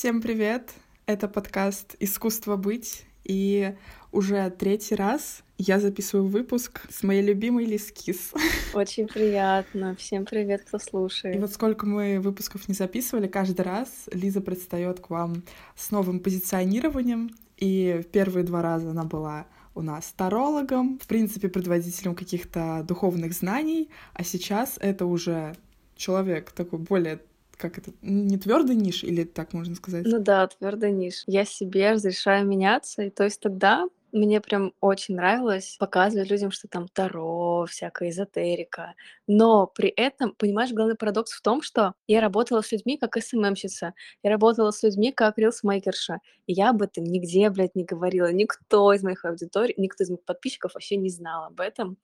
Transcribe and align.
Всем 0.00 0.22
привет! 0.22 0.72
Это 1.04 1.28
подкаст 1.28 1.94
«Искусство 2.00 2.56
быть», 2.56 3.04
и 3.22 3.74
уже 4.12 4.48
третий 4.48 4.94
раз 4.94 5.42
я 5.58 5.78
записываю 5.78 6.26
выпуск 6.26 6.80
с 6.88 7.02
моей 7.02 7.20
любимой 7.20 7.66
Лискис. 7.66 8.32
Очень 8.72 9.08
приятно. 9.08 9.94
Всем 9.96 10.24
привет, 10.24 10.62
кто 10.64 10.78
слушает. 10.78 11.36
И 11.36 11.38
вот 11.38 11.52
сколько 11.52 11.84
мы 11.84 12.18
выпусков 12.18 12.66
не 12.66 12.72
записывали, 12.72 13.28
каждый 13.28 13.60
раз 13.60 14.08
Лиза 14.10 14.40
предстает 14.40 15.00
к 15.00 15.10
вам 15.10 15.42
с 15.76 15.90
новым 15.90 16.20
позиционированием. 16.20 17.36
И 17.58 18.00
первые 18.10 18.44
два 18.44 18.62
раза 18.62 18.92
она 18.92 19.04
была 19.04 19.48
у 19.74 19.82
нас 19.82 20.14
тарологом, 20.16 20.98
в 20.98 21.06
принципе, 21.08 21.50
предводителем 21.50 22.14
каких-то 22.14 22.86
духовных 22.88 23.34
знаний, 23.34 23.90
а 24.14 24.24
сейчас 24.24 24.78
это 24.80 25.04
уже 25.04 25.56
человек 25.94 26.52
такой 26.52 26.78
более 26.78 27.20
как 27.60 27.78
это, 27.78 27.92
не 28.02 28.38
твердый 28.38 28.76
ниш, 28.76 29.04
или 29.04 29.24
так 29.24 29.52
можно 29.52 29.74
сказать? 29.74 30.06
Ну 30.06 30.18
да, 30.18 30.46
твердый 30.46 30.92
ниш. 30.92 31.22
Я 31.26 31.44
себе 31.44 31.92
разрешаю 31.92 32.46
меняться, 32.46 33.02
и 33.02 33.10
то 33.10 33.24
есть 33.24 33.40
тогда 33.40 33.86
мне 34.12 34.40
прям 34.40 34.72
очень 34.80 35.16
нравилось 35.16 35.76
показывать 35.78 36.30
людям, 36.30 36.50
что 36.50 36.68
там 36.68 36.88
Таро, 36.88 37.66
всякая 37.68 38.10
эзотерика. 38.10 38.94
Но 39.26 39.66
при 39.66 39.88
этом, 39.88 40.34
понимаешь, 40.36 40.72
главный 40.72 40.96
парадокс 40.96 41.32
в 41.32 41.42
том, 41.42 41.62
что 41.62 41.94
я 42.06 42.20
работала 42.20 42.62
с 42.62 42.72
людьми 42.72 42.96
как 42.98 43.16
СММщица, 43.22 43.94
я 44.22 44.30
работала 44.30 44.70
с 44.70 44.82
людьми 44.82 45.12
как 45.12 45.38
рилсмейкерша, 45.38 46.18
и 46.46 46.52
я 46.52 46.70
об 46.70 46.82
этом 46.82 47.04
нигде, 47.04 47.50
блядь, 47.50 47.74
не 47.74 47.84
говорила. 47.84 48.32
Никто 48.32 48.92
из 48.92 49.02
моих 49.02 49.24
аудиторий, 49.24 49.74
никто 49.76 50.04
из 50.04 50.10
моих 50.10 50.24
подписчиков 50.24 50.74
вообще 50.74 50.96
не 50.96 51.10
знал 51.10 51.44
об 51.44 51.60
этом. 51.60 51.96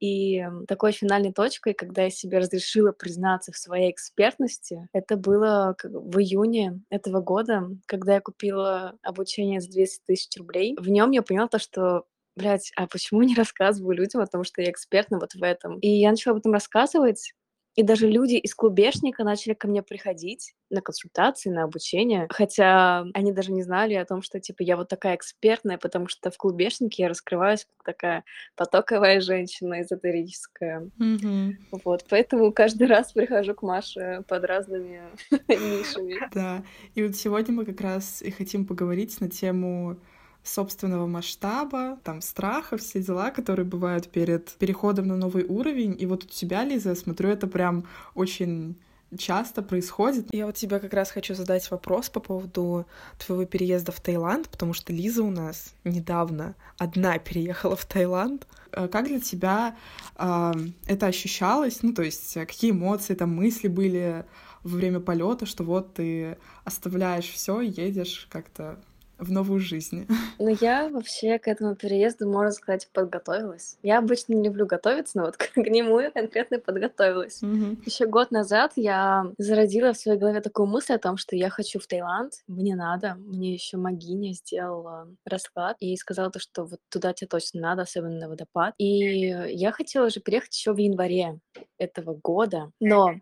И 0.00 0.42
такой 0.66 0.92
финальной 0.92 1.32
точкой, 1.32 1.74
когда 1.74 2.02
я 2.04 2.10
себе 2.10 2.38
разрешила 2.38 2.92
признаться 2.92 3.52
в 3.52 3.56
своей 3.58 3.90
экспертности, 3.90 4.88
это 4.94 5.16
было 5.16 5.76
в 5.82 6.18
июне 6.18 6.80
этого 6.88 7.20
года, 7.20 7.68
когда 7.86 8.14
я 8.14 8.20
купила 8.20 8.94
обучение 9.02 9.60
за 9.60 9.70
200 9.70 10.02
тысяч 10.06 10.38
рублей. 10.38 10.74
В 10.78 10.88
нем 10.88 11.10
я 11.10 11.22
поняла 11.22 11.48
то, 11.50 11.58
что 11.58 12.06
блядь, 12.36 12.72
а 12.76 12.86
почему 12.86 13.22
не 13.22 13.34
рассказываю 13.34 13.96
людям 13.96 14.22
о 14.22 14.26
том, 14.26 14.44
что 14.44 14.62
я 14.62 14.70
экспертна 14.70 15.18
вот 15.18 15.34
в 15.34 15.42
этом? 15.42 15.78
И 15.80 15.88
я 15.88 16.10
начала 16.10 16.32
об 16.32 16.38
этом 16.38 16.52
рассказывать, 16.52 17.34
и 17.76 17.82
даже 17.82 18.08
люди 18.08 18.34
из 18.34 18.54
клубешника 18.54 19.22
начали 19.22 19.54
ко 19.54 19.68
мне 19.68 19.82
приходить 19.82 20.54
на 20.70 20.80
консультации, 20.82 21.50
на 21.50 21.64
обучение, 21.64 22.26
хотя 22.28 23.06
они 23.14 23.32
даже 23.32 23.52
не 23.52 23.62
знали 23.62 23.94
о 23.94 24.04
том, 24.04 24.22
что, 24.22 24.40
типа, 24.40 24.62
я 24.62 24.76
вот 24.76 24.88
такая 24.88 25.14
экспертная, 25.16 25.78
потому 25.78 26.08
что 26.08 26.30
в 26.30 26.36
клубешнике 26.36 27.04
я 27.04 27.08
раскрываюсь 27.08 27.66
как 27.76 27.96
такая 27.96 28.24
потоковая 28.56 29.20
женщина 29.20 29.82
эзотерическая. 29.82 30.90
Mm-hmm. 31.00 31.52
Вот, 31.84 32.04
поэтому 32.08 32.52
каждый 32.52 32.88
раз 32.88 33.12
прихожу 33.12 33.54
к 33.54 33.62
Маше 33.62 34.24
под 34.26 34.44
разными 34.44 35.02
нишами. 35.48 36.16
Да, 36.34 36.64
и 36.94 37.04
вот 37.04 37.14
сегодня 37.14 37.54
мы 37.54 37.64
как 37.64 37.80
раз 37.80 38.20
и 38.20 38.30
хотим 38.30 38.66
поговорить 38.66 39.20
на 39.20 39.30
тему 39.30 39.96
собственного 40.42 41.06
масштаба, 41.06 41.98
там, 42.02 42.22
страха, 42.22 42.76
все 42.76 43.02
дела, 43.02 43.30
которые 43.30 43.66
бывают 43.66 44.08
перед 44.08 44.50
переходом 44.52 45.06
на 45.08 45.16
новый 45.16 45.44
уровень. 45.44 45.96
И 45.98 46.06
вот 46.06 46.24
у 46.24 46.26
тебя, 46.26 46.64
Лиза, 46.64 46.90
я 46.90 46.94
смотрю, 46.94 47.28
это 47.28 47.46
прям 47.46 47.84
очень 48.14 48.76
часто 49.18 49.62
происходит. 49.62 50.32
Я 50.32 50.46
вот 50.46 50.54
тебе 50.54 50.78
как 50.78 50.92
раз 50.92 51.10
хочу 51.10 51.34
задать 51.34 51.70
вопрос 51.70 52.08
по 52.08 52.20
поводу 52.20 52.86
твоего 53.18 53.44
переезда 53.44 53.92
в 53.92 54.00
Таиланд, 54.00 54.48
потому 54.48 54.72
что 54.72 54.92
Лиза 54.92 55.22
у 55.22 55.30
нас 55.30 55.74
недавно 55.84 56.54
одна 56.78 57.18
переехала 57.18 57.76
в 57.76 57.84
Таиланд. 57.84 58.46
Э, 58.72 58.88
как 58.88 59.08
для 59.08 59.20
тебя 59.20 59.76
э, 60.16 60.52
это 60.86 61.06
ощущалось? 61.06 61.82
Ну, 61.82 61.92
то 61.92 62.02
есть, 62.02 62.36
э, 62.36 62.46
какие 62.46 62.70
эмоции, 62.70 63.14
там, 63.14 63.34
мысли 63.34 63.68
были 63.68 64.24
во 64.62 64.76
время 64.76 65.00
полета, 65.00 65.46
что 65.46 65.64
вот 65.64 65.94
ты 65.94 66.36
оставляешь 66.64 67.28
все 67.28 67.60
и 67.60 67.70
едешь 67.70 68.28
как-то 68.30 68.78
в 69.20 69.30
новую 69.30 69.60
жизнь? 69.60 70.06
Ну, 70.42 70.56
я 70.60 70.88
вообще 70.88 71.38
к 71.38 71.48
этому 71.48 71.74
переезду, 71.74 72.26
можно 72.26 72.52
сказать, 72.52 72.88
подготовилась. 72.94 73.76
Я 73.82 73.98
обычно 73.98 74.32
не 74.32 74.44
люблю 74.44 74.64
готовиться, 74.64 75.18
но 75.18 75.24
вот 75.24 75.36
к, 75.36 75.56
нему 75.56 76.00
я 76.00 76.10
конкретно 76.10 76.58
подготовилась. 76.58 77.42
Mm-hmm. 77.42 77.82
Еще 77.84 78.06
год 78.06 78.30
назад 78.30 78.72
я 78.76 79.26
зародила 79.36 79.92
в 79.92 79.98
своей 79.98 80.18
голове 80.18 80.40
такую 80.40 80.66
мысль 80.66 80.94
о 80.94 80.98
том, 80.98 81.18
что 81.18 81.36
я 81.36 81.50
хочу 81.50 81.78
в 81.78 81.86
Таиланд, 81.86 82.32
мне 82.46 82.74
надо. 82.74 83.16
Мне 83.16 83.52
еще 83.52 83.76
Магиня 83.76 84.32
сделала 84.32 85.08
расклад 85.26 85.76
и 85.80 85.94
сказала 85.96 86.30
то, 86.30 86.38
что 86.38 86.64
вот 86.64 86.80
туда 86.88 87.12
тебе 87.12 87.28
точно 87.28 87.60
надо, 87.60 87.82
особенно 87.82 88.18
на 88.18 88.28
водопад. 88.28 88.74
И 88.78 88.86
я 88.86 89.72
хотела 89.72 90.06
уже 90.06 90.20
переехать 90.20 90.56
еще 90.56 90.72
в 90.72 90.78
январе 90.78 91.38
этого 91.78 92.14
года, 92.14 92.70
но 92.80 93.16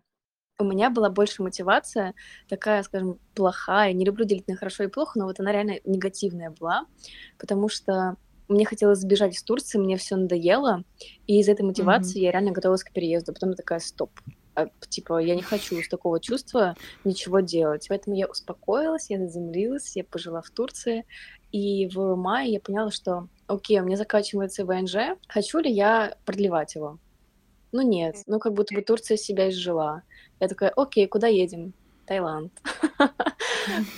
у 0.59 0.65
меня 0.65 0.89
была 0.89 1.09
больше 1.09 1.41
мотивация, 1.41 2.13
такая, 2.47 2.83
скажем, 2.83 3.17
плохая. 3.33 3.93
Не 3.93 4.05
люблю 4.05 4.25
делить 4.25 4.47
на 4.47 4.55
хорошо 4.55 4.83
и 4.83 4.87
плохо, 4.87 5.17
но 5.17 5.25
вот 5.25 5.39
она 5.39 5.51
реально 5.51 5.79
негативная 5.85 6.51
была, 6.51 6.85
потому 7.37 7.69
что 7.69 8.17
мне 8.49 8.65
хотелось 8.65 8.99
сбежать 8.99 9.35
из 9.35 9.43
Турции, 9.43 9.77
мне 9.77 9.95
все 9.95 10.15
надоело, 10.15 10.83
и 11.27 11.39
из 11.39 11.47
этой 11.47 11.61
мотивации 11.61 12.19
mm-hmm. 12.19 12.23
я 12.23 12.31
реально 12.31 12.51
готовилась 12.51 12.83
к 12.83 12.91
переезду. 12.91 13.31
Потом 13.31 13.51
я 13.51 13.55
такая, 13.55 13.79
стоп, 13.79 14.11
а, 14.55 14.67
типа, 14.89 15.19
я 15.19 15.35
не 15.35 15.43
хочу 15.43 15.81
с 15.81 15.87
такого 15.87 16.19
чувства 16.19 16.75
ничего 17.05 17.39
делать. 17.39 17.85
Поэтому 17.87 18.15
я 18.15 18.27
успокоилась, 18.27 19.09
я 19.09 19.19
заземлилась, 19.19 19.95
я 19.95 20.03
пожила 20.03 20.41
в 20.41 20.49
Турции, 20.49 21.05
и 21.51 21.87
в 21.87 22.15
мае 22.15 22.53
я 22.53 22.59
поняла, 22.59 22.91
что, 22.91 23.27
окей, 23.47 23.79
у 23.79 23.85
меня 23.85 23.97
заканчивается 23.97 24.65
ВНЖ, 24.65 25.17
хочу 25.27 25.59
ли 25.59 25.71
я 25.71 26.15
продлевать 26.25 26.75
его? 26.75 26.99
Ну 27.71 27.81
нет, 27.81 28.17
ну 28.25 28.39
как 28.39 28.53
будто 28.53 28.73
бы 28.73 28.81
Турция 28.81 29.15
себя 29.15 29.49
изжила. 29.49 30.01
Я 30.39 30.47
такая, 30.47 30.69
окей, 30.69 31.07
куда 31.07 31.27
едем? 31.27 31.73
Таиланд. 32.05 32.51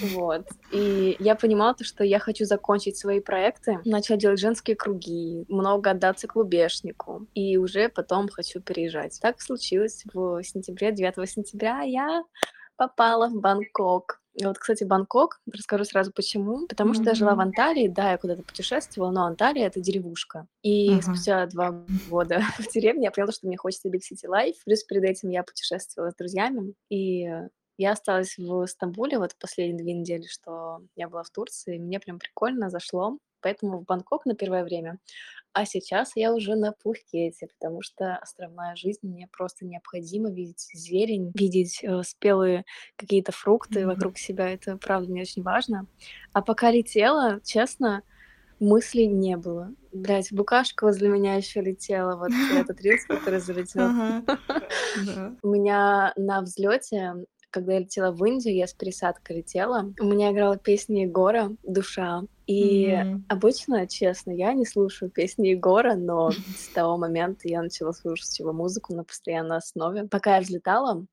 Вот. 0.02 0.48
И 0.72 1.16
я 1.20 1.36
понимала 1.36 1.74
то, 1.74 1.86
что 1.86 2.04
я 2.04 2.20
хочу 2.20 2.44
закончить 2.46 2.98
свои 2.98 3.22
проекты, 3.22 3.80
начать 3.86 4.20
делать 4.20 4.40
женские 4.40 4.76
круги, 4.76 5.46
много 5.48 5.92
отдаться 5.92 6.28
клубешнику, 6.28 7.26
и 7.34 7.56
уже 7.58 7.88
потом 7.88 8.28
хочу 8.28 8.60
переезжать. 8.60 9.18
Так 9.22 9.40
случилось 9.40 10.04
в 10.14 10.44
сентябре, 10.44 10.92
9 10.92 11.30
сентября 11.30 11.82
я 11.82 12.24
попала 12.76 13.30
в 13.30 13.40
Бангкок. 13.40 14.21
И 14.34 14.46
вот, 14.46 14.58
кстати, 14.58 14.84
Бангкок, 14.84 15.42
расскажу 15.52 15.84
сразу 15.84 16.12
почему. 16.14 16.68
Потому 16.68 16.94
что 16.94 17.04
mm-hmm. 17.04 17.10
я 17.10 17.16
жила 17.16 17.36
в 17.36 17.40
Анталии, 17.40 17.88
да, 17.88 18.12
я 18.12 18.18
куда-то 18.18 18.44
путешествовала, 18.44 19.12
но 19.12 19.26
Анталия— 19.26 19.68
это 19.68 19.82
деревушка. 19.82 20.48
И 20.62 20.92
uh-huh. 20.92 21.02
спустя 21.02 21.46
два 21.48 21.84
года 22.10 22.42
в 22.60 22.72
деревне 22.72 23.06
я 23.06 23.12
поняла, 23.12 23.32
что 23.32 23.48
мне 23.48 23.58
хочется 23.58 23.90
Big 23.90 24.00
City 24.00 24.30
Life. 24.30 24.56
Плюс 24.66 24.84
перед 24.84 25.04
этим 25.04 25.30
я 25.30 25.44
путешествовала 25.44 26.12
с 26.12 26.16
друзьями, 26.16 26.74
и 26.90 27.30
я 27.78 27.92
осталась 27.92 28.38
в 28.38 28.66
Стамбуле 28.68 29.18
вот 29.18 29.36
последние 29.40 29.78
две 29.78 29.94
недели, 29.94 30.28
что 30.28 30.82
я 30.96 31.10
была 31.10 31.24
в 31.24 31.30
Турции. 31.30 31.78
Мне 31.78 32.00
прям 32.00 32.20
прикольно 32.20 32.70
зашло 32.70 33.18
поэтому 33.42 33.80
в 33.80 33.86
Бангкок 33.86 34.26
на 34.26 34.36
первое 34.36 34.64
время. 34.64 35.00
А 35.54 35.66
сейчас 35.66 36.14
я 36.16 36.34
уже 36.34 36.56
на 36.56 36.72
Пхукете, 36.72 37.48
потому 37.48 37.82
что 37.82 38.16
островная 38.16 38.76
жизнь 38.76 39.00
мне 39.04 39.28
просто 39.28 39.66
необходимо 39.66 40.32
видеть 40.32 40.70
зелень, 40.74 41.32
видеть 41.36 41.84
э, 41.84 42.04
спелые 42.04 42.64
какие-то 42.96 43.34
фрукты 43.34 43.82
mm-hmm. 43.82 43.86
вокруг 43.86 44.18
себя. 44.18 44.50
Это 44.50 44.78
правда 44.78 45.12
мне 45.12 45.24
очень 45.24 45.44
важно. 45.44 45.88
А 46.32 46.42
пока 46.42 46.72
летела, 46.72 47.42
честно, 47.44 48.04
мыслей 48.62 49.08
не 49.08 49.36
было. 49.36 49.74
Блять, 49.92 50.32
букашка 50.32 50.86
возле 50.86 51.10
меня 51.10 51.36
еще 51.36 51.62
летела, 51.62 52.16
вот 52.16 52.32
этот 52.54 52.80
рилс, 52.80 53.04
который 53.08 53.42
залетел. 53.42 53.90
У 55.42 55.50
меня 55.50 56.14
на 56.16 56.42
взлете 56.42 57.16
когда 57.52 57.74
я 57.74 57.80
летела 57.80 58.12
в 58.12 58.26
Индию, 58.26 58.56
я 58.56 58.66
с 58.66 58.74
пересадкой 58.74 59.38
летела, 59.38 59.94
у 60.00 60.06
меня 60.06 60.32
играла 60.32 60.58
песня 60.58 61.04
Егора 61.04 61.52
«Душа». 61.64 62.24
И 62.48 62.88
mm-hmm. 62.88 63.22
обычно, 63.30 63.88
честно, 63.88 64.32
я 64.32 64.54
не 64.54 64.66
слушаю 64.66 65.12
песни 65.12 65.50
Егора, 65.50 65.96
но 65.96 66.32
с 66.58 66.68
того 66.74 66.98
момента 66.98 67.48
я 67.48 67.62
начала 67.62 67.92
слушать 67.92 68.40
его 68.40 68.52
музыку 68.52 68.94
на 68.94 69.04
постоянной 69.04 69.58
основе. 69.58 70.08
Пока 70.08 70.36
я 70.36 70.42
взлетала, 70.42 71.06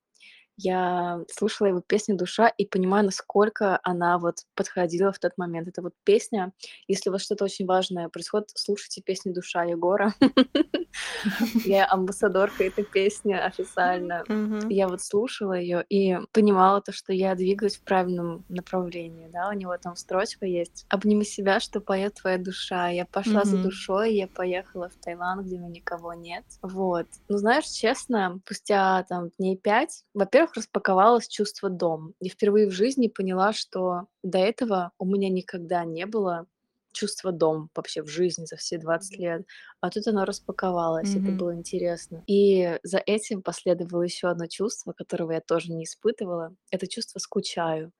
я 0.59 1.21
слушала 1.33 1.69
его 1.69 1.81
песню 1.81 2.17
«Душа» 2.17 2.49
и 2.49 2.67
понимаю, 2.67 3.05
насколько 3.05 3.79
она 3.85 4.19
вот 4.19 4.39
подходила 4.57 5.13
в 5.13 5.19
тот 5.21 5.33
момент. 5.39 5.69
Это 5.69 5.83
вот 5.83 5.95
песня, 6.05 6.53
если 6.89 7.11
у 7.11 7.13
вас 7.13 7.23
что-то 7.23 7.45
очень 7.45 7.65
важное 7.65 8.09
происходит, 8.09 8.51
слушайте 8.55 9.01
песню 9.01 9.33
«Душа» 9.33 9.63
Егора. 9.63 10.15
Я 11.65 11.87
амбассадорка 11.89 12.65
этой 12.65 12.85
песни 12.85 13.33
официально. 13.33 14.25
Я 14.69 14.89
вот 14.89 15.01
слушала 15.01 15.53
ее 15.53 15.85
и 15.89 16.19
понимала 16.33 16.81
то, 16.81 16.93
что 16.93 17.13
я 17.13 17.35
двигаюсь 17.35 17.77
в 17.77 17.85
правильном 17.85 18.45
направлении, 18.49 19.29
да, 19.29 19.49
у 19.49 19.53
него 19.53 19.77
там 19.79 19.95
строчка 19.97 20.45
есть. 20.45 20.87
«Обними 20.89 21.25
себя, 21.25 21.61
что 21.61 21.81
поет 21.81 22.15
твоя 22.15 22.39
душа». 22.39 22.89
Я 22.89 23.07
пошла 23.07 23.45
за 23.45 23.59
душой, 23.59 24.15
я 24.15 24.27
поехала 24.27 24.89
в 24.89 24.95
Таиланд, 24.97 25.47
где 25.47 25.57
никого 25.59 26.15
нет. 26.15 26.45
Вот. 26.63 27.07
Ну, 27.29 27.37
знаешь, 27.37 27.67
честно, 27.67 28.41
спустя 28.45 29.05
там 29.09 29.31
дней 29.39 29.57
пять, 29.57 30.05
во-первых, 30.15 30.48
во-первых, 30.49 30.55
распаковалось 30.55 31.29
чувство 31.29 31.69
дом. 31.69 32.15
И 32.21 32.29
впервые 32.29 32.69
в 32.69 32.73
жизни 32.73 33.09
поняла, 33.09 33.53
что 33.53 34.07
до 34.23 34.39
этого 34.39 34.93
у 34.99 35.05
меня 35.05 35.29
никогда 35.29 35.85
не 35.85 36.07
было 36.07 36.47
чувства 36.93 37.33
дом 37.33 37.69
вообще 37.75 38.03
в 38.03 38.09
жизни 38.09 38.47
за 38.47 38.57
все 38.57 38.79
20 38.79 39.19
лет. 39.19 39.47
А 39.81 39.91
тут 39.91 40.07
оно 40.07 40.25
распаковалось, 40.25 41.15
mm-hmm. 41.15 41.23
это 41.23 41.33
было 41.33 41.55
интересно. 41.55 42.25
И 42.27 42.79
за 42.83 42.99
этим 42.99 43.43
последовало 43.43 44.03
еще 44.03 44.29
одно 44.29 44.47
чувство, 44.47 44.93
которого 44.93 45.33
я 45.33 45.41
тоже 45.41 45.71
не 45.71 45.85
испытывала. 45.85 46.55
Это 46.73 46.87
чувство 46.89 47.19
скучаю. 47.21 47.93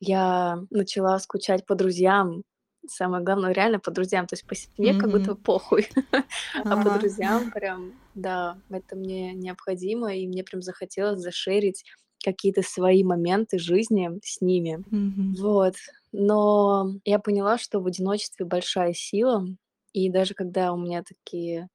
Я 0.00 0.58
начала 0.70 1.18
скучать 1.18 1.66
по 1.66 1.74
друзьям. 1.74 2.42
Самое 2.86 3.24
главное, 3.24 3.52
реально 3.52 3.78
по 3.80 3.90
друзьям. 3.90 4.26
То 4.26 4.34
есть 4.34 4.46
по 4.46 4.54
семье 4.54 4.98
как 4.98 5.10
будто 5.10 5.34
похуй, 5.34 5.88
а 6.64 6.82
по 6.82 6.98
друзьям 6.98 7.50
прям, 7.50 7.92
да, 8.14 8.60
это 8.70 8.96
мне 8.96 9.34
необходимо, 9.34 10.14
и 10.16 10.26
мне 10.26 10.44
прям 10.44 10.62
захотелось 10.62 11.20
зашерить 11.20 11.84
какие-то 12.24 12.62
свои 12.62 13.04
моменты 13.04 13.58
жизни 13.58 14.10
с 14.22 14.40
ними. 14.40 14.84
Мгм. 14.90 15.36
Вот. 15.36 15.74
Но 16.12 16.92
я 17.04 17.18
поняла, 17.18 17.58
что 17.58 17.80
в 17.80 17.86
одиночестве 17.86 18.46
большая 18.46 18.92
сила, 18.94 19.46
и 19.92 20.10
даже 20.10 20.34
когда 20.34 20.72
у 20.72 20.78
меня 20.78 21.02
такие 21.02 21.68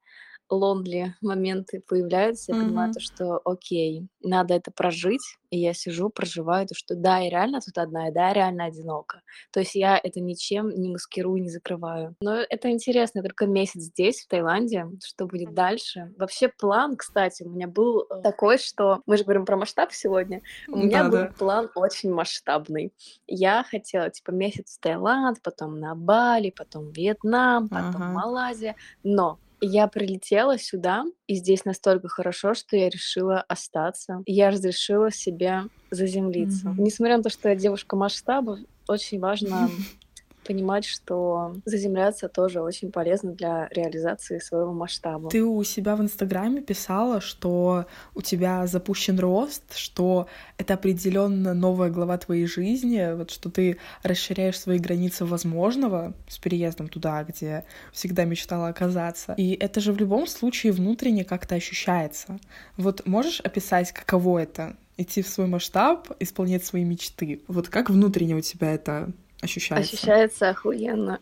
lonely 0.52 1.12
моменты 1.22 1.82
появляются, 1.88 2.54
я 2.54 2.62
понимаю 2.62 2.94
то, 2.94 3.00
что 3.00 3.40
окей, 3.46 4.08
надо 4.22 4.54
это 4.54 4.72
прожить. 4.72 5.22
И 5.52 5.58
я 5.58 5.74
сижу, 5.74 6.10
проживаю 6.12 6.68
то, 6.68 6.76
что 6.76 6.94
да, 6.96 7.18
я 7.18 7.30
реально 7.32 7.60
тут 7.60 7.76
одна, 7.80 8.10
и 8.10 8.12
да, 8.12 8.28
я 8.28 8.34
реально 8.34 8.66
одинока. 8.66 9.22
То 9.52 9.60
есть 9.62 9.74
я 9.74 10.00
это 10.02 10.20
ничем 10.20 10.70
не 10.70 10.90
маскирую, 10.90 11.42
не 11.42 11.50
закрываю. 11.50 12.16
Но 12.22 12.36
это 12.36 12.70
интересно, 12.70 13.24
только 13.24 13.48
месяц 13.48 13.82
здесь, 13.82 14.22
в 14.22 14.28
Таиланде. 14.28 14.86
Что 15.04 15.26
будет 15.26 15.56
дальше? 15.56 16.14
Вообще 16.20 16.50
план, 16.50 16.96
кстати, 16.96 17.42
у 17.42 17.50
меня 17.50 17.68
был 17.68 18.06
э, 18.12 18.22
такой, 18.22 18.60
что 18.60 19.02
мы 19.08 19.18
же 19.18 19.24
говорим 19.24 19.46
про 19.46 19.58
масштаб 19.58 19.92
сегодня. 19.92 20.44
У 20.68 20.78
меня 20.78 21.06
был 21.06 21.12
Да-да. 21.14 21.34
план 21.40 21.72
очень 21.74 22.12
масштабный. 22.14 22.94
Я 23.26 23.64
хотела, 23.64 24.12
типа, 24.12 24.30
месяц 24.30 24.78
в 24.78 24.80
Таиланд, 24.82 25.42
потом 25.42 25.80
на 25.80 25.96
Бали, 25.96 26.52
потом 26.56 26.92
Вьетнам, 26.92 27.70
потом 27.70 28.04
Ага. 28.04 28.12
Малайзия. 28.12 28.76
Но 29.04 29.40
я 29.62 29.88
прилетела 29.88 30.58
сюда, 30.58 31.04
и 31.28 31.36
здесь 31.36 31.66
настолько 31.66 32.08
хорошо, 32.08 32.54
что 32.54 32.76
я 32.78 32.90
решила 32.90 33.42
остаться. 33.42 34.22
Я 34.26 34.52
разрешила 34.52 35.12
себе 35.12 35.64
заземлиться. 35.92 36.70
Мгм. 36.70 36.78
Несмотря 36.78 37.18
на 37.18 37.24
то, 37.24 37.30
что 37.30 37.50
я 37.50 37.56
девушка 37.56 37.96
масштаба, 37.96 38.60
очень 38.88 39.20
важно 39.20 39.72
понимать, 40.50 40.84
что 40.84 41.54
заземляться 41.64 42.28
тоже 42.28 42.60
очень 42.60 42.92
полезно 42.92 43.34
для 43.34 43.68
реализации 43.70 44.40
своего 44.40 44.74
масштаба. 44.74 45.30
Ты 45.30 45.44
у 45.44 45.64
себя 45.64 45.96
в 45.96 46.02
Инстаграме 46.02 46.62
писала, 46.62 47.22
что 47.22 47.86
у 48.16 48.24
тебя 48.24 48.66
запущен 48.66 49.20
рост, 49.20 49.76
что 49.76 50.26
это 50.58 50.74
определенно 50.74 51.54
новая 51.54 51.92
глава 51.92 52.18
твоей 52.18 52.48
жизни, 52.48 53.16
вот 53.16 53.30
что 53.30 53.52
ты 53.52 53.78
расширяешь 54.02 54.60
свои 54.60 54.80
границы 54.80 55.24
возможного 55.24 56.16
с 56.28 56.40
переездом 56.40 56.88
туда, 56.88 57.24
где 57.24 57.64
всегда 57.94 58.26
мечтала 58.26 58.70
оказаться. 58.70 59.36
И 59.38 59.52
это 59.52 59.80
же 59.80 59.94
в 59.94 59.98
любом 59.98 60.26
случае 60.26 60.72
внутренне 60.72 61.26
как-то 61.26 61.54
ощущается. 61.54 62.40
Вот 62.76 63.06
можешь 63.06 63.40
описать, 63.42 63.92
каково 63.92 64.40
это? 64.40 64.76
Идти 64.98 65.22
в 65.22 65.28
свой 65.28 65.46
масштаб, 65.46 66.10
исполнять 66.20 66.66
свои 66.66 66.84
мечты. 66.84 67.44
Вот 67.48 67.70
как 67.70 67.92
внутренне 67.92 68.34
у 68.34 68.42
тебя 68.42 68.74
это 68.74 69.12
ощущается? 69.42 69.94
Ощущается 69.94 70.50
охуенно. 70.50 71.20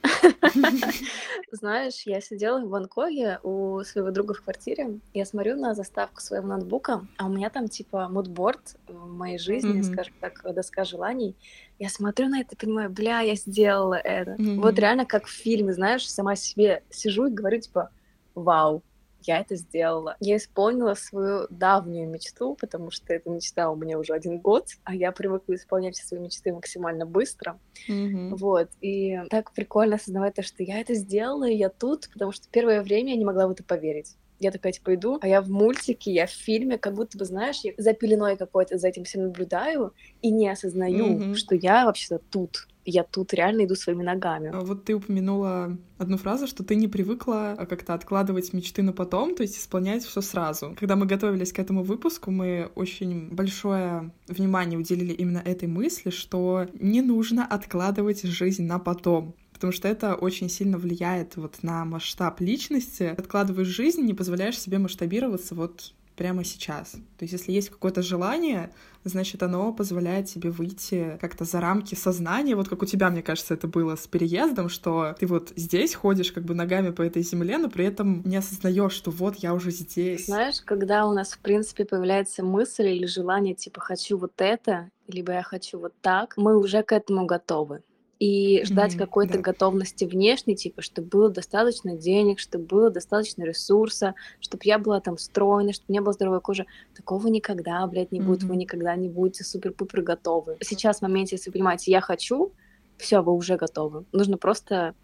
Знаешь, 1.52 2.02
я 2.06 2.22
сидела 2.22 2.60
в 2.60 2.70
Бангкоке 2.70 3.40
у 3.44 3.82
своего 3.84 4.12
друга 4.12 4.34
в 4.34 4.42
квартире. 4.42 5.00
Я 5.14 5.26
смотрю 5.26 5.56
на 5.56 5.74
заставку 5.74 6.22
своего 6.22 6.48
ноутбука, 6.48 7.08
а 7.18 7.26
у 7.26 7.30
меня 7.30 7.50
там 7.50 7.68
типа 7.68 8.08
мудборд 8.10 8.76
в 8.88 9.08
моей 9.08 9.38
жизни, 9.38 9.82
скажем 9.82 10.14
так, 10.20 10.42
доска 10.54 10.84
желаний. 10.84 11.36
Я 11.80 11.90
смотрю 11.90 12.28
на 12.30 12.42
это 12.42 12.56
и 12.56 12.58
понимаю, 12.58 12.90
бля, 12.90 13.22
я 13.22 13.36
сделала 13.36 13.96
это. 13.96 14.36
Вот 14.38 14.78
реально 14.80 15.06
как 15.06 15.26
в 15.26 15.32
фильме, 15.32 15.74
знаешь, 15.74 16.10
сама 16.10 16.36
себе 16.36 16.84
сижу 16.90 17.28
и 17.28 17.32
говорю 17.32 17.60
типа, 17.60 17.90
вау, 18.36 18.84
я 19.22 19.40
это 19.40 19.56
сделала. 19.56 20.16
Я 20.20 20.38
исполнила 20.38 20.94
свою 20.94 21.48
давнюю 21.50 22.10
мечту, 22.10 22.56
потому 22.60 22.92
что 22.92 23.14
эта 23.14 23.30
мечта 23.30 23.70
у 23.70 23.76
меня 23.76 23.98
уже 23.98 24.14
один 24.14 24.40
год, 24.40 24.68
а 24.84 24.96
я 24.96 25.12
привыкла 25.12 25.56
исполнять 25.56 25.98
свои 25.98 26.20
мечты 26.20 26.54
максимально 26.54 27.06
быстро. 27.06 27.60
Мгм. 27.88 28.36
Вот, 28.36 28.70
и 28.82 29.20
так 29.30 29.54
прикольно 29.54 29.96
осознавать 29.96 30.36
то, 30.36 30.44
что 30.44 30.64
я 30.64 30.80
это 30.80 30.94
сделала, 30.94 31.48
и 31.48 31.56
я 31.56 31.70
тут, 31.70 32.10
потому 32.12 32.32
что 32.32 32.48
первое 32.50 32.82
время 32.82 33.12
я 33.12 33.18
не 33.18 33.26
могла 33.26 33.48
в 33.48 33.52
это 33.52 33.64
поверить. 33.64 34.16
Я 34.40 34.52
такая, 34.52 34.72
типа, 34.72 34.94
иду, 34.96 35.18
а 35.22 35.28
я 35.28 35.42
в 35.42 35.50
мультике, 35.50 36.12
я 36.14 36.28
в 36.28 36.32
фильме, 36.32 36.78
как 36.78 36.94
будто 36.94 37.18
бы, 37.18 37.26
знаешь, 37.26 37.58
я 37.64 37.72
за 37.78 37.94
пеленой 37.94 38.38
какой-то 38.38 38.78
за 38.78 38.88
этим 38.88 39.04
всем 39.04 39.24
наблюдаю 39.24 39.94
и 40.22 40.30
не 40.32 40.48
осознаю, 40.50 41.08
Мгм. 41.08 41.36
что 41.36 41.56
я 41.56 41.86
вообще-то 41.86 42.20
тут. 42.30 42.68
Я 42.90 43.04
тут 43.04 43.34
реально 43.34 43.66
иду 43.66 43.76
своими 43.76 44.04
ногами. 44.04 44.50
А 44.54 44.62
Вот 44.62 44.86
ты 44.86 44.94
упомянула 44.94 45.78
одну 45.98 46.16
фразу, 46.18 46.48
что 46.48 46.64
ты 46.64 46.76
не 46.76 46.88
привыкла 46.88 47.52
а, 47.52 47.66
как-то 47.66 47.94
откладывать 47.94 48.54
мечты 48.54 48.82
на 48.82 48.94
потом, 48.94 49.36
то 49.36 49.42
есть 49.44 49.58
исполнять 49.58 50.04
все 50.06 50.22
сразу. 50.22 50.74
Когда 50.80 50.96
мы 50.96 51.06
готовились 51.06 51.52
к 51.52 51.60
этому 51.60 51.84
выпуску, 51.84 52.32
мы 52.32 52.70
очень 52.76 53.28
большое 53.30 54.12
внимание 54.28 54.80
уделили 54.80 55.12
именно 55.12 55.40
этой 55.44 55.68
мысли, 55.68 56.12
что 56.12 56.68
не 56.80 57.02
нужно 57.02 57.46
откладывать 57.46 58.24
жизнь 58.24 58.64
на 58.66 58.80
потом. 58.80 59.36
Потому 59.58 59.74
что 59.74 59.88
это 59.88 60.14
очень 60.14 60.50
сильно 60.50 60.78
влияет 60.78 61.36
вот 61.36 61.64
на 61.64 61.84
масштаб 61.84 62.40
личности. 62.42 63.16
Откладываешь 63.18 63.68
жизнь, 63.68 64.02
не 64.02 64.14
позволяешь 64.14 64.60
себе 64.60 64.78
масштабироваться 64.78 65.56
вот 65.56 65.94
прямо 66.16 66.44
сейчас. 66.44 66.92
То 66.92 67.24
есть 67.24 67.34
если 67.34 67.52
есть 67.52 67.70
какое-то 67.70 68.02
желание, 68.02 68.72
значит, 69.04 69.42
оно 69.44 69.72
позволяет 69.72 70.26
тебе 70.26 70.50
выйти 70.50 71.18
как-то 71.22 71.46
за 71.46 71.62
рамки 71.62 71.96
сознания, 71.96 72.56
вот 72.56 72.68
как 72.68 72.82
у 72.82 72.86
тебя, 72.86 73.10
мне 73.10 73.22
кажется, 73.22 73.54
это 73.54 73.68
было 73.68 73.96
с 73.96 74.08
переездом, 74.08 74.68
что 74.68 75.16
ты 75.20 75.28
вот 75.28 75.54
здесь 75.56 75.96
ходишь 75.96 76.32
как 76.32 76.44
бы 76.44 76.56
ногами 76.56 76.90
по 76.90 77.04
этой 77.04 77.22
земле, 77.22 77.58
но 77.58 77.70
при 77.70 77.86
этом 77.86 78.24
не 78.26 78.38
осознаешь, 78.38 78.94
что 78.94 79.12
вот 79.12 79.38
я 79.38 79.54
уже 79.54 79.72
здесь. 79.72 80.26
Знаешь, 80.26 80.62
когда 80.66 81.08
у 81.08 81.14
нас, 81.14 81.32
в 81.32 81.40
принципе, 81.40 81.86
появляется 81.86 82.44
мысль 82.44 82.88
или 82.88 83.06
желание, 83.06 83.54
типа, 83.54 83.80
хочу 83.80 84.18
вот 84.18 84.34
это, 84.38 84.90
либо 85.08 85.34
я 85.34 85.44
хочу 85.44 85.80
вот 85.80 85.94
так, 86.02 86.36
мы 86.36 86.58
уже 86.58 86.84
к 86.84 86.92
этому 86.92 87.26
готовы. 87.26 87.82
И 88.20 88.64
ждать 88.66 88.94
Мгм, 88.96 89.00
какой-то 89.00 89.34
да. 89.34 89.40
готовности 89.42 90.06
внешней, 90.06 90.56
типа, 90.56 90.82
чтобы 90.82 91.08
было 91.08 91.30
достаточно 91.30 91.96
денег, 91.96 92.40
чтобы 92.40 92.66
было 92.66 92.90
достаточно 92.90 93.44
ресурса, 93.44 94.16
чтобы 94.40 94.62
я 94.66 94.80
была 94.80 95.00
там 95.02 95.20
стройной, 95.20 95.74
чтобы 95.74 95.86
у 95.90 95.92
меня 95.92 96.02
была 96.02 96.14
здоровая 96.14 96.40
кожа. 96.40 96.66
Такого 96.96 97.28
никогда, 97.28 97.86
блядь, 97.86 98.12
не 98.12 98.20
будет. 98.20 98.44
Вы 98.44 98.56
никогда 98.56 98.96
не 98.96 99.08
будете 99.08 99.44
супер-пупер 99.44 100.02
готовы. 100.02 100.58
Сейчас 100.62 101.00
в 101.00 101.02
моменте, 101.04 101.36
если 101.36 101.50
вы 101.50 101.54
понимаете, 101.54 101.92
я 101.92 102.02
хочу, 102.02 102.54
все, 102.98 103.22
вы 103.22 103.34
уже 103.34 103.56
готовы. 103.56 104.06
Нужно 104.12 104.38
просто 104.38 104.96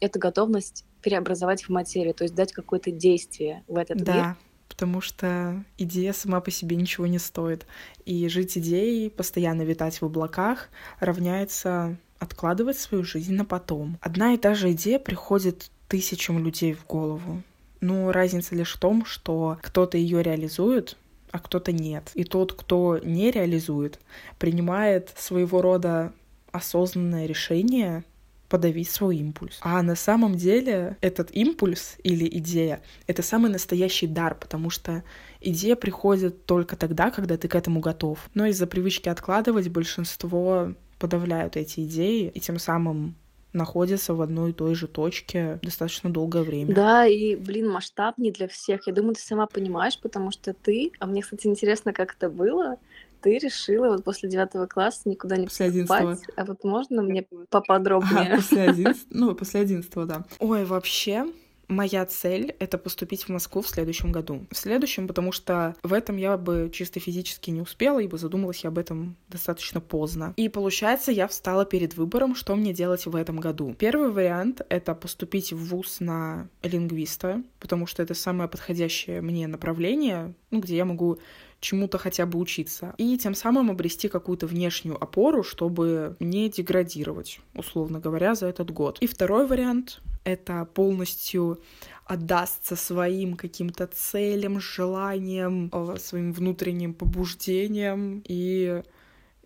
эту 0.00 0.18
готовность 0.18 0.84
преобразовать 1.02 1.62
в 1.62 1.70
материю, 1.70 2.14
то 2.14 2.24
есть 2.24 2.34
дать 2.34 2.52
какое-то 2.52 2.90
действие 2.90 3.64
в 3.66 3.76
этот 3.76 3.96
мир. 3.96 4.06
Да, 4.06 4.36
потому 4.68 5.00
что 5.00 5.64
идея 5.78 6.12
сама 6.12 6.40
по 6.40 6.50
себе 6.50 6.76
ничего 6.76 7.06
не 7.06 7.18
стоит. 7.18 7.66
И 8.04 8.28
жить 8.28 8.58
идеей, 8.58 9.10
постоянно 9.10 9.62
витать 9.62 10.00
в 10.00 10.04
облаках, 10.04 10.68
равняется 11.00 11.96
откладывать 12.18 12.78
свою 12.78 13.04
жизнь 13.04 13.34
на 13.34 13.44
потом. 13.44 13.98
Одна 14.00 14.34
и 14.34 14.36
та 14.38 14.54
же 14.54 14.72
идея 14.72 14.98
приходит 14.98 15.70
тысячам 15.88 16.44
людей 16.44 16.74
в 16.74 16.86
голову. 16.86 17.42
Но 17.80 18.12
разница 18.12 18.54
лишь 18.54 18.74
в 18.74 18.78
том, 18.78 19.04
что 19.04 19.58
кто-то 19.62 19.96
ее 19.96 20.22
реализует, 20.22 20.96
а 21.30 21.38
кто-то 21.38 21.72
нет. 21.72 22.10
И 22.14 22.24
тот, 22.24 22.52
кто 22.52 22.98
не 22.98 23.30
реализует, 23.30 24.00
принимает 24.38 25.14
своего 25.16 25.62
рода 25.62 26.12
осознанное 26.52 27.26
решение 27.26 28.04
подавить 28.48 28.90
свой 28.90 29.18
импульс. 29.18 29.58
А 29.60 29.82
на 29.82 29.94
самом 29.94 30.36
деле 30.36 30.96
этот 31.00 31.30
импульс 31.32 31.96
или 32.02 32.26
идея— 32.38 32.80
это 33.06 33.22
самый 33.22 33.50
настоящий 33.50 34.06
дар, 34.06 34.34
потому 34.34 34.70
что 34.70 35.04
идея 35.40 35.76
приходит 35.76 36.46
только 36.46 36.76
тогда, 36.76 37.10
когда 37.10 37.36
ты 37.36 37.46
к 37.46 37.54
этому 37.54 37.80
готов. 37.80 38.30
Но 38.34 38.46
из-за 38.46 38.66
привычки 38.66 39.08
откладывать 39.08 39.68
большинство 39.68 40.72
подавляют 40.98 41.56
эти 41.56 41.80
идеи 41.80 42.30
и 42.34 42.40
тем 42.40 42.58
самым 42.58 43.16
находятся 43.52 44.14
в 44.14 44.20
одной 44.20 44.50
и 44.50 44.52
той 44.52 44.74
же 44.74 44.86
точке 44.86 45.58
достаточно 45.62 46.10
долгое 46.10 46.42
время. 46.42 46.74
Да, 46.74 47.06
и, 47.06 47.34
блин, 47.34 47.70
масштаб 47.70 48.18
не 48.18 48.30
для 48.30 48.46
всех. 48.48 48.86
Я 48.86 48.92
думаю, 48.92 49.14
ты 49.14 49.22
сама 49.22 49.46
понимаешь, 49.46 49.98
потому 49.98 50.30
что 50.30 50.52
ты, 50.52 50.92
а 50.98 51.06
мне, 51.06 51.22
кстати, 51.22 51.46
интересно, 51.46 51.92
как 51.92 52.14
это 52.14 52.28
было, 52.28 52.76
ты 53.20 53.38
решила 53.38 53.88
вот 53.88 54.04
после 54.04 54.28
девятого 54.28 54.66
класса 54.66 55.08
никуда 55.08 55.36
не 55.36 55.46
После 55.46 55.66
поступать. 55.72 56.20
А 56.36 56.44
вот 56.44 56.62
можно 56.62 57.02
мне 57.02 57.26
поподробнее? 57.50 58.36
после 58.36 58.62
одиннадцатого, 58.70 59.18
ну, 59.18 59.34
после 59.34 59.60
одиннадцатого, 59.60 60.06
да. 60.06 60.24
Ой, 60.38 60.64
вообще, 60.64 61.26
моя 61.68 62.04
цель— 62.06 62.54
это 62.58 62.78
поступить 62.78 63.24
в 63.24 63.28
Москву 63.28 63.62
в 63.62 63.68
следующем 63.68 64.10
году. 64.10 64.46
В 64.50 64.56
следующем, 64.56 65.06
потому 65.06 65.32
что 65.32 65.76
в 65.82 65.92
этом 65.92 66.16
я 66.16 66.36
бы 66.36 66.70
чисто 66.72 66.98
физически 67.00 67.50
не 67.50 67.60
успела, 67.60 68.00
ибо 68.00 68.18
задумалась 68.18 68.64
я 68.64 68.68
об 68.68 68.78
этом 68.78 69.16
достаточно 69.28 69.80
поздно. 69.80 70.34
И 70.36 70.48
получается, 70.48 71.12
я 71.12 71.28
встала 71.28 71.64
перед 71.64 71.96
выбором, 71.96 72.34
что 72.34 72.54
мне 72.56 72.72
делать 72.72 73.06
в 73.06 73.14
этом 73.14 73.38
году. 73.38 73.74
Первый 73.78 74.10
вариант— 74.10 74.62
это 74.68 74.94
поступить 74.94 75.52
в 75.52 75.68
ВУЗ 75.68 76.00
на 76.00 76.48
лингвиста, 76.62 77.42
потому 77.60 77.86
что 77.86 78.02
это 78.02 78.14
самое 78.14 78.48
подходящее 78.48 79.20
мне 79.20 79.46
направление, 79.46 80.34
ну, 80.50 80.60
где 80.60 80.76
я 80.76 80.84
могу 80.84 81.18
чему-то 81.60 81.98
хотя 81.98 82.26
бы 82.26 82.38
учиться. 82.38 82.94
И 82.98 83.18
тем 83.18 83.34
самым 83.34 83.70
обрести 83.70 84.08
какую-то 84.08 84.46
внешнюю 84.46 85.02
опору, 85.02 85.42
чтобы 85.42 86.16
не 86.20 86.48
деградировать, 86.48 87.40
условно 87.54 87.98
говоря, 87.98 88.34
за 88.34 88.46
этот 88.46 88.70
год. 88.70 88.98
И 89.00 89.06
второй 89.06 89.46
вариант— 89.46 90.00
это 90.28 90.64
полностью 90.66 91.60
отдастся 92.04 92.76
своим 92.76 93.36
каким-то 93.36 93.86
целям, 93.86 94.60
желаниям, 94.60 95.70
э, 95.72 95.96
своим 95.98 96.32
внутренним 96.32 96.94
побуждениям 96.94 98.22
и 98.26 98.82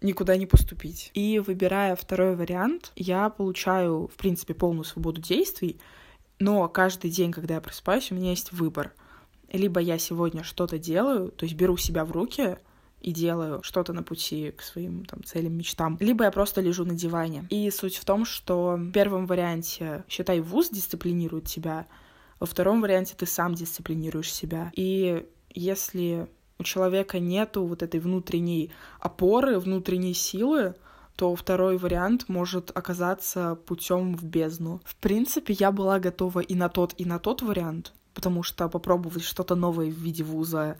никуда 0.00 0.36
не 0.36 0.46
поступить. 0.46 1.10
И 1.14 1.38
выбирая 1.38 1.96
второй 1.96 2.36
вариант, 2.36 2.92
я 2.96 3.28
получаю, 3.30 4.08
в 4.08 4.16
принципе, 4.16 4.54
полную 4.54 4.84
свободу 4.84 5.20
действий, 5.20 5.80
но 6.38 6.68
каждый 6.68 7.10
день, 7.10 7.32
когда 7.32 7.54
я 7.54 7.60
просыпаюсь, 7.60 8.10
у 8.10 8.14
меня 8.14 8.30
есть 8.30 8.52
выбор. 8.52 8.92
Либо 9.52 9.80
я 9.80 9.98
сегодня 9.98 10.42
что-то 10.42 10.78
делаю, 10.78 11.30
то 11.30 11.44
есть 11.44 11.56
беру 11.56 11.76
себя 11.76 12.04
в 12.04 12.12
руки, 12.12 12.58
и 13.02 13.12
делаю 13.12 13.62
что-то 13.62 13.92
на 13.92 14.02
пути 14.02 14.52
к 14.52 14.62
своим 14.62 15.04
там, 15.04 15.22
целям, 15.24 15.54
мечтам, 15.54 15.96
либо 16.00 16.24
я 16.24 16.30
просто 16.30 16.60
лежу 16.60 16.84
на 16.84 16.94
диване. 16.94 17.46
И 17.50 17.70
суть 17.70 17.96
в 17.96 18.04
том, 18.04 18.24
что 18.24 18.76
в 18.78 18.92
первом 18.92 19.26
варианте, 19.26 20.04
считай, 20.08 20.40
вуз 20.40 20.70
дисциплинирует 20.70 21.46
тебя, 21.46 21.86
во 22.40 22.46
втором 22.46 22.80
варианте 22.80 23.14
ты 23.16 23.26
сам 23.26 23.54
дисциплинируешь 23.54 24.32
себя. 24.32 24.72
И 24.74 25.26
если 25.50 26.28
у 26.58 26.64
человека 26.64 27.18
нету 27.18 27.64
вот 27.64 27.82
этой 27.82 28.00
внутренней 28.00 28.70
опоры, 29.00 29.58
внутренней 29.58 30.14
силы, 30.14 30.74
то 31.16 31.34
второй 31.34 31.76
вариант 31.76 32.28
может 32.28 32.70
оказаться 32.74 33.56
путем 33.66 34.16
в 34.16 34.24
бездну. 34.24 34.80
В 34.84 34.96
принципе, 34.96 35.52
я 35.52 35.70
была 35.70 35.98
готова 35.98 36.40
и 36.40 36.54
на 36.54 36.68
тот, 36.68 36.94
и 36.96 37.04
на 37.04 37.18
тот 37.18 37.42
вариант, 37.42 37.92
потому 38.14 38.42
что 38.42 38.68
попробовать 38.68 39.22
что-то 39.22 39.54
новое 39.54 39.90
в 39.90 39.98
виде 39.98 40.24
вуза 40.24 40.78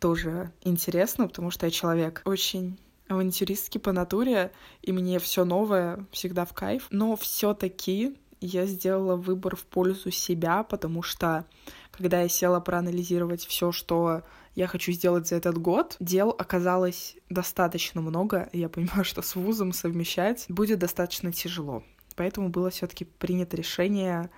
тоже 0.00 0.52
интересно, 0.62 1.28
потому 1.28 1.50
что 1.50 1.66
я 1.66 1.70
человек 1.70 2.22
очень 2.24 2.78
авантюристский 3.08 3.80
по 3.80 3.92
натуре, 3.92 4.52
и 4.82 4.92
мне 4.92 5.18
все 5.18 5.44
новое 5.44 6.06
всегда 6.10 6.44
в 6.44 6.52
кайф. 6.52 6.86
Но 6.90 7.16
все-таки 7.16 8.16
я 8.40 8.66
сделала 8.66 9.16
выбор 9.16 9.56
в 9.56 9.64
пользу 9.64 10.10
себя, 10.10 10.62
потому 10.62 11.02
что 11.02 11.44
когда 11.90 12.22
я 12.22 12.28
села 12.28 12.60
проанализировать 12.60 13.44
все, 13.44 13.72
что 13.72 14.22
я 14.54 14.66
хочу 14.66 14.92
сделать 14.92 15.28
за 15.28 15.36
этот 15.36 15.58
год, 15.58 15.96
дел 16.00 16.30
оказалось 16.30 17.16
достаточно 17.28 18.00
много, 18.00 18.48
я 18.52 18.68
понимаю, 18.68 19.04
что 19.04 19.22
с 19.22 19.34
вузом 19.36 19.72
совмещать 19.72 20.46
будет 20.48 20.78
достаточно 20.78 21.32
тяжело. 21.32 21.82
Поэтому 22.16 22.48
было 22.48 22.70
все-таки 22.70 23.04
принято 23.04 23.56
решение 23.56 24.30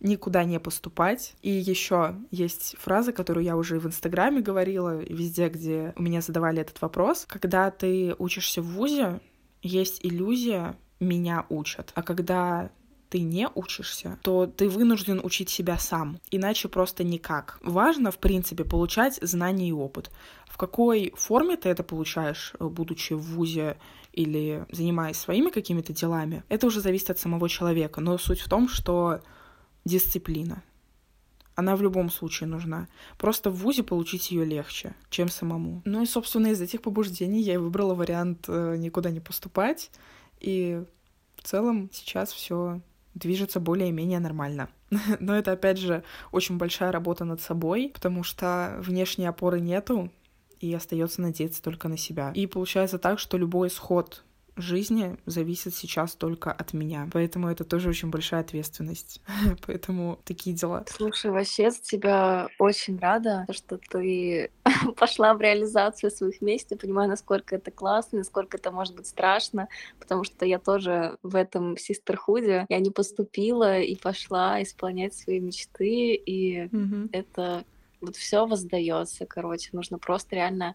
никуда 0.00 0.44
не 0.44 0.60
поступать. 0.60 1.34
И 1.42 1.50
еще 1.50 2.16
есть 2.30 2.76
фраза, 2.78 3.12
которую 3.12 3.44
я 3.44 3.56
уже 3.56 3.78
в 3.78 3.86
Инстаграме 3.86 4.40
говорила, 4.40 4.96
везде, 5.02 5.48
где 5.48 5.92
у 5.96 6.02
меня 6.02 6.20
задавали 6.20 6.60
этот 6.60 6.80
вопрос. 6.80 7.24
Когда 7.28 7.70
ты 7.70 8.14
учишься 8.18 8.62
в 8.62 8.66
ВУЗе, 8.66 9.20
есть 9.62 10.00
иллюзия 10.02 10.76
«меня 11.00 11.46
учат». 11.48 11.92
А 11.94 12.02
когда 12.02 12.70
ты 13.08 13.20
не 13.20 13.48
учишься, 13.54 14.18
то 14.22 14.46
ты 14.46 14.68
вынужден 14.68 15.20
учить 15.22 15.48
себя 15.48 15.78
сам, 15.78 16.18
иначе 16.30 16.68
просто 16.68 17.04
никак. 17.04 17.58
Важно, 17.62 18.10
в 18.10 18.18
принципе, 18.18 18.64
получать 18.64 19.18
знания 19.22 19.68
и 19.68 19.72
опыт. 19.72 20.10
В 20.46 20.56
какой 20.56 21.12
форме 21.16 21.56
ты 21.56 21.68
это 21.68 21.82
получаешь, 21.82 22.54
будучи 22.58 23.12
в 23.12 23.20
ВУЗе 23.20 23.76
или 24.12 24.66
занимаясь 24.72 25.18
своими 25.18 25.50
какими-то 25.50 25.92
делами, 25.92 26.42
это 26.48 26.66
уже 26.66 26.80
зависит 26.80 27.10
от 27.10 27.18
самого 27.18 27.48
человека. 27.48 28.00
Но 28.00 28.18
суть 28.18 28.40
в 28.40 28.48
том, 28.48 28.68
что 28.68 29.20
дисциплина. 29.86 30.62
Она 31.54 31.74
в 31.74 31.82
любом 31.82 32.10
случае 32.10 32.48
нужна. 32.48 32.86
Просто 33.16 33.50
в 33.50 33.54
ВУЗе 33.54 33.82
получить 33.82 34.30
ее 34.30 34.44
легче, 34.44 34.94
чем 35.08 35.30
самому. 35.30 35.80
Ну 35.86 36.02
и, 36.02 36.06
собственно, 36.06 36.48
из 36.48 36.60
этих 36.60 36.82
побуждений 36.82 37.40
я 37.40 37.54
и 37.54 37.56
выбрала 37.56 37.94
вариант 37.94 38.44
э, 38.48 38.76
никуда 38.76 39.10
не 39.10 39.20
поступать. 39.20 39.90
И 40.38 40.84
в 41.36 41.42
целом 41.42 41.88
сейчас 41.92 42.32
все 42.32 42.82
движется 43.14 43.58
более-менее 43.58 44.18
нормально. 44.18 44.68
Но 45.20 45.34
это, 45.34 45.52
опять 45.52 45.78
же, 45.78 46.02
очень 46.30 46.58
большая 46.58 46.92
работа 46.92 47.24
над 47.24 47.40
собой, 47.40 47.90
потому 47.94 48.22
что 48.22 48.76
внешней 48.80 49.24
опоры 49.24 49.60
нету, 49.60 50.10
и 50.60 50.74
остается 50.74 51.22
надеяться 51.22 51.62
только 51.62 51.88
на 51.88 51.96
себя. 51.96 52.32
И 52.34 52.46
получается 52.46 52.98
так, 52.98 53.18
что 53.18 53.38
любой 53.38 53.68
исход 53.68 54.24
жизни 54.56 55.16
зависит 55.26 55.74
сейчас 55.74 56.14
только 56.14 56.50
от 56.52 56.72
меня. 56.72 57.08
Поэтому 57.12 57.48
это 57.48 57.64
тоже 57.64 57.88
очень 57.88 58.10
большая 58.10 58.40
ответственность. 58.40 59.20
Поэтому 59.66 60.18
такие 60.24 60.54
дела. 60.56 60.84
Слушай, 60.88 61.30
вообще 61.30 61.70
за 61.70 61.80
тебя 61.80 62.48
очень 62.58 62.98
рада, 62.98 63.46
что 63.50 63.78
ты 63.78 64.50
пошла 64.96 65.34
в 65.34 65.40
реализацию 65.40 66.10
своих 66.10 66.40
мечт. 66.40 66.68
Я 66.70 66.76
понимаю, 66.76 67.08
насколько 67.08 67.56
это 67.56 67.70
классно, 67.70 68.18
насколько 68.18 68.56
это 68.56 68.70
может 68.70 68.96
быть 68.96 69.06
страшно, 69.06 69.68
потому 69.98 70.24
что 70.24 70.44
я 70.46 70.58
тоже 70.58 71.18
в 71.22 71.36
этом 71.36 71.76
систерхуде. 71.76 72.66
Я 72.68 72.80
не 72.80 72.90
поступила 72.90 73.78
и 73.78 73.94
пошла 73.96 74.62
исполнять 74.62 75.14
свои 75.14 75.40
мечты, 75.40 76.14
и 76.14 76.64
mm-hmm. 76.64 77.10
это 77.12 77.64
вот 78.00 78.16
все 78.16 78.46
воздается, 78.46 79.26
короче, 79.26 79.70
нужно 79.72 79.98
просто 79.98 80.36
реально 80.36 80.74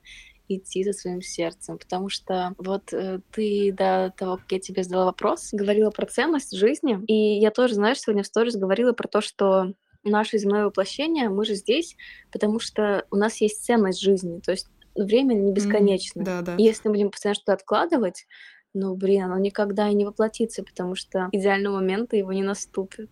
идти 0.57 0.83
за 0.83 0.93
своим 0.93 1.21
сердцем, 1.21 1.77
потому 1.77 2.09
что 2.09 2.53
вот 2.57 2.93
э, 2.93 3.19
ты 3.31 3.71
до 3.71 4.13
того, 4.17 4.37
как 4.37 4.51
я 4.51 4.59
тебе 4.59 4.83
задала 4.83 5.05
вопрос, 5.05 5.49
говорила 5.51 5.91
про 5.91 6.05
ценность 6.05 6.55
жизни, 6.55 6.99
и 7.07 7.39
я 7.39 7.51
тоже, 7.51 7.75
знаешь, 7.75 7.99
сегодня 7.99 8.23
в 8.23 8.27
сторис 8.27 8.55
говорила 8.55 8.93
про 8.93 9.07
то, 9.07 9.21
что 9.21 9.73
наше 10.03 10.37
земное 10.37 10.65
воплощение, 10.65 11.29
мы 11.29 11.45
же 11.45 11.55
здесь, 11.55 11.95
потому 12.31 12.59
что 12.59 13.05
у 13.11 13.15
нас 13.15 13.39
есть 13.41 13.63
ценность 13.63 14.01
жизни, 14.01 14.39
то 14.39 14.51
есть 14.51 14.67
время 14.95 15.33
не 15.33 15.51
бесконечно. 15.51 16.21
Mm, 16.21 16.25
да, 16.25 16.41
да. 16.41 16.55
И 16.55 16.63
если 16.63 16.87
мы 16.87 16.95
будем 16.95 17.11
постоянно 17.11 17.35
что-то 17.35 17.53
откладывать, 17.53 18.25
ну, 18.73 18.95
блин, 18.95 19.23
оно 19.23 19.37
никогда 19.37 19.89
и 19.89 19.93
не 19.93 20.05
воплотится, 20.05 20.63
потому 20.63 20.95
что 20.95 21.27
идеального 21.31 21.75
момента 21.75 22.15
его 22.15 22.31
не 22.31 22.43
наступит. 22.43 23.09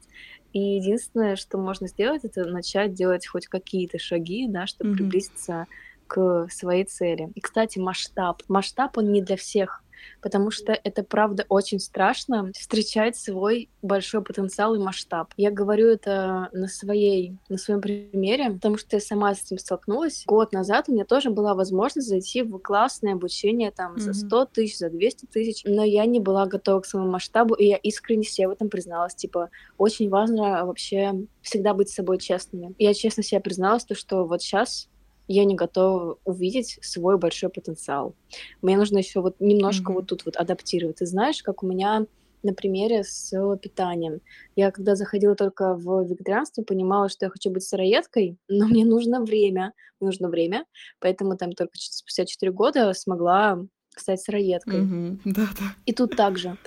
И 0.53 0.59
единственное, 0.59 1.35
что 1.35 1.57
можно 1.57 1.87
сделать, 1.87 2.23
это 2.23 2.45
начать 2.45 2.93
делать 2.93 3.27
хоть 3.27 3.47
какие-то 3.47 3.99
шаги, 3.99 4.47
да, 4.47 4.65
чтобы 4.65 4.91
mm-hmm. 4.91 4.95
приблизиться 4.95 5.67
к 6.09 6.47
своей 6.49 6.83
цели. 6.83 7.31
И, 7.35 7.39
кстати, 7.39 7.79
масштаб. 7.79 8.41
Масштаб, 8.47 8.97
он 8.97 9.11
не 9.11 9.21
для 9.21 9.37
всех 9.37 9.83
потому 10.21 10.51
что 10.51 10.73
это 10.73 11.03
правда 11.03 11.45
очень 11.49 11.79
страшно 11.79 12.51
встречать 12.57 13.15
свой 13.15 13.69
большой 13.81 14.21
потенциал 14.21 14.75
и 14.75 14.79
масштаб. 14.79 15.33
Я 15.37 15.51
говорю 15.51 15.87
это 15.87 16.49
на 16.51 16.67
своей, 16.67 17.37
на 17.47 17.57
своем 17.57 17.81
примере, 17.81 18.51
потому 18.51 18.77
что 18.77 18.97
я 18.97 18.99
сама 18.99 19.33
с 19.33 19.43
этим 19.43 19.57
столкнулась. 19.57 20.23
Год 20.25 20.51
назад 20.51 20.85
у 20.87 20.93
меня 20.93 21.05
тоже 21.05 21.29
была 21.29 21.53
возможность 21.53 22.07
зайти 22.07 22.41
в 22.41 22.57
классное 22.59 23.13
обучение 23.13 23.71
там 23.71 23.95
mm-hmm. 23.95 23.99
за 23.99 24.13
100 24.13 24.45
тысяч, 24.45 24.77
за 24.77 24.89
200 24.89 25.25
тысяч, 25.27 25.63
но 25.65 25.83
я 25.83 26.05
не 26.05 26.19
была 26.19 26.45
готова 26.45 26.81
к 26.81 26.85
своему 26.85 27.09
масштабу, 27.09 27.53
и 27.55 27.65
я 27.67 27.77
искренне 27.77 28.23
себе 28.23 28.47
в 28.47 28.51
этом 28.51 28.69
призналась. 28.69 29.15
Типа, 29.15 29.49
очень 29.77 30.09
важно 30.09 30.65
вообще 30.65 31.13
всегда 31.41 31.73
быть 31.73 31.89
с 31.89 31.95
собой 31.95 32.17
честными. 32.17 32.73
Я 32.77 32.93
честно 32.93 33.23
себе 33.23 33.39
призналась, 33.39 33.85
то, 33.85 33.95
что 33.95 34.25
вот 34.25 34.41
сейчас 34.41 34.89
я 35.29 35.45
не 35.45 35.55
готова 35.55 36.17
увидеть 36.25 36.79
свой 36.81 37.17
большой 37.17 37.49
потенциал. 37.49 38.15
Мне 38.61 38.77
нужно 38.77 38.97
еще 38.97 39.21
вот 39.21 39.35
немножко 39.39 39.91
mm-hmm. 39.91 39.95
вот 39.95 40.07
тут 40.07 40.25
вот 40.25 40.35
адаптировать. 40.35 40.97
Ты 40.97 41.05
знаешь, 41.05 41.43
как 41.43 41.63
у 41.63 41.67
меня 41.67 42.07
на 42.41 42.53
примере 42.53 43.03
с 43.03 43.31
питанием. 43.61 44.21
Я 44.55 44.71
когда 44.71 44.95
заходила 44.95 45.35
только 45.35 45.75
в 45.75 46.03
вегетарианство, 46.03 46.63
понимала, 46.63 47.09
что 47.09 47.25
я 47.25 47.29
хочу 47.29 47.51
быть 47.51 47.63
сыроедкой, 47.63 48.37
но 48.47 48.65
мне 48.65 48.85
нужно 48.85 49.21
время, 49.21 49.73
нужно 49.99 50.29
время, 50.29 50.65
поэтому 50.99 51.37
там 51.37 51.51
только 51.51 51.73
спустя 51.75 52.25
4 52.25 52.51
года 52.51 52.93
смогла 52.93 53.63
стать 53.95 54.21
сыроедкой. 54.21 54.81
Mm-hmm. 54.81 55.19
Да, 55.25 55.47
да. 55.59 55.75
И 55.85 55.93
тут 55.93 56.15
также 56.15 56.57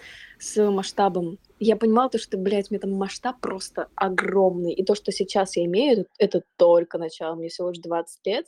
с 0.42 0.70
масштабом. 0.70 1.38
Я 1.60 1.76
понимала 1.76 2.10
то, 2.10 2.18
что, 2.18 2.36
блядь, 2.36 2.70
мне 2.70 2.80
там 2.80 2.90
масштаб 2.92 3.38
просто 3.40 3.86
огромный. 3.94 4.72
И 4.72 4.84
то, 4.84 4.96
что 4.96 5.12
сейчас 5.12 5.56
я 5.56 5.64
имею, 5.66 6.00
это, 6.00 6.08
это 6.18 6.42
только 6.56 6.98
начало. 6.98 7.36
Мне 7.36 7.48
всего 7.48 7.68
лишь 7.68 7.78
20 7.78 8.26
лет. 8.26 8.46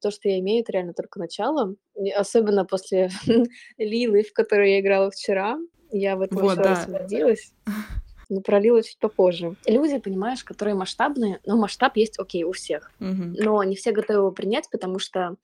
То, 0.00 0.12
что 0.12 0.28
я 0.28 0.38
имею, 0.38 0.62
это 0.62 0.70
реально 0.70 0.94
только 0.94 1.18
начало. 1.18 1.74
И 1.96 2.10
особенно 2.10 2.64
после 2.64 3.10
Лилы, 3.76 4.22
в 4.22 4.32
которой 4.32 4.74
я 4.74 4.80
играла 4.80 5.10
вчера. 5.10 5.58
Я 5.90 6.16
в 6.16 6.20
этом 6.20 6.38
вот, 6.38 6.52
еще 6.52 6.62
да. 6.62 6.68
раз 6.68 6.86
убедилась. 6.86 7.52
Но 8.28 8.40
пролила 8.40 8.80
чуть 8.80 9.00
попозже. 9.00 9.56
Люди, 9.66 9.98
понимаешь, 9.98 10.44
которые 10.44 10.74
масштабные, 10.74 11.40
но 11.44 11.58
масштаб 11.58 11.96
есть, 11.98 12.18
окей, 12.18 12.44
у 12.44 12.52
всех. 12.52 12.90
Угу. 12.98 13.34
Но 13.42 13.62
не 13.64 13.76
все 13.76 13.92
готовы 13.92 14.20
его 14.20 14.30
принять, 14.30 14.70
потому 14.70 14.98
что 14.98 15.36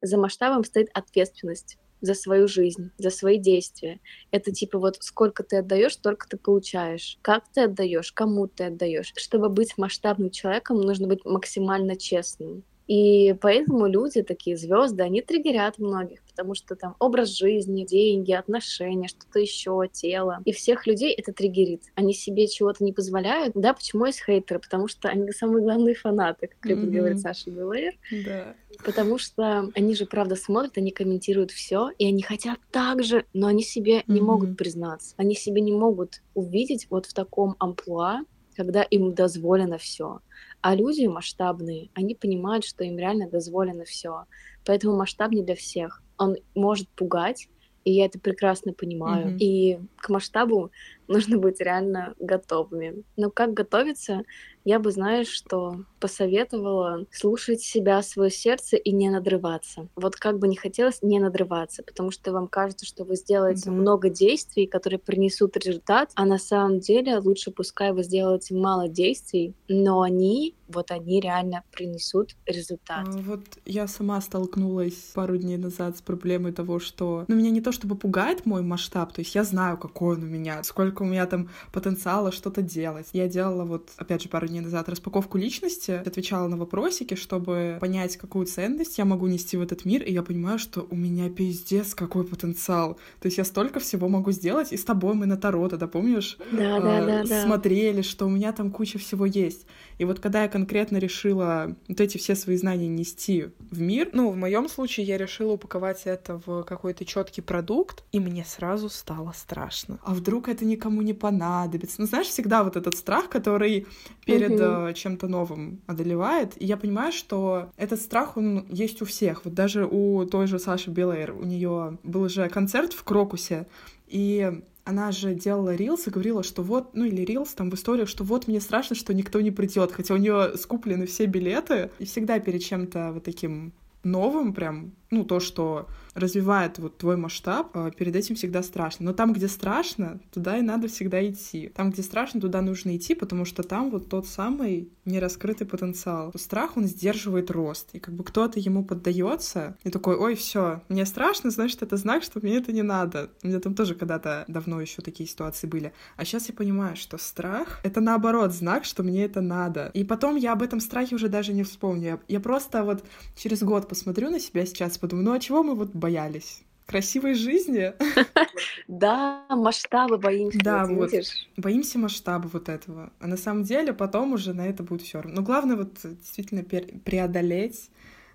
за 0.00 0.16
масштабом 0.16 0.64
стоит 0.64 0.88
ответственность 0.94 1.76
за 2.00 2.14
свою 2.14 2.48
жизнь, 2.48 2.92
за 2.98 3.10
свои 3.10 3.38
действия. 3.38 4.00
Это 4.30 4.52
типа 4.52 4.78
вот 4.78 4.96
сколько 5.00 5.42
ты 5.42 5.58
отдаешь, 5.58 5.94
столько 5.94 6.28
ты 6.28 6.36
получаешь. 6.36 7.18
Как 7.22 7.44
ты 7.52 7.62
отдаешь, 7.62 8.12
кому 8.12 8.46
ты 8.48 8.64
отдаешь. 8.64 9.12
Чтобы 9.16 9.48
быть 9.48 9.76
масштабным 9.78 10.30
человеком, 10.30 10.80
нужно 10.80 11.06
быть 11.08 11.24
максимально 11.24 11.96
честным. 11.96 12.64
И 12.90 13.36
поэтому 13.40 13.86
люди, 13.86 14.20
такие 14.20 14.56
звезды, 14.56 15.04
они 15.04 15.22
триггерят 15.22 15.78
многих, 15.78 16.24
потому 16.24 16.56
что 16.56 16.74
там 16.74 16.96
образ 16.98 17.28
жизни, 17.28 17.84
деньги, 17.84 18.32
отношения, 18.32 19.06
что-то 19.06 19.38
еще, 19.38 19.88
тело. 19.92 20.40
И 20.44 20.50
всех 20.50 20.88
людей 20.88 21.12
это 21.12 21.32
триггерит. 21.32 21.84
Они 21.94 22.12
себе 22.12 22.48
чего-то 22.48 22.82
не 22.82 22.92
позволяют. 22.92 23.52
Да, 23.54 23.74
почему 23.74 24.06
есть 24.06 24.24
хейтеры? 24.24 24.58
Потому 24.58 24.88
что 24.88 25.08
они 25.08 25.30
самые 25.30 25.62
главные 25.62 25.94
фанаты, 25.94 26.48
как 26.48 26.66
любит 26.68 26.86
mm-hmm. 26.88 26.96
говорить 26.98 27.20
Саша 27.20 27.52
Белэйр. 27.52 27.92
Да. 28.24 28.56
Потому 28.84 29.18
что 29.18 29.70
они 29.76 29.94
же 29.94 30.06
правда 30.06 30.34
смотрят, 30.34 30.76
они 30.76 30.90
комментируют 30.90 31.52
все, 31.52 31.90
и 31.96 32.08
они 32.08 32.22
хотят 32.22 32.58
так 32.72 33.04
же, 33.04 33.24
но 33.32 33.46
они 33.46 33.62
себе 33.62 33.98
mm-hmm. 33.98 34.12
не 34.12 34.20
могут 34.20 34.56
признаться. 34.56 35.14
Они 35.16 35.36
себе 35.36 35.60
не 35.60 35.72
могут 35.72 36.22
увидеть 36.34 36.88
вот 36.90 37.06
в 37.06 37.14
таком 37.14 37.54
амплуа, 37.60 38.22
когда 38.56 38.82
им 38.82 39.14
дозволено 39.14 39.78
все. 39.78 40.20
А 40.60 40.74
люди 40.74 41.06
масштабные, 41.06 41.90
они 41.94 42.14
понимают, 42.14 42.64
что 42.64 42.84
им 42.84 42.98
реально 42.98 43.28
дозволено 43.28 43.84
все. 43.84 44.24
Поэтому 44.64 44.96
масштаб 44.96 45.32
не 45.32 45.42
для 45.42 45.54
всех. 45.54 46.02
Он 46.18 46.36
может 46.54 46.88
пугать, 46.90 47.48
и 47.84 47.92
я 47.92 48.06
это 48.06 48.18
прекрасно 48.18 48.72
понимаю. 48.72 49.28
Мгм. 49.28 49.36
И 49.38 49.78
к 49.96 50.08
масштабу 50.10 50.70
нужно 51.10 51.38
быть 51.38 51.60
реально 51.60 52.14
готовыми. 52.18 53.04
Но 53.16 53.30
как 53.30 53.52
готовиться? 53.54 54.22
Я 54.64 54.78
бы, 54.78 54.90
знаешь, 54.92 55.28
что 55.28 55.84
посоветовала 56.00 57.06
слушать 57.10 57.62
себя, 57.62 58.02
свое 58.02 58.30
сердце 58.30 58.76
и 58.76 58.92
не 58.92 59.10
надрываться. 59.10 59.88
Вот 59.96 60.16
как 60.16 60.38
бы 60.38 60.48
не 60.48 60.56
хотелось, 60.56 61.02
не 61.02 61.18
надрываться, 61.18 61.82
потому 61.82 62.10
что 62.10 62.32
вам 62.32 62.48
кажется, 62.48 62.84
что 62.86 63.04
вы 63.04 63.16
сделаете 63.16 63.70
Да. 63.70 63.72
много 63.72 64.10
действий, 64.10 64.66
которые 64.66 64.98
принесут 64.98 65.56
результат, 65.56 66.10
а 66.14 66.26
на 66.26 66.38
самом 66.38 66.80
деле 66.80 67.18
лучше 67.18 67.50
пускай 67.52 67.92
вы 67.92 68.02
сделаете 68.02 68.54
мало 68.54 68.88
действий, 68.88 69.54
но 69.68 70.02
они, 70.02 70.56
вот 70.68 70.90
они 70.90 71.20
реально 71.20 71.64
принесут 71.70 72.36
результат. 72.46 73.06
А, 73.06 73.16
Вот 73.20 73.58
я 73.64 73.86
сама 73.86 74.20
столкнулась 74.20 75.12
пару 75.14 75.36
дней 75.36 75.56
назад 75.56 75.96
с 75.96 76.02
проблемой 76.02 76.52
того, 76.52 76.78
что, 76.80 77.24
ну, 77.28 77.36
меня 77.36 77.50
не 77.50 77.60
то 77.60 77.72
чтобы 77.72 77.96
пугает 77.96 78.46
мой 78.46 78.62
масштаб, 78.62 79.12
то 79.12 79.20
есть 79.20 79.34
я 79.34 79.44
знаю, 79.44 79.78
какой 79.78 80.16
он 80.16 80.24
у 80.24 80.26
меня, 80.26 80.62
сколько 80.64 80.99
у 81.04 81.06
меня 81.06 81.26
там 81.26 81.48
потенциала 81.72 82.32
что-то 82.32 82.62
делать. 82.62 83.08
Я 83.12 83.28
делала 83.28 83.64
вот, 83.64 83.90
опять 83.96 84.22
же, 84.22 84.28
пару 84.28 84.46
дней 84.46 84.60
назад 84.60 84.88
распаковку 84.88 85.38
личности, 85.38 85.92
отвечала 85.92 86.48
на 86.48 86.56
вопросики, 86.56 87.14
чтобы 87.14 87.78
понять, 87.80 88.16
какую 88.16 88.46
ценность 88.46 88.98
я 88.98 89.04
могу 89.04 89.26
нести 89.26 89.56
в 89.56 89.62
этот 89.62 89.84
мир, 89.84 90.02
и 90.02 90.12
я 90.12 90.22
понимаю, 90.22 90.58
что 90.58 90.86
у 90.90 90.96
меня 90.96 91.30
пиздец 91.30 91.94
какой 91.94 92.24
потенциал. 92.24 92.94
То 93.20 93.26
есть 93.26 93.38
я 93.38 93.44
столько 93.44 93.80
всего 93.80 94.08
могу 94.08 94.32
сделать, 94.32 94.72
и 94.72 94.76
с 94.76 94.84
тобой 94.84 95.14
мы 95.14 95.26
на 95.26 95.36
Таро 95.36 95.68
тогда, 95.68 95.86
помнишь? 95.86 96.36
Да, 96.52 96.80
да, 96.80 96.98
а, 96.98 97.06
да, 97.06 97.24
да. 97.24 97.44
смотрели, 97.44 98.02
что 98.02 98.26
у 98.26 98.28
меня 98.28 98.52
там 98.52 98.70
куча 98.70 98.98
всего 98.98 99.26
есть. 99.26 99.66
И 99.98 100.04
вот 100.04 100.20
когда 100.20 100.42
я 100.42 100.48
конкретно 100.48 100.96
решила 100.96 101.76
вот 101.88 102.00
эти 102.00 102.16
все 102.16 102.34
свои 102.34 102.56
знания 102.56 102.88
нести 102.88 103.50
в 103.70 103.80
мир, 103.80 104.10
ну, 104.12 104.30
в 104.30 104.36
моем 104.36 104.68
случае 104.68 105.06
я 105.06 105.18
решила 105.18 105.52
упаковать 105.52 106.02
это 106.04 106.40
в 106.46 106.62
какой-то 106.62 107.04
четкий 107.04 107.42
продукт, 107.42 108.04
и 108.12 108.20
мне 108.20 108.44
сразу 108.44 108.88
стало 108.88 109.32
страшно. 109.36 109.98
А 110.02 110.14
вдруг 110.14 110.48
это 110.48 110.64
никому 110.80 111.02
не 111.02 111.12
понадобится? 111.12 112.00
Ну, 112.00 112.06
знаешь, 112.06 112.26
всегда 112.26 112.64
вот 112.64 112.76
этот 112.76 112.96
страх, 112.96 113.28
который 113.28 113.86
перед 114.24 114.58
э, 114.58 114.94
чем-то 114.94 115.28
новым 115.28 115.80
одолевает. 115.86 116.54
И 116.62 116.64
я 116.64 116.76
понимаю, 116.76 117.12
что 117.12 117.70
этот 117.76 118.00
страх, 118.00 118.36
он 118.36 118.66
есть 118.70 119.02
у 119.02 119.04
всех. 119.04 119.44
Вот 119.44 119.54
даже 119.54 119.86
у 119.86 120.24
той 120.24 120.46
же 120.46 120.58
Саши 120.58 120.90
Белэйр, 120.90 121.32
у 121.32 121.44
нее 121.44 121.98
был 122.02 122.28
же 122.28 122.48
концерт 122.48 122.94
в 122.94 123.04
Крокусе, 123.04 123.66
и 124.08 124.62
она 124.84 125.12
же 125.12 125.34
делала 125.34 125.74
рилс 125.74 126.06
и 126.06 126.10
говорила, 126.10 126.42
что 126.42 126.62
вот, 126.62 126.96
ну 126.96 127.04
или 127.04 127.22
рилс 127.22 127.50
там 127.50 127.70
в 127.70 127.74
историях, 127.74 128.08
что 128.08 128.24
вот 128.24 128.48
мне 128.48 128.60
страшно, 128.60 128.96
что 128.96 129.12
никто 129.12 129.40
не 129.40 129.50
придет, 129.50 129.92
хотя 129.92 130.14
у 130.14 130.16
нее 130.16 130.56
скуплены 130.56 131.06
все 131.06 131.26
билеты, 131.26 131.90
и 131.98 132.04
всегда 132.06 132.40
перед 132.40 132.62
чем-то 132.62 133.12
вот 133.12 133.24
таким 133.24 133.72
новым 134.02 134.54
прям, 134.54 134.92
ну 135.10 135.24
то, 135.24 135.40
что 135.40 135.86
развивает 136.14 136.78
вот 136.78 136.98
твой 136.98 137.16
масштаб, 137.16 137.70
а, 137.74 137.90
перед 137.90 138.16
этим 138.16 138.34
всегда 138.34 138.62
страшно. 138.62 139.06
Но 139.06 139.12
там, 139.12 139.32
где 139.32 139.48
страшно, 139.48 140.20
туда 140.32 140.58
и 140.58 140.62
надо 140.62 140.88
всегда 140.88 141.26
идти. 141.26 141.68
Там, 141.74 141.90
где 141.90 142.02
страшно, 142.02 142.40
туда 142.40 142.62
нужно 142.62 142.96
идти, 142.96 143.14
потому 143.14 143.44
что 143.44 143.62
там 143.62 143.90
вот 143.90 144.08
тот 144.08 144.26
самый 144.26 144.90
нераскрытый 145.04 145.66
потенциал. 145.66 146.32
Страх, 146.36 146.76
он 146.76 146.86
сдерживает 146.86 147.50
рост. 147.50 147.90
И 147.92 147.98
как 147.98 148.14
бы 148.14 148.24
кто-то 148.24 148.58
ему 148.60 148.84
поддается 148.84 149.76
и 149.84 149.90
такой, 149.90 150.16
ой, 150.16 150.34
все, 150.34 150.82
мне 150.88 151.06
страшно, 151.06 151.50
значит, 151.50 151.82
это 151.82 151.96
знак, 151.96 152.22
что 152.22 152.40
мне 152.40 152.56
это 152.56 152.72
не 152.72 152.82
надо. 152.82 153.30
У 153.42 153.48
меня 153.48 153.60
там 153.60 153.74
тоже 153.74 153.94
когда-то 153.94 154.44
давно 154.48 154.80
еще 154.80 155.02
такие 155.02 155.28
ситуации 155.28 155.66
были. 155.66 155.92
А 156.16 156.24
сейчас 156.24 156.48
я 156.48 156.54
понимаю, 156.54 156.96
что 156.96 157.18
страх— 157.18 157.80
это 157.84 158.00
наоборот 158.00 158.52
знак, 158.52 158.84
что 158.84 159.02
мне 159.02 159.24
это 159.24 159.40
надо. 159.40 159.90
И 159.94 160.04
потом 160.04 160.36
я 160.36 160.52
об 160.52 160.62
этом 160.62 160.80
страхе 160.80 161.14
уже 161.14 161.28
даже 161.28 161.52
не 161.52 161.62
вспомню. 161.62 162.20
Я, 162.28 162.40
просто 162.40 162.84
вот 162.84 163.04
через 163.36 163.62
год 163.62 163.88
посмотрю 163.88 164.30
на 164.30 164.40
себя 164.40 164.66
сейчас 164.66 164.98
подумаю, 164.98 165.24
ну 165.26 165.32
а 165.32 165.40
чего 165.40 165.62
мы 165.62 165.74
вот 165.74 165.94
боялись? 166.00 166.62
Красивой 166.86 167.34
жизни? 167.34 167.92
Да, 168.88 169.46
масштабы 169.48 170.18
боимся, 170.18 170.58
Да, 170.58 170.86
вот? 170.86 171.10
Боимся 171.56 171.98
масштаба 171.98 172.48
вот 172.52 172.68
этого. 172.68 173.12
А 173.20 173.26
на 173.26 173.36
самом 173.36 173.62
деле 173.62 173.92
потом 173.92 174.32
уже 174.32 174.52
на 174.52 174.66
это 174.66 174.82
будет 174.82 175.02
все 175.02 175.20
равно. 175.20 175.40
Но 175.40 175.46
главное 175.46 175.76
вот 175.76 175.92
действительно 176.02 176.64
преодолеть 176.64 177.90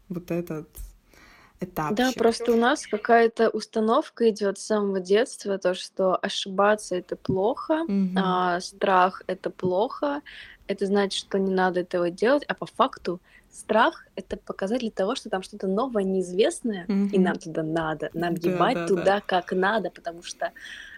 вот 0.08 0.32
этот 0.32 0.70
этапчик. 1.60 1.98
Да, 1.98 2.12
просто 2.18 2.54
у 2.54 2.56
нас 2.56 2.88
какая-то 2.88 3.50
установка 3.50 4.30
идет 4.30 4.58
с 4.58 4.66
самого 4.66 5.00
детства, 5.00 5.58
то, 5.58 5.74
что 5.74 6.16
ошибаться 6.16 6.96
это 6.96 7.16
плохо, 7.16 7.82
а 8.16 8.60
страх 8.62 9.22
это 9.28 9.50
плохо, 9.50 10.22
это 10.68 10.86
значит, 10.86 11.20
что 11.20 11.38
не 11.38 11.54
надо 11.54 11.82
этого 11.82 12.10
делать, 12.10 12.44
а 12.48 12.54
по 12.54 12.66
факту 12.66 13.20
страх 13.56 14.08
это 14.16 14.38
показатель 14.38 14.92
того, 14.92 15.16
что 15.16 15.30
там 15.30 15.44
что-то 15.44 15.68
новое, 15.68 16.04
неизвестное, 16.04 16.90
и 17.12 17.20
Мгм. 17.20 17.20
нам 17.20 17.38
туда 17.40 17.64
надо, 17.64 18.10
нам 18.14 18.36
Да, 18.46 18.68
ебать 18.74 18.78
да, 18.78 18.90
да. 18.90 19.10
туда 19.10 19.22
как 19.22 19.52
надо, 19.54 19.90
потому 19.92 20.22
что 20.24 20.54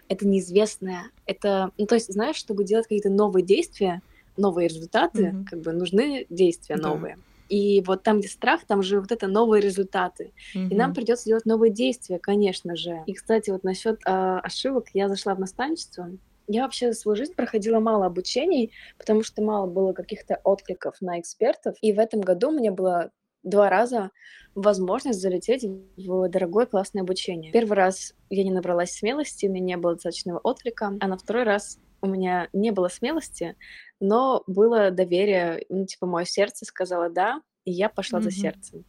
это 0.08 0.26
неизвестное, 0.26 1.10
это, 1.26 1.72
ну 1.78 1.86
то 1.86 1.94
есть, 1.96 2.12
знаешь, 2.12 2.36
чтобы 2.36 2.64
делать 2.64 2.86
какие-то 2.86 3.10
новые 3.10 3.44
действия, 3.44 4.02
новые 4.36 4.68
результаты, 4.68 5.36
Мгм. 5.36 5.44
как 5.44 5.60
бы 5.60 5.72
нужны 5.72 6.26
действия 6.30 6.76
Да. 6.84 6.94
новые. 6.98 7.18
И 7.48 7.80
вот 7.82 8.02
там, 8.02 8.20
где 8.20 8.28
страх, 8.28 8.66
там 8.66 8.82
же 8.82 9.00
вот 9.00 9.10
это 9.12 9.26
новые 9.26 9.62
результаты. 9.62 10.34
И 10.68 10.76
нам 10.76 10.92
придется 10.92 11.24
делать 11.26 11.46
новые 11.46 11.72
действия, 11.72 12.18
конечно 12.18 12.76
же. 12.76 13.02
И, 13.06 13.14
кстати, 13.14 13.50
вот 13.50 13.64
насчет 13.64 14.00
а, 14.06 14.38
ошибок, 14.40 14.86
я 14.92 15.08
зашла 15.08 15.34
в 15.34 15.40
наставничество. 15.40 16.10
Я 16.48 16.62
вообще 16.62 16.92
за 16.92 16.98
свою 16.98 17.14
жизнь 17.16 17.34
проходила 17.34 17.78
мало 17.78 18.06
обучений, 18.06 18.72
потому 18.96 19.22
что 19.22 19.42
мало 19.42 19.66
было 19.66 19.92
каких-то 19.92 20.40
откликов 20.44 20.96
на 21.02 21.20
экспертов. 21.20 21.76
И 21.82 21.92
в 21.92 21.98
этом 21.98 22.20
году 22.22 22.48
у 22.48 22.52
меня 22.52 22.72
было 22.72 23.10
два 23.42 23.68
раза 23.68 24.10
возможность 24.54 25.20
залететь 25.20 25.64
в 25.96 26.28
дорогое 26.28 26.66
классное 26.66 27.02
обучение. 27.02 27.52
Первый 27.52 27.74
раз 27.76 28.14
я 28.30 28.44
не 28.44 28.50
набралась 28.50 28.92
смелости, 28.92 29.46
у 29.46 29.50
меня 29.52 29.64
не 29.64 29.76
было 29.76 29.94
достаточного 29.94 30.38
отклика, 30.38 30.92
а 31.00 31.06
на 31.06 31.16
второй 31.18 31.44
раз 31.44 31.78
у 32.00 32.06
меня 32.06 32.48
не 32.52 32.70
было 32.70 32.88
смелости, 32.88 33.56
но 34.00 34.42
было 34.46 34.90
доверие, 34.90 35.64
ну, 35.68 35.84
типа, 35.84 36.06
мое 36.06 36.24
сердце 36.24 36.64
сказала 36.64 37.10
«да», 37.10 37.42
и 37.64 37.72
я 37.72 37.88
пошла 37.90 38.20
за 38.20 38.30
Мгм. 38.30 38.40
сердцем. 38.40 38.84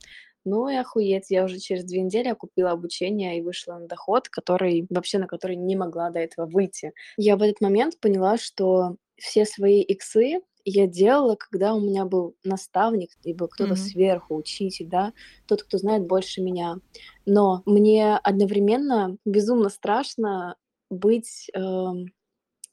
Ну 0.45 0.69
и 0.69 0.75
охуеть, 0.75 1.25
я 1.29 1.43
уже 1.45 1.59
через 1.59 1.83
две 1.85 2.01
недели 2.01 2.27
окупила 2.29 2.71
обучение 2.71 3.37
и 3.37 3.41
вышла 3.41 3.73
на 3.77 3.87
доход, 3.87 4.29
который 4.29 4.87
вообще 4.89 5.17
на 5.19 5.27
который 5.27 5.55
не 5.55 5.75
могла 5.75 6.09
до 6.09 6.19
этого 6.19 6.45
выйти. 6.47 6.93
Я 7.17 7.35
в 7.37 7.41
этот 7.43 7.61
момент 7.61 7.99
поняла, 7.99 8.37
что 8.37 8.95
все 9.17 9.45
свои 9.45 9.81
иксы 9.81 10.39
я 10.65 10.87
делала, 10.87 11.35
когда 11.35 11.73
у 11.73 11.79
меня 11.81 12.05
был 12.05 12.35
наставник, 12.43 13.11
либо 13.23 13.47
кто-то 13.47 13.75
Мгм. 13.75 13.75
сверху, 13.75 14.35
учитель, 14.35 14.87
да, 14.87 15.13
тот, 15.47 15.63
кто 15.63 15.77
знает 15.77 16.05
больше 16.05 16.41
меня. 16.41 16.77
Но 17.25 17.61
мне 17.65 18.15
одновременно 18.17 19.17
безумно 19.25 19.69
страшно 19.69 20.55
быть 20.89 21.49
эм, 21.53 22.07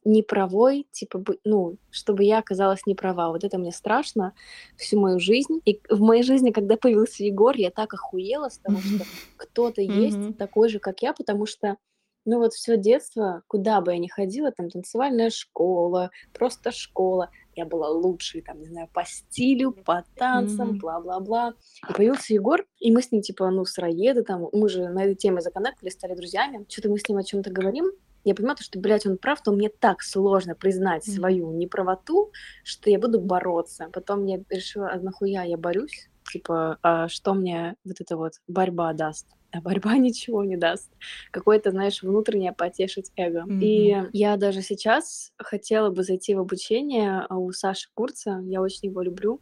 неправой, 0.06 0.86
типа, 0.92 1.22
ну, 1.44 1.76
чтобы 1.90 2.24
я 2.24 2.38
оказалась 2.38 2.86
неправа. 2.86 3.28
Вот 3.28 3.44
это 3.44 3.58
мне 3.58 3.72
страшно 3.72 4.32
всю 4.76 4.98
мою 5.00 5.18
жизнь. 5.18 5.60
И 5.64 5.80
в 5.90 6.00
моей 6.00 6.22
жизни, 6.22 6.52
когда 6.52 6.76
появился 6.76 7.24
Егор, 7.24 7.54
я 7.56 7.70
так 7.70 7.92
охуела 7.92 8.48
с 8.48 8.58
того, 8.58 8.78
что 8.78 9.04
кто-то 9.36 9.82
есть 9.82 10.38
такой 10.38 10.68
же, 10.68 10.78
как 10.78 11.02
я, 11.02 11.12
потому 11.12 11.46
что 11.46 11.76
ну 12.26 12.38
вот 12.38 12.52
все 12.54 12.76
детство, 12.76 13.42
куда 13.46 13.80
бы 13.80 13.92
я 13.92 13.98
ни 13.98 14.08
ходила, 14.08 14.50
там 14.50 14.68
танцевальная 14.68 15.30
школа, 15.30 16.10
просто 16.32 16.72
школа, 16.72 17.30
я 17.54 17.64
была 17.64 17.88
лучшей, 17.88 18.42
там, 18.42 18.58
не 18.58 18.66
знаю, 18.66 18.88
по 18.92 19.04
стилю, 19.04 19.70
по 19.70 20.04
танцам, 20.16 20.76
бла-бла-бла. 20.78 21.54
И 21.88 21.92
появился 21.92 22.34
Егор, 22.34 22.66
и 22.80 22.90
мы 22.90 23.00
с 23.00 23.12
ним, 23.12 23.22
типа, 23.22 23.48
ну, 23.50 23.64
сыроеды, 23.64 24.24
там, 24.24 24.48
мы 24.52 24.68
же 24.68 24.88
на 24.88 25.04
этой 25.04 25.14
теме 25.14 25.40
законнектили, 25.40 25.88
стали 25.88 26.14
друзьями. 26.14 26.66
Что-то 26.68 26.90
мы 26.90 26.98
с 26.98 27.08
ним 27.08 27.18
о 27.18 27.22
чем-то 27.22 27.50
говорим, 27.50 27.92
я 28.26 28.34
понимаю, 28.34 28.56
то, 28.56 28.64
что, 28.64 28.78
блядь, 28.80 29.06
он 29.06 29.18
прав, 29.18 29.40
но 29.46 29.52
мне 29.52 29.68
так 29.68 30.02
сложно 30.02 30.54
признать 30.56 31.04
свою 31.04 31.52
неправоту, 31.52 32.32
что 32.64 32.90
я 32.90 32.98
буду 32.98 33.20
бороться. 33.20 33.88
Потом 33.92 34.24
я 34.26 34.38
решила, 34.50 34.90
а 34.90 34.98
нахуя 35.00 35.44
я 35.44 35.56
борюсь? 35.56 36.08
Типа, 36.32 36.78
а 36.82 37.06
что 37.08 37.34
мне 37.34 37.76
вот 37.84 38.00
эта 38.00 38.16
вот 38.16 38.32
борьба 38.48 38.92
даст? 38.94 39.28
А 39.52 39.60
борьба 39.60 39.94
ничего 39.96 40.44
не 40.44 40.56
даст. 40.56 40.90
Какое-то, 41.30 41.70
знаешь, 41.70 42.02
внутреннее 42.02 42.52
потешить 42.52 43.12
эго. 43.16 43.44
И 43.60 43.94
Мгм. 43.94 44.10
я 44.12 44.36
даже 44.36 44.60
сейчас 44.62 45.32
хотела 45.38 45.90
бы 45.90 46.02
зайти 46.02 46.34
в 46.34 46.40
обучение 46.40 47.26
у 47.30 47.52
Саши 47.52 47.88
Курца. 47.94 48.40
Я 48.44 48.60
очень 48.60 48.88
его 48.90 49.02
люблю. 49.02 49.40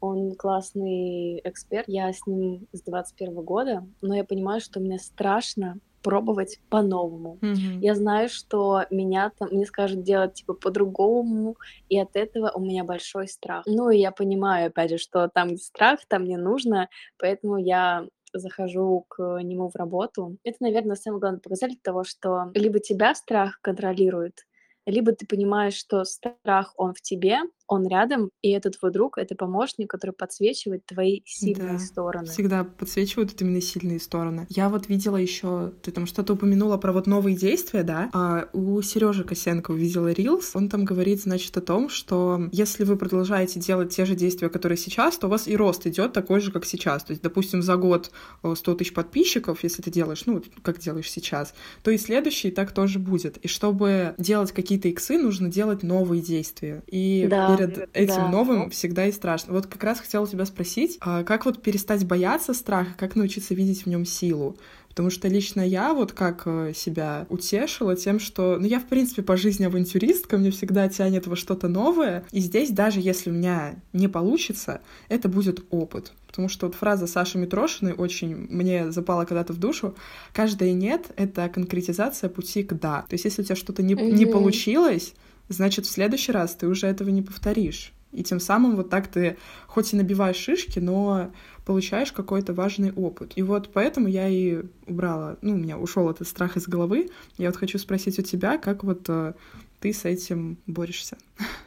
Он 0.00 0.34
классный 0.36 1.40
эксперт. 1.44 1.84
Я 1.88 2.12
с 2.12 2.26
ним 2.26 2.66
с 2.72 2.82
21 2.82 3.42
года, 3.42 3.86
но 4.00 4.14
я 4.14 4.24
понимаю, 4.24 4.60
что 4.60 4.80
мне 4.80 4.98
страшно 4.98 5.78
пробовать 6.02 6.58
по-новому. 6.68 7.38
Мгм. 7.42 7.80
Я 7.80 7.94
знаю, 7.94 8.28
что 8.28 8.84
меня 8.90 9.30
там, 9.38 9.48
мне 9.50 9.66
скажут 9.66 10.02
делать 10.02 10.34
типа 10.34 10.54
по-другому, 10.54 11.56
и 11.88 11.98
от 11.98 12.16
этого 12.16 12.50
у 12.54 12.60
меня 12.60 12.84
большой 12.84 13.28
страх. 13.28 13.64
Ну 13.66 13.90
и 13.90 13.98
я 13.98 14.10
понимаю, 14.12 14.68
опять 14.68 14.90
же, 14.90 14.98
что 14.98 15.28
там 15.28 15.48
где 15.48 15.56
страх, 15.58 16.00
там 16.08 16.24
не 16.24 16.36
нужно, 16.36 16.88
поэтому 17.18 17.56
я 17.56 18.06
захожу 18.34 19.04
к 19.08 19.40
нему 19.42 19.68
в 19.68 19.76
работу. 19.76 20.36
Это, 20.44 20.56
наверное, 20.60 20.96
самый 20.96 21.20
главный 21.20 21.40
показатель 21.40 21.78
того, 21.82 22.04
что 22.04 22.50
либо 22.54 22.80
тебя 22.80 23.14
страх 23.14 23.58
контролирует, 23.60 24.46
либо 24.86 25.12
ты 25.12 25.26
понимаешь, 25.26 25.74
что 25.74 26.04
страх, 26.04 26.72
он 26.76 26.94
в 26.94 27.00
тебе, 27.02 27.38
он 27.66 27.86
рядом, 27.86 28.30
и 28.42 28.50
этот 28.50 28.78
твой 28.78 28.92
друг— 28.92 29.18
это 29.18 29.34
помощник, 29.34 29.90
который 29.90 30.12
подсвечивает 30.12 30.84
твои 30.86 31.20
сильные 31.24 31.72
Да, 31.74 31.78
стороны. 31.78 32.26
всегда 32.26 32.64
подсвечивают 32.64 33.40
именно 33.40 33.60
сильные 33.60 34.00
стороны. 34.00 34.46
Я 34.50 34.68
вот 34.68 34.88
видела 34.88 35.16
еще, 35.16 35.72
ты 35.82 35.90
там 35.90 36.06
что-то 36.06 36.34
упомянула 36.34 36.76
про 36.76 36.92
вот 36.92 37.06
новые 37.06 37.36
действия, 37.36 37.82
да? 37.82 38.10
А 38.12 38.48
у 38.52 38.80
Сережи 38.82 39.24
Косенко 39.24 39.70
увидела 39.72 40.12
Reels, 40.12 40.50
он 40.54 40.68
там 40.68 40.84
говорит, 40.84 41.22
значит, 41.22 41.56
о 41.56 41.60
том, 41.60 41.88
что 41.88 42.48
если 42.52 42.84
вы 42.84 42.96
продолжаете 42.96 43.60
делать 43.60 43.94
те 43.94 44.04
же 44.04 44.14
действия, 44.14 44.48
которые 44.48 44.78
сейчас, 44.78 45.16
то 45.18 45.26
у 45.26 45.30
вас 45.30 45.48
и 45.48 45.56
рост 45.56 45.86
идет 45.86 46.12
такой 46.12 46.40
же, 46.40 46.52
как 46.52 46.64
сейчас. 46.64 47.04
То 47.04 47.12
есть, 47.12 47.22
допустим, 47.22 47.62
за 47.62 47.76
год 47.76 48.10
э, 48.42 48.54
100 48.56 48.74
тысяч 48.74 48.92
подписчиков, 48.94 49.62
если 49.62 49.82
ты 49.82 49.90
делаешь, 49.90 50.24
ну, 50.26 50.42
как 50.62 50.78
делаешь 50.78 51.10
сейчас, 51.10 51.54
то 51.82 51.90
и 51.90 51.98
следующий 51.98 52.50
так 52.50 52.72
тоже 52.72 52.98
будет. 52.98 53.38
И 53.38 53.48
чтобы 53.48 54.14
делать 54.18 54.52
какие-то 54.52 54.88
иксы, 54.88 55.18
нужно 55.18 55.48
делать 55.48 55.82
новые 55.82 56.22
действия. 56.22 56.82
И 56.86 57.28
Да, 57.30 57.51
перед 57.56 57.88
этим 57.92 58.16
да. 58.16 58.28
новым 58.28 58.70
всегда 58.70 59.06
и 59.06 59.12
страшно. 59.12 59.52
Вот 59.52 59.66
как 59.66 59.82
раз 59.84 60.00
хотела 60.00 60.26
тебя 60.26 60.44
спросить, 60.46 60.98
а 61.00 61.24
как 61.24 61.44
вот 61.44 61.62
перестать 61.62 62.06
бояться 62.06 62.54
страха, 62.54 62.94
как 62.96 63.16
научиться 63.16 63.54
видеть 63.54 63.84
в 63.84 63.88
нем 63.88 64.04
силу? 64.04 64.56
Потому 64.92 65.08
что 65.08 65.26
лично 65.26 65.62
я 65.66 65.94
вот 65.94 66.12
как 66.12 66.42
э, 66.44 66.72
себя 66.76 67.24
утешила 67.30 67.96
тем, 67.96 68.20
что, 68.20 68.58
ну, 68.60 68.66
я, 68.66 68.78
в 68.78 68.84
принципе, 68.84 69.22
по 69.22 69.38
жизни 69.38 69.64
авантюристка, 69.64 70.36
мне 70.36 70.50
всегда 70.50 70.86
тянет 70.90 71.26
во 71.26 71.34
что-то 71.34 71.66
новое. 71.66 72.26
И 72.30 72.40
здесь, 72.40 72.68
даже 72.68 73.00
если 73.00 73.30
у 73.30 73.32
меня 73.32 73.76
не 73.94 74.06
получится, 74.06 74.82
это 75.08 75.30
будет 75.30 75.64
опыт. 75.70 76.12
Потому 76.26 76.50
что 76.50 76.66
вот 76.66 76.74
фраза 76.74 77.06
Саши 77.06 77.38
Митрошиной 77.38 77.94
очень 77.94 78.36
мне 78.36 78.90
запала 78.92 79.24
когда-то 79.24 79.54
в 79.54 79.58
душу. 79.58 79.94
Каждое 80.34 80.72
«нет»— 80.72 81.06
это 81.16 81.48
конкретизация 81.48 82.28
пути 82.28 82.62
к 82.62 82.74
«да». 82.74 83.06
То 83.08 83.14
есть 83.14 83.24
если 83.24 83.40
у 83.40 83.44
тебя 83.46 83.56
что-то 83.56 83.82
не, 83.82 83.94
не 83.94 84.26
получилось, 84.26 85.14
значит, 85.52 85.86
в 85.86 85.90
следующий 85.90 86.32
раз 86.32 86.54
ты 86.54 86.66
уже 86.66 86.86
этого 86.86 87.10
не 87.10 87.22
повторишь. 87.22 87.92
И 88.12 88.22
тем 88.22 88.40
самым 88.40 88.76
вот 88.76 88.90
так 88.90 89.08
ты 89.08 89.38
хоть 89.66 89.92
и 89.92 89.96
набиваешь 89.96 90.36
шишки, 90.36 90.78
но 90.78 91.32
получаешь 91.64 92.12
какой-то 92.12 92.52
важный 92.52 92.92
опыт. 92.92 93.32
И 93.36 93.42
вот 93.42 93.70
поэтому 93.72 94.06
я 94.06 94.28
и 94.28 94.62
убрала, 94.86 95.38
ну, 95.40 95.54
у 95.54 95.56
меня 95.56 95.78
ушел 95.78 96.10
этот 96.10 96.28
страх 96.28 96.56
из 96.56 96.68
головы. 96.68 97.08
Я 97.38 97.48
вот 97.48 97.56
хочу 97.56 97.78
спросить 97.78 98.18
у 98.18 98.22
тебя, 98.22 98.58
как 98.58 98.84
вот 98.84 99.08
э, 99.08 99.32
ты 99.80 99.92
с 99.94 100.04
этим 100.04 100.58
борешься? 100.66 101.16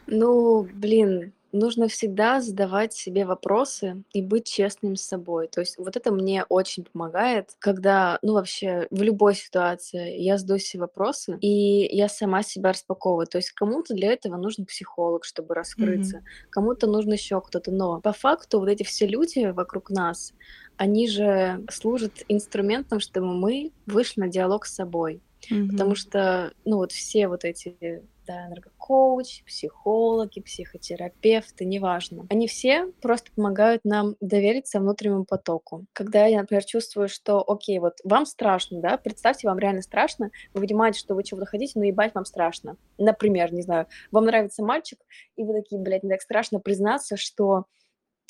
Ну, 0.06 0.68
блин, 0.72 1.32
нужно 1.56 1.88
всегда 1.88 2.40
задавать 2.40 2.92
себе 2.92 3.24
вопросы 3.24 4.02
и 4.12 4.22
быть 4.22 4.46
честным 4.46 4.96
с 4.96 5.02
собой. 5.02 5.48
То 5.48 5.60
есть 5.60 5.78
вот 5.78 5.96
это 5.96 6.12
мне 6.12 6.44
очень 6.48 6.84
помогает, 6.84 7.54
когда, 7.58 8.18
ну 8.22 8.34
вообще, 8.34 8.86
в 8.90 9.02
любой 9.02 9.34
ситуации 9.34 10.20
я 10.20 10.38
задаю 10.38 10.58
себе 10.58 10.80
вопросы, 10.82 11.38
и 11.40 11.96
я 11.96 12.08
сама 12.08 12.42
себя 12.42 12.70
распаковываю. 12.70 13.26
То 13.26 13.38
есть 13.38 13.50
кому-то 13.50 13.94
для 13.94 14.12
этого 14.12 14.36
нужен 14.36 14.66
психолог, 14.66 15.24
чтобы 15.24 15.54
раскрыться, 15.54 16.22
кому-то 16.50 16.86
нужно 16.86 17.14
еще 17.14 17.40
кто-то. 17.40 17.70
Но 17.70 18.00
по 18.00 18.12
факту 18.12 18.60
вот 18.60 18.68
эти 18.68 18.82
все 18.82 19.06
люди 19.06 19.50
вокруг 19.50 19.90
нас, 19.90 20.32
они 20.76 21.08
же 21.08 21.64
служат 21.70 22.12
инструментом, 22.28 23.00
чтобы 23.00 23.26
мы 23.32 23.72
вышли 23.86 24.20
на 24.20 24.28
диалог 24.28 24.66
с 24.66 24.74
собой. 24.74 25.20
Потому 25.70 25.94
что, 25.94 26.52
ну 26.64 26.76
вот 26.76 26.92
все 26.92 27.28
вот 27.28 27.44
эти, 27.44 28.02
да, 28.26 28.48
энергокоуч, 28.48 29.44
психологи, 29.44 30.40
психотерапевты, 30.40 31.64
неважно. 31.64 32.26
Они 32.30 32.48
все 32.48 32.92
просто 33.00 33.30
помогают 33.34 33.84
нам 33.84 34.16
довериться 34.20 34.80
внутреннему 34.80 35.24
потоку. 35.24 35.86
Когда 35.92 36.26
я, 36.26 36.40
например, 36.40 36.64
чувствую, 36.64 37.08
что, 37.08 37.42
окей, 37.46 37.78
вот 37.78 37.94
вам 38.04 38.26
страшно, 38.26 38.80
да, 38.80 38.96
представьте, 38.96 39.48
вам 39.48 39.58
реально 39.58 39.82
страшно, 39.82 40.30
вы 40.54 40.62
понимаете, 40.62 40.98
что 40.98 41.14
вы 41.14 41.22
чего-то 41.22 41.46
хотите, 41.46 41.78
но 41.78 41.84
ебать 41.84 42.14
вам 42.14 42.24
страшно. 42.24 42.76
Например, 42.98 43.52
не 43.52 43.62
знаю, 43.62 43.86
вам 44.10 44.24
нравится 44.24 44.64
мальчик, 44.64 44.98
и 45.36 45.44
вы 45.44 45.54
такие, 45.54 45.80
блядь, 45.80 46.02
мне 46.02 46.14
так 46.14 46.22
страшно 46.22 46.58
признаться, 46.60 47.16
что 47.16 47.66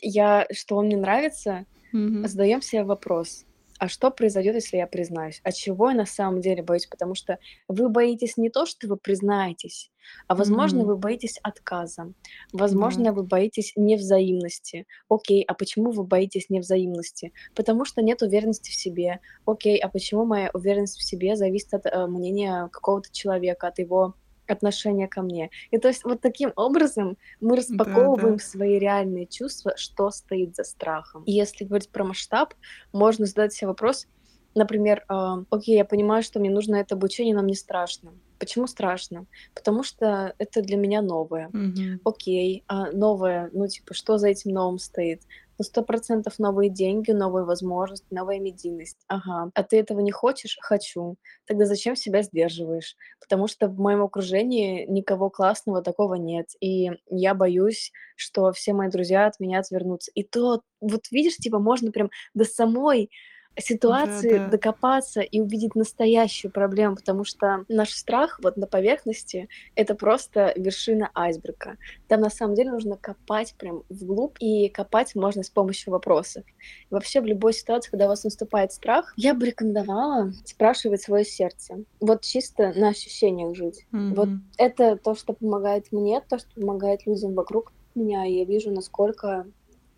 я, 0.03 0.47
что 0.53 0.77
он 0.77 0.87
мне 0.87 0.97
нравится, 0.97 1.65
Мгм. 1.93 2.27
задаем 2.27 2.61
себе 2.61 2.85
вопрос, 2.85 3.45
а 3.79 3.89
что 3.89 4.11
произойдет, 4.11 4.55
если 4.55 4.79
я 4.79 4.87
признаюсь? 4.87 5.41
А 5.45 5.53
чего 5.53 5.91
я 5.91 5.97
на 5.97 6.07
самом 6.07 6.41
деле 6.41 6.63
боюсь? 6.63 6.87
Потому 6.87 7.15
что 7.15 7.39
вы 7.69 7.89
боитесь 7.89 8.37
не 8.37 8.51
то, 8.51 8.67
что 8.67 8.89
вы 8.89 8.97
признаетесь, 8.97 9.91
а, 10.29 10.35
возможно, 10.35 10.83
Мгм. 10.83 10.87
вы 10.87 10.97
боитесь 10.97 11.39
отказа, 11.43 12.13
возможно, 12.53 13.13
вы 13.13 13.23
боитесь 13.25 13.73
невзаимности. 13.77 14.87
Окей, 15.09 15.43
а 15.45 15.55
почему 15.55 15.91
вы 15.91 16.05
боитесь 16.05 16.49
невзаимности? 16.51 17.33
Потому 17.55 17.85
что 17.85 18.03
нет 18.03 18.23
уверенности 18.23 18.71
в 18.71 18.75
себе. 18.75 19.21
Окей, 19.47 19.79
а 19.79 19.89
почему 19.89 20.25
моя 20.25 20.51
уверенность 20.55 20.99
в 20.99 21.05
себе 21.05 21.37
зависит 21.37 21.75
от 21.75 21.87
э, 21.87 22.07
мнения 22.07 22.69
какого-то 22.73 23.11
человека, 23.13 23.69
от 23.69 23.79
его 23.79 24.15
отношения 24.55 25.09
ко 25.09 25.23
мне. 25.23 25.51
И 25.71 25.79
то 25.79 25.89
есть 25.89 26.05
вот 26.05 26.21
таким 26.21 26.53
образом 26.57 27.17
мы 27.41 27.51
Да, 27.51 27.57
распаковываем 27.57 28.37
да. 28.37 28.45
свои 28.45 28.79
реальные 28.79 29.27
чувства, 29.27 29.73
что 29.77 30.11
стоит 30.11 30.55
за 30.57 30.65
страхом. 30.65 31.25
И 31.25 31.33
если 31.33 31.65
говорить 31.65 31.91
про 31.91 32.05
масштаб, 32.05 32.55
можно 32.93 33.27
задать 33.27 33.53
себе 33.53 33.69
вопрос, 33.69 34.07
например, 34.55 35.05
а, 35.09 35.39
окей, 35.51 35.77
я 35.77 35.85
понимаю, 35.85 36.23
что 36.23 36.41
мне 36.41 36.51
нужно 36.51 36.77
это 36.77 36.95
обучение, 36.95 37.35
но 37.35 37.43
мне 37.43 37.55
страшно. 37.55 38.13
Почему 38.39 38.67
страшно? 38.67 39.27
Потому 39.55 39.83
что 39.83 40.35
это 40.39 40.63
для 40.63 40.77
меня 40.77 41.03
новое. 41.03 41.49
Мгм. 41.53 42.01
Окей, 42.05 42.65
а 42.69 42.91
новое, 42.93 43.51
ну 43.53 43.67
типа, 43.67 43.95
что 43.95 44.19
за 44.19 44.29
этим 44.29 44.53
новым 44.53 44.79
стоит? 44.79 45.23
Сто 45.61 45.83
процентов 45.83 46.39
новые 46.39 46.69
деньги, 46.69 47.13
новые 47.13 47.45
возможности, 47.45 48.07
новая 48.11 48.39
медийность. 48.39 48.99
Ага. 49.09 49.51
А 49.55 49.63
ты 49.63 49.79
этого 49.79 50.01
не 50.01 50.11
хочешь? 50.13 50.59
Хочу. 50.61 51.17
Тогда 51.47 51.65
зачем 51.65 51.97
себя 51.97 52.23
сдерживаешь? 52.23 52.95
Потому 53.21 53.47
что 53.49 53.69
в 53.69 53.79
моем 53.79 54.03
окружении 54.03 54.85
никого 54.87 55.31
классного 55.31 55.83
такого 55.83 56.15
нет. 56.15 56.49
И 56.61 56.91
я 57.09 57.35
боюсь, 57.35 57.91
что 58.17 58.53
все 58.53 58.75
мои 58.75 58.91
друзья 58.91 59.27
от 59.27 59.41
меня 59.41 59.61
отвернутся. 59.61 60.11
И 60.15 60.25
то, 60.25 60.61
вот 60.81 61.11
видишь, 61.11 61.37
типа, 61.37 61.59
можно 61.59 61.91
прям 61.91 62.11
до 62.35 62.45
самой 62.45 63.11
ситуации 63.59 64.39
Да-да. 64.39 64.45
докопаться 64.45 65.21
и 65.21 65.41
увидеть 65.41 65.75
настоящую 65.75 66.53
проблему, 66.53 66.97
потому 66.97 67.25
что 67.25 67.65
наш 67.69 67.91
страх 67.93 68.39
вот 68.43 68.57
на 68.57 68.67
поверхности— 68.67 69.49
это 69.75 69.95
просто 69.95 70.53
вершина 70.57 71.11
айсберга. 71.15 71.77
Там 72.07 72.21
на 72.21 72.31
самом 72.31 72.55
деле 72.55 72.71
нужно 72.73 72.97
копать 72.97 73.55
прям 73.57 73.83
вглубь, 73.89 74.37
и 74.41 74.69
копать 74.69 75.15
можно 75.15 75.43
с 75.43 75.51
помощью 75.51 75.93
вопросов. 75.93 76.45
И 76.91 76.95
вообще 76.95 77.21
в 77.21 77.27
любой 77.27 77.53
ситуации, 77.53 77.91
когда 77.91 78.07
у 78.07 78.09
вас 78.09 78.25
наступает 78.25 78.73
страх, 78.73 79.13
я 79.17 79.35
бы 79.35 79.47
рекомендовала 79.47 80.33
спрашивать 80.45 81.03
свое 81.03 81.25
сердце. 81.25 81.85
Вот 82.01 82.23
чисто 82.23 82.73
на 82.75 82.89
ощущениях 82.89 83.55
жить. 83.57 83.87
Вот 84.11 84.33
Мгм. 84.33 84.57
это 84.59 84.97
то, 84.97 85.15
что 85.15 85.33
помогает 85.33 85.87
мне, 85.93 86.21
то, 86.21 86.39
что 86.39 86.49
помогает 86.55 87.07
людям 87.07 87.35
вокруг 87.35 87.73
меня, 87.95 88.27
и 88.27 88.33
я 88.35 88.45
вижу, 88.45 88.71
насколько 88.71 89.47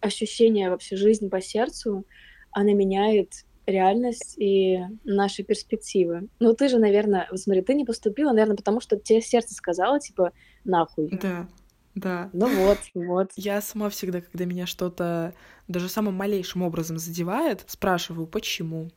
ощущение 0.01 0.71
вообще 0.71 0.97
жизни 0.97 1.29
по 1.29 1.41
сердцу, 1.41 2.05
она 2.53 2.73
меняет 2.73 3.33
реальность 3.69 4.35
и 4.39 4.79
наши 5.05 5.43
перспективы. 5.43 6.29
Ну, 6.41 6.55
ты 6.55 6.69
же, 6.69 6.79
наверное, 6.79 7.29
вот 7.31 7.41
смотри, 7.41 7.63
ты 7.63 7.75
не 7.75 7.85
поступила, 7.85 8.33
наверное, 8.33 8.57
потому 8.57 8.81
что 8.81 8.97
тебе 8.97 9.21
сердце 9.21 9.55
сказало, 9.55 10.01
типа, 10.01 10.33
нахуй. 10.65 11.11
Да, 11.21 11.49
да. 11.95 12.31
Ну 12.33 12.49
вот, 12.65 12.79
вот. 12.95 13.31
Я 13.37 13.61
сама 13.61 13.91
всегда, 13.91 14.21
когда 14.21 14.45
меня 14.45 14.67
что-то 14.67 15.35
даже 15.69 15.89
самым 15.89 16.15
малейшим 16.15 16.63
образом 16.63 16.99
задевает, 16.99 17.65
спрашиваю, 17.67 18.27
почему? 18.27 18.91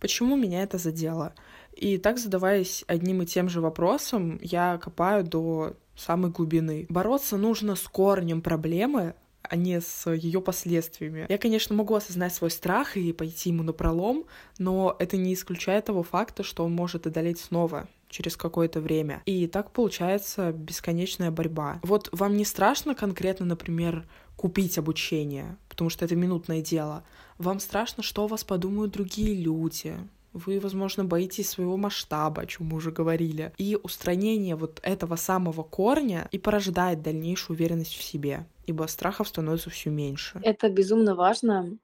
Почему 0.00 0.36
меня 0.36 0.62
это 0.62 0.78
задело? 0.78 1.34
И 1.72 1.98
так, 1.98 2.18
задаваясь 2.18 2.84
одним 2.86 3.22
и 3.22 3.26
тем 3.26 3.48
же 3.48 3.60
вопросом, 3.60 4.38
я 4.42 4.78
копаю 4.78 5.24
до 5.24 5.76
самой 5.94 6.30
глубины. 6.30 6.86
Бороться 6.88 7.36
нужно 7.36 7.76
с 7.76 7.82
корнем 7.82 8.40
проблемы, 8.40 9.14
а 9.50 9.56
не 9.56 9.80
с 9.80 10.08
ее 10.08 10.40
последствиями. 10.40 11.26
Я, 11.28 11.36
конечно, 11.36 11.74
могу 11.74 11.94
осознать 11.94 12.32
свой 12.32 12.50
страх 12.50 12.96
и 12.96 13.12
пойти 13.12 13.50
ему 13.50 13.64
на 13.64 13.72
пролом, 13.72 14.26
но 14.58 14.94
это 15.00 15.16
не 15.16 15.34
исключает 15.34 15.86
того 15.86 16.04
факта, 16.04 16.44
что 16.44 16.64
он 16.64 16.72
может 16.72 17.08
одолеть 17.08 17.40
снова 17.40 17.88
через 18.08 18.36
какое-то 18.36 18.80
время. 18.80 19.22
И 19.26 19.48
так 19.48 19.72
получается 19.72 20.52
бесконечная 20.52 21.32
борьба. 21.32 21.80
Вот 21.82 22.08
вам 22.12 22.36
не 22.36 22.44
страшно 22.44 22.94
конкретно, 22.94 23.44
например, 23.44 24.06
купить 24.36 24.78
обучение, 24.78 25.56
потому 25.68 25.90
что 25.90 26.04
это 26.04 26.14
минутное 26.14 26.62
дело. 26.62 27.02
Вам 27.38 27.58
страшно, 27.58 28.04
что 28.04 28.24
о 28.24 28.28
вас 28.28 28.44
подумают 28.44 28.92
другие 28.92 29.34
люди. 29.34 29.96
Вы, 30.32 30.60
возможно, 30.60 31.04
боитесь 31.04 31.48
своего 31.48 31.76
масштаба, 31.76 32.42
о 32.42 32.46
чем 32.46 32.66
мы 32.66 32.76
уже 32.76 32.92
говорили. 32.92 33.52
И 33.58 33.76
устранение 33.82 34.54
вот 34.54 34.80
этого 34.82 35.16
самого 35.16 35.62
корня 35.64 36.28
и 36.30 36.38
порождает 36.38 37.02
дальнейшую 37.02 37.56
уверенность 37.56 37.94
в 37.94 38.02
себе, 38.02 38.46
ибо 38.66 38.86
страхов 38.86 39.28
становится 39.28 39.70
все 39.70 39.90
меньше. 39.90 40.38
Это 40.42 40.68
безумно 40.70 41.14
важно 41.16 41.78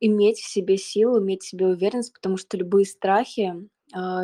иметь 0.00 0.38
в 0.38 0.48
себе 0.48 0.76
силу, 0.76 1.20
иметь 1.20 1.42
в 1.42 1.48
себе 1.48 1.66
уверенность, 1.66 2.12
потому 2.12 2.36
что 2.36 2.56
любые 2.56 2.86
страхи, 2.86 3.54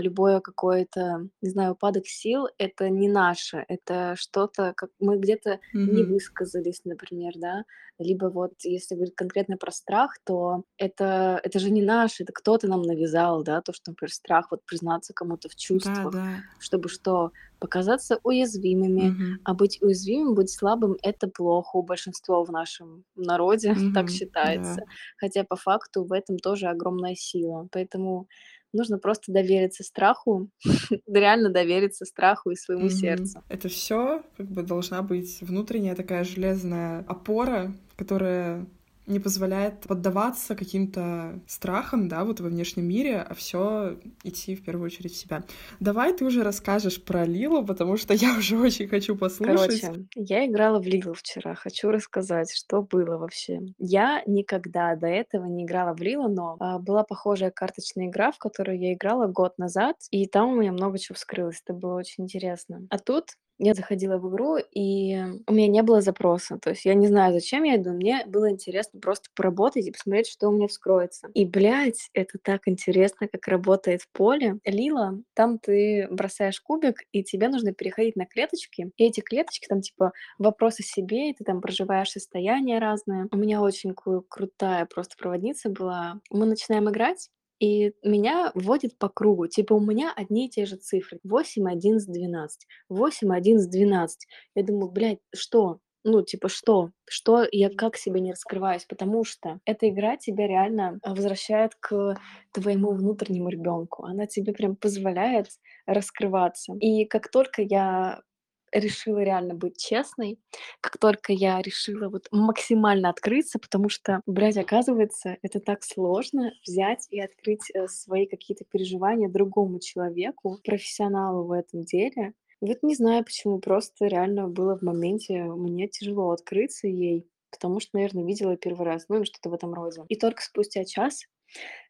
любое 0.00 0.40
какое-то, 0.40 1.28
не 1.42 1.50
знаю, 1.50 1.72
упадок 1.72 2.06
сил- 2.06 2.48
это 2.59 2.88
не 2.90 3.09
наше, 3.09 3.64
это 3.68 4.14
что-то, 4.16 4.72
как 4.76 4.90
мы 5.00 5.18
где-то 5.18 5.61
не 5.87 6.02
Мгм. 6.02 6.04
высказались, 6.04 6.83
например, 6.85 7.33
да. 7.37 7.64
Либо 7.98 8.26
вот 8.26 8.54
если 8.64 8.94
говорить 8.94 9.14
конкретно 9.14 9.56
про 9.59 9.70
страх, 9.72 10.18
то 10.24 10.64
это 10.78 11.40
это 11.44 11.59
же 11.59 11.70
не 11.70 11.83
наше, 11.83 12.22
это 12.24 12.33
кто-то 12.33 12.66
нам 12.68 12.83
навязал, 12.83 13.42
да, 13.44 13.61
то, 13.62 13.72
что, 13.72 13.90
например, 13.92 14.12
страх 14.12 14.50
вот 14.50 14.64
признаться 14.64 15.12
кому-то 15.14 15.48
в 15.48 15.56
чувствах, 15.56 16.14
Да-да. 16.14 16.42
чтобы 16.59 16.88
что? 16.88 17.33
Показаться 17.59 18.18
уязвимыми, 18.24 19.14
Мгм. 19.14 19.40
а 19.44 19.52
быть 19.54 19.78
уязвимым, 19.83 20.35
быть 20.35 20.50
слабым- 20.50 20.96
это 21.02 21.28
плохо. 21.28 21.76
У 21.76 21.83
большинства 21.83 22.42
в 22.44 22.50
нашем 22.50 23.04
народе 23.16 23.74
так 23.94 24.09
Мгм. 24.09 24.11
Да. 24.46 24.80
считается. 24.80 24.83
Хотя 25.18 25.44
по 25.44 25.56
факту 25.56 26.04
в 26.04 26.12
этом 26.12 26.38
тоже 26.38 26.66
огромная 26.68 27.14
сила. 27.14 27.68
Поэтому 27.70 28.28
нужно 28.72 28.98
просто 28.98 29.33
довериться 29.33 29.83
страху, 29.85 30.48
реально 31.06 31.50
довериться 31.50 32.04
страху 32.04 32.50
и 32.50 32.56
своему 32.56 32.85
Мгм. 32.85 32.90
сердцу. 32.90 33.42
Это 33.48 33.68
всё 33.68 34.22
как 34.37 34.46
бы 34.46 34.62
должна 34.62 35.02
быть 35.02 35.40
внутренняя 35.42 35.94
такая 35.94 36.24
железная 36.24 37.04
опора, 37.09 37.72
которая 37.96 38.66
не 39.07 39.19
позволяет 39.19 39.81
поддаваться 39.81 40.55
каким-то 40.55 41.41
страхам, 41.47 42.09
да, 42.09 42.25
вот 42.25 42.41
во 42.41 42.49
внешнем 42.49 42.87
мире, 42.87 43.19
а 43.21 43.35
всё 43.35 43.99
идти 44.23 44.55
в 44.55 44.65
первую 44.65 44.87
очередь 44.87 45.13
в 45.13 45.17
себя. 45.17 45.45
Давай 45.81 46.13
ты 46.17 46.25
уже 46.25 46.43
расскажешь 46.43 47.03
про 47.03 47.25
Лилу, 47.25 47.65
потому 47.65 47.97
что 47.97 48.15
я 48.15 48.37
уже 48.39 48.59
очень 48.59 48.89
хочу 48.89 49.17
послушать. 49.17 49.81
Короче, 49.81 50.05
я 50.15 50.47
играла 50.47 50.81
в 50.81 50.87
Лилу 50.87 51.15
вчера. 51.15 51.55
Хочу 51.55 51.91
рассказать, 51.91 52.53
что 52.53 52.83
было 52.83 53.17
вообще. 53.17 53.61
Я 53.79 54.23
никогда 54.27 54.95
до 54.97 55.07
этого 55.07 55.47
не 55.47 55.65
играла 55.65 55.95
в 55.95 56.01
Лилу, 56.01 56.29
но, 56.29 56.57
а, 56.61 56.79
была 56.79 57.03
похожая 57.05 57.51
карточная 57.51 58.07
игра, 58.09 58.31
в 58.33 58.39
которую 58.39 58.79
я 58.79 58.93
играла 58.93 59.27
год 59.27 59.57
назад, 59.59 59.97
и 60.11 60.27
там 60.27 60.51
у 60.51 60.57
меня 60.61 60.73
много 60.73 60.99
чего 60.99 61.15
вскрылось. 61.17 61.63
Это 61.65 61.73
было 61.75 61.95
очень 61.95 62.25
интересно. 62.25 62.83
А 62.91 62.99
тут 62.99 63.31
я 63.61 63.75
заходила 63.75 64.16
в 64.18 64.29
игру, 64.31 64.57
и 64.57 65.16
у 65.46 65.53
меня 65.53 65.68
не 65.68 65.83
было 65.83 66.01
запроса. 66.01 66.59
То 66.59 66.70
есть 66.70 66.85
я 66.85 66.94
не 66.94 67.07
знаю, 67.07 67.33
зачем 67.35 67.62
я 67.64 67.77
иду, 67.77 67.90
мне 67.92 68.25
было 68.27 68.51
интересно 68.51 69.01
просто 69.01 69.29
поработать 69.37 69.87
и 69.87 69.92
посмотреть, 69.92 70.29
что 70.29 70.49
у 70.49 70.53
меня 70.53 70.66
вскроется. 70.66 71.29
И, 71.35 71.44
блядь, 71.44 72.09
это 72.14 72.38
так 72.42 72.62
интересно, 72.66 73.29
как 73.29 73.46
работает 73.46 74.01
поле. 74.12 74.59
Лила, 74.64 75.14
там 75.35 75.59
ты 75.59 76.09
бросаешь 76.11 76.61
кубик, 76.61 77.03
и 77.12 77.23
тебе 77.23 77.49
нужно 77.49 77.73
переходить 77.73 78.16
на 78.16 78.27
клеточки. 78.27 78.90
И 78.96 79.05
эти 79.05 79.20
клеточки, 79.20 79.66
там 79.68 79.83
типа 79.83 80.12
вопрос 80.38 80.81
о 80.81 80.83
себе, 80.83 81.31
и 81.31 81.35
ты 81.35 81.44
там 81.44 81.61
проживаешь 81.61 82.11
состояния 82.11 82.79
разные. 82.79 83.27
У 83.31 83.37
меня 83.37 83.61
очень 83.61 83.94
крутая 83.94 84.87
просто 84.87 85.16
проводница 85.18 85.68
была. 85.68 86.20
Мы 86.31 86.46
начинаем 86.46 86.88
играть, 86.88 87.29
и 87.61 87.92
меня 88.03 88.53
вводят 88.55 88.99
по 88.99 89.09
кругу. 89.09 89.46
Типа 89.49 89.75
у 89.75 89.81
меня 89.81 90.12
одни 90.16 90.46
и 90.46 90.51
те 90.51 90.66
же 90.66 90.77
цифры: 90.77 91.20
8, 91.25 91.68
11, 91.70 92.12
12, 92.12 92.66
8, 92.88 93.33
11, 93.35 93.70
12. 93.70 94.27
Я 94.57 94.64
думаю: 94.64 94.90
"Блядь, 94.90 95.20
что? 95.35 95.81
Ну, 96.05 96.23
типа, 96.23 96.49
что? 96.49 96.92
Что 97.09 97.46
я 97.53 97.70
как 97.70 97.96
себе 97.96 98.20
не 98.20 98.33
раскрываюсь?" 98.33 98.87
Потому 98.87 99.25
что 99.25 99.61
эта 99.66 99.88
игра 99.90 100.16
тебя 100.16 100.46
реально, 100.49 100.99
а, 101.03 101.14
возвращает 101.14 101.75
к 101.81 102.16
твоему 102.53 102.92
внутреннему 102.92 103.51
ребенку. 103.51 104.05
Она 104.07 104.27
тебе 104.27 104.53
прям 104.55 104.77
позволяет 104.77 105.49
раскрываться. 105.87 106.75
И 106.81 107.05
как 107.05 107.31
только 107.31 107.62
я 107.62 108.23
решила 108.72 109.18
реально 109.22 109.54
быть 109.54 109.78
честной, 109.78 110.38
как 110.80 110.98
только 110.98 111.33
я 111.33 111.61
решила 111.62 112.09
вот 112.09 112.28
максимально 112.33 113.09
открыться, 113.11 113.59
потому 113.59 113.88
что, 113.88 114.20
блядь, 114.26 114.56
оказывается, 114.56 115.37
это 115.42 115.61
так 115.61 115.83
сложно 115.85 116.52
взять 116.66 117.06
и 117.11 117.20
открыть, 117.20 117.70
э, 117.74 117.87
свои 117.88 118.26
какие-то 118.26 118.64
переживания 118.64 119.28
другому 119.28 119.80
человеку, 119.80 120.59
профессионалу 120.64 121.44
в 121.46 121.52
этом 121.52 121.83
деле. 121.85 122.35
Вот 122.61 122.83
не 122.83 122.94
знаю 122.94 123.24
почему, 123.24 123.59
просто 123.59 124.06
реально 124.06 124.46
было 124.48 124.76
в 124.78 124.83
моменте 124.83 125.42
мне 125.44 125.88
тяжело 125.88 126.30
открыться 126.30 126.87
ей, 126.88 127.26
потому 127.50 127.80
что, 127.80 127.90
наверно, 127.94 128.24
видела 128.26 128.56
первый 128.56 128.87
раз, 128.87 129.06
ну 129.09 129.16
или 129.16 129.24
что-то 129.24 129.50
в 129.50 129.54
этом 129.54 129.72
роде. 129.74 130.02
И 130.09 130.16
только 130.16 130.42
спустя 130.42 130.85
час 130.85 131.24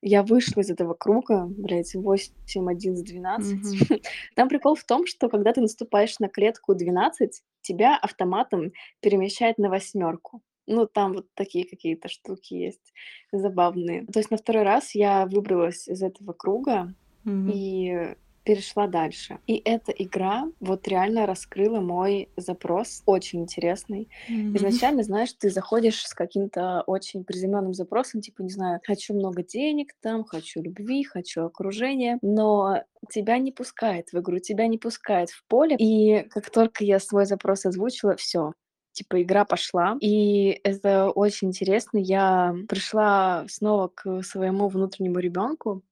я 0.02 0.22
вышла 0.22 0.60
из 0.60 0.70
этого 0.70 0.94
круга, 0.94 1.46
блядь, 1.46 1.94
8, 1.94 2.70
11, 2.70 3.04
12. 3.04 3.54
Мгм. 3.90 4.00
Там 4.34 4.48
прикол 4.48 4.74
в 4.74 4.84
том, 4.84 5.06
что 5.06 5.28
когда 5.28 5.52
ты 5.52 5.60
наступаешь 5.60 6.18
на 6.18 6.28
клетку 6.28 6.74
12, 6.74 7.42
тебя 7.62 7.96
автоматом 7.96 8.72
перемещает 9.00 9.58
на 9.58 9.68
восьмерку. 9.68 10.42
Ну, 10.66 10.86
там 10.86 11.14
вот 11.14 11.26
такие 11.34 11.68
какие-то 11.68 12.08
штуки 12.08 12.54
есть 12.54 12.92
забавные. 13.32 14.06
То 14.06 14.20
есть 14.20 14.30
на 14.30 14.36
второй 14.36 14.62
раз 14.62 14.94
я 14.94 15.26
выбралась 15.26 15.88
из 15.88 16.02
этого 16.02 16.32
круга 16.32 16.94
Мгм. 17.24 17.50
и 17.50 18.14
перешла 18.44 18.86
дальше. 18.86 19.38
И 19.46 19.56
эта 19.64 19.92
игра 19.92 20.44
вот 20.60 20.88
реально 20.88 21.26
раскрыла 21.26 21.80
мой 21.80 22.30
запрос, 22.36 23.02
очень 23.06 23.40
интересный. 23.42 24.08
Мгм. 24.28 24.80
Изначально, 24.80 25.02
знаешь, 25.02 25.32
ты 25.34 25.50
заходишь 25.50 26.02
с 26.06 26.14
каким-то 26.14 26.82
очень 26.86 27.24
приземленным 27.24 27.74
запросом, 27.74 28.20
типа, 28.20 28.42
не 28.42 28.50
знаю: 28.50 28.80
"Хочу 28.86 29.14
много 29.14 29.42
денег 29.42 29.92
там, 30.02 30.24
хочу 30.24 30.62
любви, 30.62 31.04
хочу 31.04 31.44
окружения". 31.44 32.18
Но 32.22 32.82
тебя 33.10 33.38
не 33.38 33.52
пускает 33.52 34.10
в 34.12 34.18
игру, 34.20 34.38
тебя 34.38 34.66
не 34.66 34.78
пускает 34.78 35.30
в 35.30 35.44
поле. 35.48 35.76
И 35.78 36.22
как 36.30 36.50
только 36.50 36.84
я 36.84 36.98
свой 37.00 37.26
запрос 37.26 37.66
озвучила, 37.66 38.16
всё, 38.16 38.52
типа 38.92 39.22
игра 39.22 39.44
пошла. 39.44 39.96
И 40.00 40.60
это 40.64 41.10
очень 41.10 41.48
интересно. 41.48 41.98
Я 41.98 42.54
пришла 42.68 43.44
снова 43.48 43.88
к 43.88 44.22
своему 44.22 44.68
внутреннему 44.68 45.18
ребенку 45.18 45.82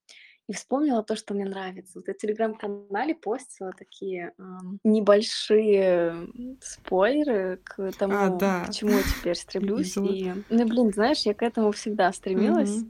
и 0.48 0.54
вспомнила 0.54 1.02
то, 1.02 1.14
что 1.14 1.34
мне 1.34 1.44
нравится. 1.44 1.92
Вот 1.96 2.08
я 2.08 2.14
в 2.14 2.16
телеграм-канале 2.16 3.14
постила 3.14 3.72
такие, 3.72 4.32
ам, 4.38 4.80
небольшие, 4.82 6.28
спойлеры 6.62 7.60
к 7.62 7.78
А, 7.78 7.92
тому, 7.92 8.36
к 8.36 8.40
да. 8.40 8.66
чему 8.72 8.92
я 8.92 9.02
теперь 9.02 9.36
стремлюсь. 9.36 9.96
И, 9.98 10.32
ну, 10.48 10.66
блин, 10.66 10.90
знаешь, 10.92 11.22
я 11.22 11.34
к 11.34 11.42
этому 11.42 11.70
всегда 11.72 12.12
стремилась. 12.12 12.82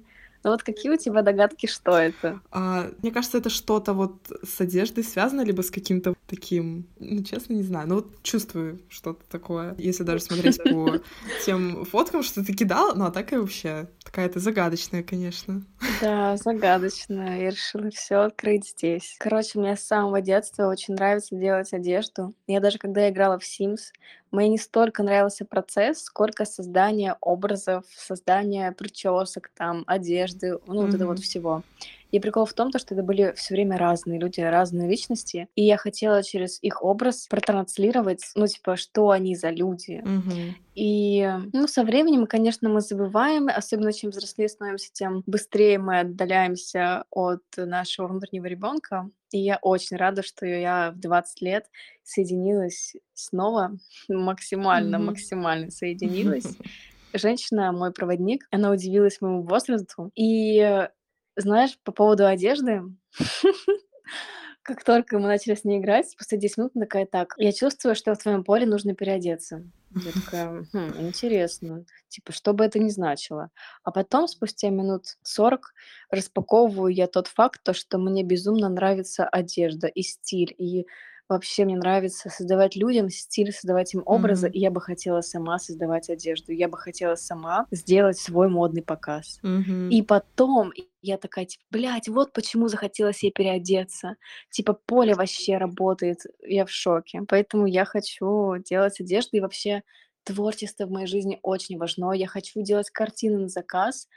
Но 0.45 0.51
вот 0.51 0.63
какие 0.63 0.93
у 0.93 0.97
тебя 0.97 1.23
догадки, 1.23 1.67
что 1.67 1.99
это? 1.99 2.41
А, 2.51 2.91
мне 3.03 3.11
кажется, 3.11 3.39
это 3.39 3.51
что-то 3.51 3.93
вот 3.93 4.31
с 4.45 4.61
одеждой 4.61 5.05
связано, 5.05 5.43
либо 5.43 5.63
с 5.63 5.71
каким-то 5.71 6.15
таким, 6.27 6.87
ну, 6.99 7.23
честно, 7.23 7.55
не 7.55 7.63
знаю. 7.63 7.89
Ну, 7.89 7.97
вот 7.97 8.23
чувствую 8.23 8.81
что-то 8.89 9.25
такое, 9.29 9.75
если 9.79 10.05
даже 10.05 10.23
смотреть 10.23 10.63
по 10.63 11.01
тем 11.45 11.85
фоткам, 11.85 12.23
что 12.23 12.45
ты 12.45 12.53
кидала. 12.53 12.95
Ну, 12.95 13.05
а 13.07 13.11
так 13.11 13.33
и 13.33 13.37
вообще 13.37 13.89
такая 14.05 14.29
ты 14.29 14.41
загадочная, 14.41 15.03
конечно. 15.03 15.63
Да, 16.01 16.37
загадочно. 16.37 17.41
Я 17.41 17.51
решила 17.51 17.91
всё 17.91 18.23
открыть 18.23 18.69
здесь. 18.69 19.17
Короче, 19.19 19.59
мне 19.59 19.77
с 19.77 19.81
самого 19.81 20.21
детства 20.21 20.69
очень 20.69 20.95
нравится 20.95 21.35
делать 21.35 21.73
одежду. 21.73 22.35
Я 22.47 22.61
даже 22.61 22.79
когда 22.79 23.09
играла 23.09 23.39
в 23.39 23.43
Sims, 23.43 23.93
мне 24.33 24.49
не 24.49 24.59
столько 24.59 25.03
нравился 25.03 25.45
процесс, 25.45 26.03
сколько 26.03 26.45
создание 26.45 27.17
образов, 27.21 27.85
создание 27.97 28.73
причёсок, 28.73 29.51
там, 29.57 29.85
одежды, 29.87 30.59
ну, 30.67 30.83
вот 30.83 30.95
это 30.95 31.07
вот 31.07 31.19
всего. 31.21 31.65
И 32.11 32.21
прикол 32.21 32.47
в 32.47 32.55
том, 32.55 32.71
то 32.71 32.79
что 32.79 32.95
это 32.95 33.03
были 33.03 33.33
всё 33.37 33.55
время 33.55 33.77
разные 33.79 34.19
люди, 34.21 34.41
разные 34.41 34.89
личности, 34.89 35.49
и 35.55 35.63
я 35.65 35.77
хотела 35.77 36.23
через 36.23 36.63
их 36.63 36.83
образ 36.83 37.27
протранслировать, 37.29 38.23
ну, 38.35 38.47
типа, 38.47 38.77
что 38.77 39.11
они 39.11 39.37
за 39.37 39.51
люди. 39.51 40.05
Мгм. 40.05 40.59
И, 40.75 41.29
ну, 41.53 41.69
со 41.69 41.85
временем, 41.85 42.27
конечно, 42.27 42.69
мы 42.69 42.81
забываем, 42.83 43.49
особенно 43.49 43.93
чем 43.93 44.11
взрослее 44.11 44.49
становимся, 44.49 44.91
тем 44.93 45.23
быстрее 45.27 45.79
мы 45.79 46.01
отдаляемся 46.01 47.05
от 47.11 47.43
нашего 47.57 48.09
внутреннего 48.09 48.47
ребёнка. 48.47 49.11
И 49.33 49.39
я 49.39 49.59
очень 49.63 49.97
рада, 49.97 50.23
что 50.23 50.47
я 50.47 50.91
в 50.93 51.01
20 51.01 51.43
лет 51.43 51.67
соединилась 52.03 52.95
снова, 53.15 53.77
максимально 54.09 54.99
Мгм. 54.99 54.99
максимально 54.99 55.71
соединилась. 55.71 56.59
Женщина, 57.15 57.73
мой 57.73 57.93
проводник, 57.93 58.47
она 58.53 58.71
удивилась 58.73 59.21
моему 59.21 59.43
возрасту. 59.45 60.11
И 60.15 60.89
знаешь, 61.37 61.79
по 61.85 61.93
поводу 61.93 62.27
одежды, 62.27 62.83
как 64.63 64.85
только 64.85 65.19
мы 65.19 65.29
начали 65.29 65.55
с 65.55 65.65
ней 65.65 65.81
играть, 65.81 66.11
спустя 66.11 66.37
10 66.39 66.59
минут 66.59 66.73
она 66.77 66.87
такая: 66.87 67.07
"Так, 67.07 67.35
я 67.39 67.53
чувствую, 67.53 67.95
что 67.97 68.15
в 68.15 68.19
твоём 68.19 68.45
поле 68.45 68.67
нужно 68.67 68.95
переодеться". 68.95 69.65
Я 69.95 70.13
такая: 70.13 70.65
"Хм, 70.73 71.01
интересно". 71.01 71.85
Типа, 72.09 72.33
что 72.33 72.53
бы 72.53 72.65
это 72.65 72.79
ни 72.79 72.89
значило. 72.91 73.51
А 73.83 73.91
потом, 73.93 74.29
спустя 74.29 74.71
минут 74.71 75.17
40, 75.23 75.73
распаковываю 76.11 76.93
я 76.95 77.07
тот 77.07 77.27
факт, 77.29 77.63
то 77.65 77.73
что 77.75 77.99
мне 77.99 78.23
безумно 78.23 78.69
нравится 78.69 79.25
одежда 79.27 79.87
и 79.89 80.03
стиль. 80.03 80.55
И 80.59 80.87
вообще 81.29 81.65
мне 81.65 81.77
нравится 81.77 82.31
создавать 82.31 82.77
людям 82.77 83.11
стиль, 83.11 83.53
создавать 83.53 83.95
им 83.95 84.03
образы. 84.07 84.49
Мгм. 84.49 84.53
И 84.53 84.59
я 84.61 84.71
бы 84.71 84.81
хотела 84.81 85.21
сама 85.21 85.59
создавать 85.59 86.11
одежду. 86.11 86.53
Я 86.53 86.69
бы 86.69 86.77
хотела 86.79 87.15
сама 87.17 87.67
сделать 87.71 88.19
свой 88.19 88.49
модный 88.49 88.83
показ. 88.83 89.41
Мгм. 89.43 89.89
И 89.89 90.03
потом 90.03 90.73
я 91.03 91.17
такая 91.19 91.47
типа: 91.47 91.65
"Блядь, 91.71 92.09
вот 92.09 92.33
почему 92.33 92.69
захотелось 92.69 93.23
ей 93.23 93.33
переодеться". 93.33 94.17
Типа 94.51 94.75
поле 94.75 95.15
вообще 95.15 95.57
работает. 95.59 96.19
Я 96.47 96.67
в 96.67 96.71
шоке. 96.71 97.23
Поэтому 97.29 97.67
я 97.67 97.85
хочу 97.85 98.57
делать 98.59 99.01
одежду. 99.01 99.37
И 99.37 99.41
вообще 99.41 99.83
творчество 100.25 100.87
в 100.87 100.91
моей 100.91 101.07
жизни 101.07 101.39
очень 101.43 101.79
важно. 101.79 102.13
Я 102.13 102.27
хочу 102.27 102.63
делать 102.63 102.91
картины 102.91 103.39
на 103.39 103.49
заказ, 103.49 104.09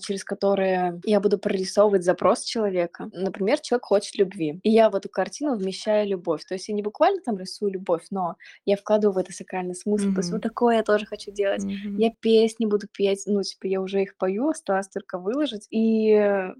через 0.00 0.24
которые 0.24 1.00
я 1.04 1.20
буду 1.20 1.38
прорисовывать 1.38 2.04
запрос 2.04 2.42
человека. 2.42 3.10
Например, 3.12 3.60
человек 3.60 3.84
хочет 3.84 4.16
любви, 4.16 4.60
и 4.62 4.70
я 4.70 4.90
в 4.90 4.94
эту 4.94 5.08
картину 5.08 5.56
вмещаю 5.56 6.08
любовь. 6.08 6.44
То 6.44 6.54
есть 6.54 6.68
я 6.68 6.74
не 6.74 6.82
буквально 6.82 7.20
там 7.22 7.38
рисую 7.38 7.72
любовь, 7.72 8.06
но 8.10 8.36
я 8.64 8.76
вкладываю 8.76 9.14
в 9.14 9.18
это 9.18 9.32
сакральный 9.32 9.74
смысл. 9.74 10.08
Mm-hmm. 10.08 10.14
То 10.14 10.20
есть 10.20 10.32
вот 10.32 10.42
такое 10.42 10.76
я 10.76 10.82
тоже 10.82 11.06
хочу 11.06 11.30
делать. 11.30 11.64
Mm-hmm. 11.64 11.96
Я 11.98 12.12
песни 12.20 12.66
буду 12.66 12.86
петь, 12.92 13.22
ну, 13.26 13.42
типа, 13.42 13.66
я 13.66 13.80
уже 13.80 14.02
их 14.02 14.16
пою, 14.16 14.48
осталось 14.50 14.88
только 14.88 15.18
выложить. 15.18 15.66
И 15.70 16.52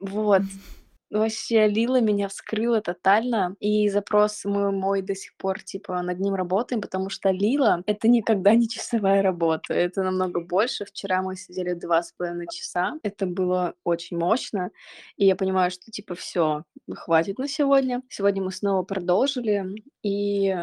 вот. 0.00 0.42
Вообще, 1.10 1.68
Лила 1.68 2.00
меня 2.00 2.28
вскрыла 2.28 2.82
тотально, 2.82 3.56
и 3.60 3.88
запрос 3.88 4.44
мой, 4.44 4.72
мой 4.72 5.00
до 5.00 5.14
сих 5.14 5.34
пор, 5.38 5.62
типа, 5.62 6.02
над 6.02 6.20
ним 6.20 6.34
работаем, 6.34 6.82
потому 6.82 7.08
что 7.08 7.30
Лила— 7.30 7.82
это 7.86 8.08
никогда 8.08 8.54
не 8.54 8.68
часовая 8.68 9.22
работа, 9.22 9.72
это 9.72 10.02
намного 10.02 10.40
больше. 10.40 10.84
Вчера 10.84 11.22
мы 11.22 11.36
сидели 11.36 11.72
два 11.72 12.02
с 12.02 12.12
половиной 12.12 12.46
часа, 12.50 12.98
это 13.02 13.24
было 13.26 13.74
очень 13.84 14.18
мощно, 14.18 14.70
и 15.16 15.24
я 15.24 15.34
понимаю, 15.34 15.70
что, 15.70 15.90
типа, 15.90 16.14
все, 16.14 16.64
хватит 16.94 17.38
на 17.38 17.48
сегодня. 17.48 18.02
Сегодня 18.10 18.42
мы 18.42 18.52
снова 18.52 18.82
продолжили, 18.82 19.64
и 20.02 20.54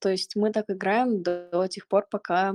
то 0.00 0.08
есть 0.08 0.36
мы 0.36 0.50
так 0.52 0.66
играем 0.68 1.22
до, 1.22 1.48
до 1.52 1.66
тех 1.68 1.86
пор, 1.86 2.06
пока 2.10 2.54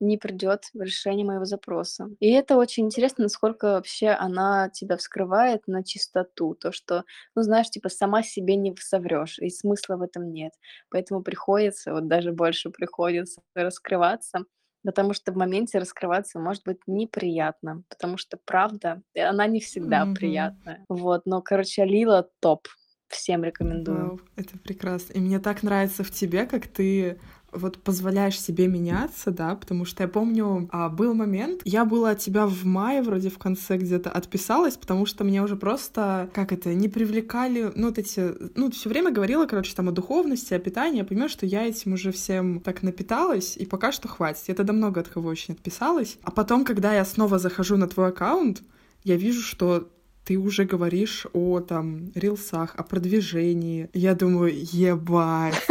не 0.00 0.18
придет 0.18 0.64
решение 0.74 1.24
моего 1.24 1.44
запроса. 1.44 2.08
И 2.20 2.30
это 2.30 2.56
очень 2.56 2.86
интересно, 2.86 3.24
насколько 3.24 3.66
вообще 3.72 4.08
она 4.08 4.68
тебя 4.68 4.96
вскрывает 4.96 5.62
на 5.66 5.84
чистоту. 5.84 6.54
То, 6.54 6.72
что, 6.72 7.04
ну, 7.36 7.42
знаешь, 7.42 7.70
типа 7.70 7.88
сама 7.88 8.22
себе 8.22 8.56
не 8.56 8.74
соврешь, 8.78 9.38
и 9.38 9.48
смысла 9.48 9.96
в 9.96 10.02
этом 10.02 10.32
нет. 10.32 10.52
Поэтому 10.90 11.22
приходится, 11.22 11.92
вот 11.92 12.08
даже 12.08 12.32
больше 12.32 12.70
приходится 12.70 13.42
раскрываться, 13.54 14.44
потому 14.84 15.14
что 15.14 15.32
в 15.32 15.36
моменте 15.36 15.78
раскрываться 15.78 16.40
может 16.40 16.64
быть 16.64 16.80
неприятно, 16.86 17.84
потому 17.88 18.16
что 18.16 18.38
правда, 18.44 19.02
она 19.16 19.46
не 19.46 19.60
всегда 19.60 20.04
mm-hmm. 20.04 20.14
приятная. 20.14 20.84
Вот, 20.88 21.22
но, 21.26 21.40
короче, 21.42 21.84
Лила 21.84 22.28
топ. 22.40 22.66
Всем 23.12 23.44
рекомендую. 23.44 24.06
Вау, 24.06 24.20
это 24.36 24.58
прекрасно. 24.58 25.12
И 25.12 25.20
мне 25.20 25.38
так 25.38 25.62
нравится 25.62 26.02
в 26.02 26.10
тебе, 26.10 26.46
как 26.46 26.66
ты 26.66 27.18
вот 27.52 27.76
позволяешь 27.76 28.40
себе 28.40 28.66
меняться, 28.66 29.30
да, 29.30 29.54
потому 29.54 29.84
что 29.84 30.02
я 30.02 30.08
помню, 30.08 30.70
а, 30.72 30.88
был 30.88 31.12
момент, 31.12 31.60
я 31.64 31.84
была 31.84 32.10
от 32.10 32.18
тебя 32.18 32.46
в 32.46 32.64
мае 32.64 33.02
вроде 33.02 33.28
в 33.28 33.38
конце 33.38 33.76
где-то 33.76 34.10
отписалась, 34.10 34.78
потому 34.78 35.04
что 35.04 35.24
мне 35.24 35.42
уже 35.42 35.56
просто, 35.56 36.30
как 36.32 36.52
это, 36.52 36.72
не 36.72 36.88
привлекали, 36.88 37.70
ну, 37.74 37.88
вот 37.88 37.98
эти, 37.98 38.32
ну, 38.56 38.70
все 38.70 38.88
время 38.88 39.10
говорила, 39.10 39.44
короче, 39.44 39.74
там 39.76 39.90
о 39.90 39.92
духовности, 39.92 40.54
о 40.54 40.58
питании, 40.58 40.98
я 40.98 41.04
понимаю, 41.04 41.28
что 41.28 41.44
я 41.44 41.66
этим 41.66 41.92
уже 41.92 42.10
всем 42.10 42.60
так 42.60 42.82
напиталась, 42.82 43.58
и 43.58 43.66
пока 43.66 43.92
что 43.92 44.08
хватит. 44.08 44.44
Я 44.46 44.54
тогда 44.54 44.72
много 44.72 45.00
от 45.00 45.08
кого 45.08 45.28
очень 45.28 45.52
отписалась. 45.52 46.16
А 46.22 46.30
потом, 46.30 46.64
когда 46.64 46.94
я 46.94 47.04
снова 47.04 47.38
захожу 47.38 47.76
на 47.76 47.86
твой 47.86 48.08
аккаунт, 48.08 48.62
я 49.04 49.16
вижу, 49.16 49.42
что 49.42 49.90
ты 50.24 50.36
уже 50.36 50.64
говоришь 50.64 51.26
о 51.32 51.60
там 51.60 52.12
рилсах, 52.14 52.74
о 52.76 52.82
продвижении. 52.82 53.90
Я 53.92 54.14
думаю, 54.14 54.52
ебать. 54.54 55.66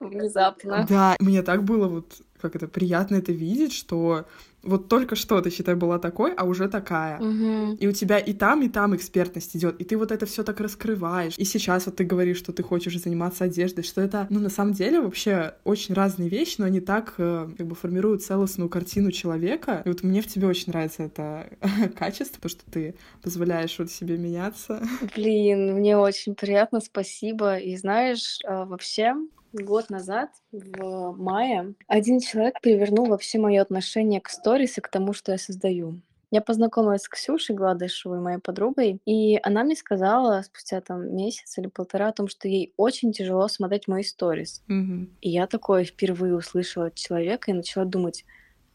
Внезапно. 0.00 0.86
Да, 0.88 1.16
мне 1.18 1.42
так 1.42 1.64
было 1.64 1.88
вот 1.88 2.22
как 2.40 2.56
это 2.56 2.68
приятно 2.68 3.16
это 3.16 3.32
видеть, 3.32 3.72
что 3.72 4.26
вот 4.64 4.88
только 4.88 5.16
что 5.16 5.40
ты, 5.40 5.50
считай, 5.50 5.74
была 5.74 5.98
такой, 5.98 6.32
а 6.34 6.44
уже 6.44 6.68
такая. 6.68 7.18
Угу. 7.18 7.76
И 7.80 7.86
у 7.86 7.92
тебя 7.92 8.18
и 8.18 8.32
там, 8.32 8.62
и 8.62 8.68
там 8.68 8.94
экспертность 8.96 9.56
идет, 9.56 9.80
и 9.80 9.84
ты 9.84 9.96
вот 9.96 10.12
это 10.12 10.26
все 10.26 10.42
так 10.42 10.60
раскрываешь. 10.60 11.34
И 11.36 11.44
сейчас 11.44 11.86
вот 11.86 11.96
ты 11.96 12.04
говоришь, 12.04 12.38
что 12.38 12.52
ты 12.52 12.62
хочешь 12.62 13.00
заниматься 13.00 13.44
одеждой, 13.44 13.84
что 13.84 14.00
это, 14.00 14.26
ну, 14.30 14.40
на 14.40 14.48
самом 14.48 14.72
деле, 14.72 15.00
вообще 15.00 15.54
очень 15.64 15.94
разные 15.94 16.28
вещи, 16.28 16.56
но 16.58 16.66
они 16.66 16.80
так 16.80 17.14
э, 17.18 17.48
как 17.56 17.66
бы 17.66 17.74
формируют 17.74 18.22
целостную 18.22 18.68
картину 18.68 19.12
человека. 19.12 19.82
И 19.84 19.88
вот 19.88 20.02
мне 20.02 20.22
в 20.22 20.26
тебе 20.26 20.46
очень 20.46 20.72
нравится 20.72 21.04
это 21.04 21.48
качество, 21.96 22.40
то, 22.40 22.48
что 22.48 22.62
ты 22.70 22.94
позволяешь 23.22 23.78
вот 23.78 23.90
себе 23.90 24.16
меняться. 24.16 24.82
Блин, 25.14 25.74
мне 25.74 25.96
очень 25.96 26.34
приятно, 26.34 26.80
спасибо. 26.80 27.56
И 27.56 27.76
знаешь, 27.76 28.38
э, 28.44 28.64
вообще, 28.64 29.14
год 29.62 29.90
назад, 29.90 30.30
в 30.52 31.12
мае, 31.16 31.74
один 31.86 32.20
человек 32.20 32.60
перевернул 32.60 33.06
вообще 33.06 33.38
мое 33.38 33.62
отношение 33.62 34.20
к 34.20 34.28
сторис 34.28 34.78
и 34.78 34.80
к 34.80 34.88
тому, 34.88 35.12
что 35.12 35.32
я 35.32 35.38
создаю. 35.38 36.00
Я 36.30 36.40
познакомилась 36.40 37.02
с 37.02 37.08
Ксюшей 37.08 37.54
Гладышевой, 37.54 38.18
моей 38.18 38.38
подругой, 38.38 38.98
и 39.06 39.38
она 39.44 39.62
мне 39.62 39.76
сказала 39.76 40.42
спустя 40.42 40.80
там 40.80 41.14
месяц 41.14 41.56
или 41.58 41.68
полтора 41.68 42.08
о 42.08 42.12
том, 42.12 42.26
что 42.26 42.48
ей 42.48 42.72
очень 42.76 43.12
тяжело 43.12 43.46
смотреть 43.46 43.86
мои 43.86 44.02
сторис. 44.02 44.64
Mm-hmm. 44.68 45.10
И 45.20 45.30
я 45.30 45.46
такое 45.46 45.84
впервые 45.84 46.34
услышала 46.34 46.86
от 46.86 46.96
человека 46.96 47.52
и 47.52 47.54
начала 47.54 47.84
думать, 47.84 48.24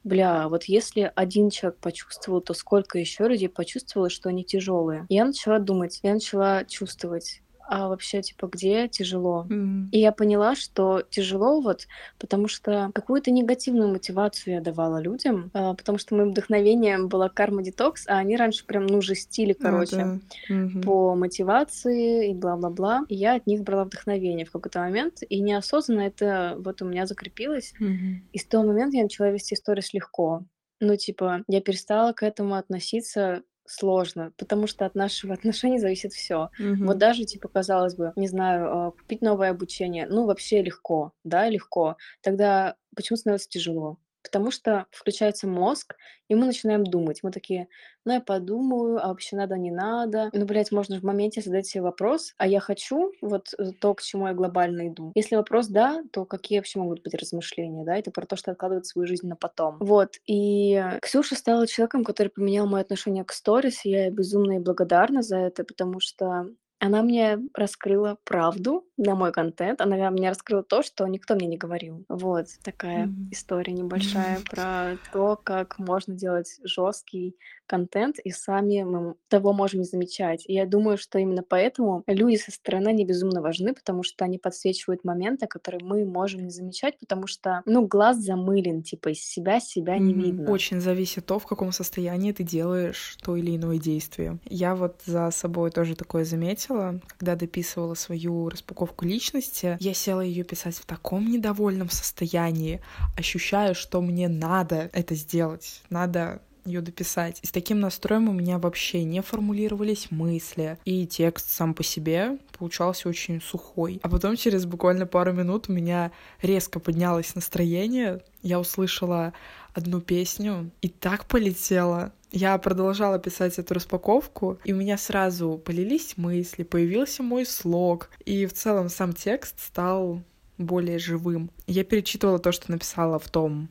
бля, 0.05 0.47
вот 0.47 0.63
если 0.65 1.11
один 1.15 1.49
человек 1.49 1.79
почувствовал, 1.79 2.39
то 2.39 2.53
сколько 2.53 2.97
еще 2.97 3.27
людей 3.27 3.49
почувствовало, 3.49 4.09
что 4.09 4.29
они 4.29 4.45
тяжелые. 4.45 5.05
Я 5.09 5.25
начала 5.25 5.59
думать, 5.59 5.99
я 6.01 6.13
начала 6.13 6.63
чувствовать, 6.63 7.41
а 7.69 7.87
вообще, 7.87 8.21
типа, 8.21 8.47
где 8.47 8.87
тяжело. 8.87 9.45
Mm. 9.49 9.89
И 9.91 9.99
я 9.99 10.11
поняла, 10.11 10.55
что 10.55 11.03
тяжело 11.09 11.61
вот, 11.61 11.87
потому 12.17 12.47
что 12.47 12.91
какую-то 12.95 13.29
негативную 13.31 13.89
мотивацию 13.89 14.55
я 14.55 14.61
давала 14.61 14.99
людям, 14.99 15.51
а, 15.53 15.75
потому 15.75 15.99
что 15.99 16.15
моим 16.15 16.31
вдохновением 16.31 17.07
была 17.07 17.29
карма 17.29 17.61
детокс, 17.61 18.07
а 18.07 18.17
они 18.17 18.37
раньше 18.37 18.65
прям, 18.65 18.87
ну, 18.87 19.01
жестили, 19.01 19.53
короче, 19.53 19.97
а, 19.97 20.19
да. 20.49 20.53
mm-hmm. 20.53 20.81
по 20.81 21.15
мотивации 21.15 22.31
и 22.31 22.33
бла-бла-бла. 22.33 23.05
И 23.07 23.15
я 23.15 23.35
от 23.35 23.45
них 23.45 23.61
брала 23.61 23.85
вдохновение 23.85 24.45
в 24.45 24.51
какой-то 24.51 24.79
момент, 24.79 25.19
и 25.27 25.39
неосознанно 25.39 26.01
это 26.01 26.55
вот 26.59 26.81
у 26.81 26.85
меня 26.85 27.05
закрепилось. 27.05 27.73
Mm-hmm. 27.79 28.15
И 28.33 28.39
с 28.39 28.45
того 28.45 28.65
момента 28.65 28.97
я 28.97 29.03
начала 29.03 29.29
вести 29.29 29.55
сторис 29.55 29.93
легко. 29.93 30.43
Ну, 30.81 30.95
типа, 30.95 31.43
я 31.47 31.61
перестала 31.61 32.13
к 32.13 32.23
этому 32.23 32.55
относиться 32.55 33.43
сложно, 33.69 34.33
потому 34.37 34.67
что 34.67 34.85
от 34.85 34.95
нашего 34.95 35.33
отношения 35.35 35.79
зависит 35.79 36.13
все. 36.13 36.49
Мгм. 36.57 36.87
Вот 36.87 36.97
даже, 36.97 37.25
типа, 37.25 37.47
казалось 37.47 37.95
бы, 37.95 38.13
не 38.15 38.27
знаю, 38.27 38.87
а, 38.87 38.91
купить 38.91 39.21
новое 39.21 39.51
обучение, 39.51 40.07
ну, 40.07 40.25
вообще 40.25 40.61
легко, 40.61 41.13
да, 41.23 41.49
легко. 41.49 41.97
Тогда 42.21 42.75
почему 42.95 43.17
становится 43.17 43.49
тяжело? 43.49 43.97
Потому 44.23 44.51
что 44.51 44.85
включается 44.91 45.47
мозг, 45.47 45.95
и 46.27 46.35
мы 46.35 46.45
начинаем 46.45 46.83
думать. 46.83 47.19
Мы 47.23 47.31
такие, 47.31 47.67
ну, 48.05 48.13
я 48.13 48.21
подумаю, 48.21 49.03
а 49.03 49.09
вообще 49.09 49.35
надо, 49.35 49.57
не 49.57 49.71
надо. 49.71 50.29
Ну, 50.33 50.45
блядь, 50.45 50.71
можно 50.71 50.99
в 50.99 51.03
моменте 51.03 51.41
задать 51.41 51.67
себе 51.67 51.83
вопрос, 51.83 52.33
а 52.37 52.47
я 52.47 52.59
хочу 52.59 53.11
вот 53.21 53.53
э, 53.57 53.71
то, 53.79 53.93
к 53.93 54.01
чему 54.01 54.27
я 54.27 54.33
глобально 54.33 54.89
иду. 54.89 55.11
Если 55.15 55.35
вопрос 55.35 55.67
«да», 55.67 56.03
то 56.11 56.25
какие 56.25 56.59
вообще 56.59 56.79
могут 56.79 57.01
быть 57.03 57.13
размышления, 57.13 57.83
да? 57.85 57.95
Это 57.95 58.11
про 58.11 58.25
то, 58.25 58.35
что 58.35 58.51
откладывать 58.51 58.85
свою 58.85 59.07
жизнь 59.07 59.27
на 59.27 59.35
потом. 59.35 59.77
Вот, 59.79 60.15
и 60.27 60.83
Ксюша 61.01 61.35
стала 61.35 61.67
человеком, 61.67 62.03
который 62.03 62.29
поменял 62.29 62.67
мое 62.67 62.81
отношение 62.81 63.23
к 63.23 63.31
сторис, 63.31 63.85
и 63.85 63.89
я 63.89 64.11
безумно 64.11 64.53
ей 64.53 64.59
благодарна 64.59 65.21
за 65.21 65.37
это, 65.37 65.63
потому 65.63 65.99
что 65.99 66.47
она 66.79 67.01
мне 67.03 67.39
раскрыла 67.53 68.17
правду 68.23 68.87
на 68.97 69.15
мой 69.15 69.31
контент. 69.31 69.81
Она 69.81 70.09
мне 70.11 70.29
раскрыла 70.29 70.63
то, 70.63 70.81
что 70.81 71.05
никто 71.07 71.35
мне 71.35 71.47
не 71.47 71.57
говорил. 71.57 72.05
Вот 72.09 72.47
такая 72.63 73.11
Мгм. 73.11 73.31
история 73.31 73.73
небольшая 73.73 74.41
про 74.47 74.97
то, 75.11 75.35
как 75.37 75.77
можно 75.77 76.15
делать 76.15 76.59
жесткий 76.63 77.37
контент, 77.67 78.17
и 78.19 78.31
сами 78.31 78.83
мы 78.83 79.15
того 79.27 79.53
можем 79.53 79.81
не 79.81 79.85
замечать. 79.85 80.43
И 80.47 80.53
я 80.53 80.65
думаю, 80.65 80.97
что 80.97 81.19
именно 81.19 81.43
поэтому 81.47 82.03
люди 82.07 82.37
со 82.37 82.51
стороны 82.51 82.91
не 82.93 83.05
безумно 83.05 83.41
важны, 83.41 83.73
потому 83.73 84.03
что 84.03 84.25
они 84.25 84.37
подсвечивают 84.39 85.03
моменты, 85.03 85.47
которые 85.47 85.83
мы 85.83 86.05
можем 86.05 86.41
не 86.45 86.49
замечать, 86.49 86.97
потому 86.99 87.27
что, 87.27 87.61
ну, 87.65 87.85
глаз 87.87 88.17
замылен, 88.17 88.81
типа 88.83 89.09
из 89.09 89.23
себя 89.23 89.59
себя 89.59 89.99
не 89.99 90.13
Мгм. 90.13 90.15
видно. 90.15 90.47
Очень 90.47 90.79
зависит 90.81 91.25
то, 91.25 91.39
в 91.39 91.47
каком 91.47 91.71
состоянии 91.71 92.31
ты 92.31 92.43
делаешь 92.43 93.17
то 93.23 93.35
или 93.35 93.55
иное 93.55 93.79
действие. 93.79 94.37
Я 94.45 94.75
вот 94.75 95.01
за 95.05 95.31
собой 95.31 95.71
тоже 95.71 95.95
такое 95.95 96.25
заметила, 96.25 96.68
когда 97.17 97.35
дописывала 97.35 97.95
свою 97.95 98.49
распаковку 98.49 99.05
личности, 99.05 99.77
я 99.79 99.93
села 99.93 100.21
ее 100.21 100.43
писать 100.43 100.75
в 100.75 100.85
таком 100.85 101.29
недовольном 101.29 101.89
состоянии, 101.89 102.81
ощущаю, 103.17 103.75
что 103.75 104.01
мне 104.01 104.27
надо 104.27 104.89
это 104.93 105.15
сделать, 105.15 105.81
надо 105.89 106.41
ее 106.65 106.81
дописать. 106.81 107.39
И 107.41 107.47
с 107.47 107.51
таким 107.51 107.79
настроем 107.79 108.29
у 108.29 108.33
меня 108.33 108.59
вообще 108.59 109.03
не 109.03 109.21
формулировались 109.21 110.11
мысли, 110.11 110.77
и 110.85 111.05
текст 111.07 111.49
сам 111.49 111.73
по 111.73 111.83
себе 111.83 112.37
получался 112.57 113.09
очень 113.09 113.41
сухой. 113.41 113.99
А 114.03 114.09
потом 114.09 114.35
через 114.35 114.65
буквально 114.65 115.05
пару 115.05 115.33
минут 115.33 115.69
у 115.69 115.73
меня 115.73 116.11
резко 116.41 116.79
поднялось 116.79 117.35
настроение, 117.35 118.21
я 118.41 118.59
услышала 118.59 119.33
одну 119.79 120.01
песню 120.01 120.71
и 120.81 120.89
так 120.89 121.25
полетела. 121.25 122.13
Я 122.31 122.57
продолжала 122.59 123.17
писать 123.17 123.57
эту 123.57 123.73
распаковку, 123.73 124.59
и 124.63 124.71
у 124.71 124.75
меня 124.75 124.97
сразу 124.97 125.57
полились 125.57 126.15
мысли, 126.15 126.63
появился 126.63 127.23
мой 127.23 127.45
слог, 127.45 128.11
и 128.23 128.45
в 128.45 128.53
целом 128.53 128.89
сам 128.89 129.13
текст 129.13 129.59
стал 129.59 130.21
более 130.59 130.99
живым. 130.99 131.49
Я 131.65 131.83
перечитывала 131.83 132.37
то, 132.37 132.51
что 132.51 132.71
написала 132.71 133.17
в 133.17 133.27
том 133.29 133.69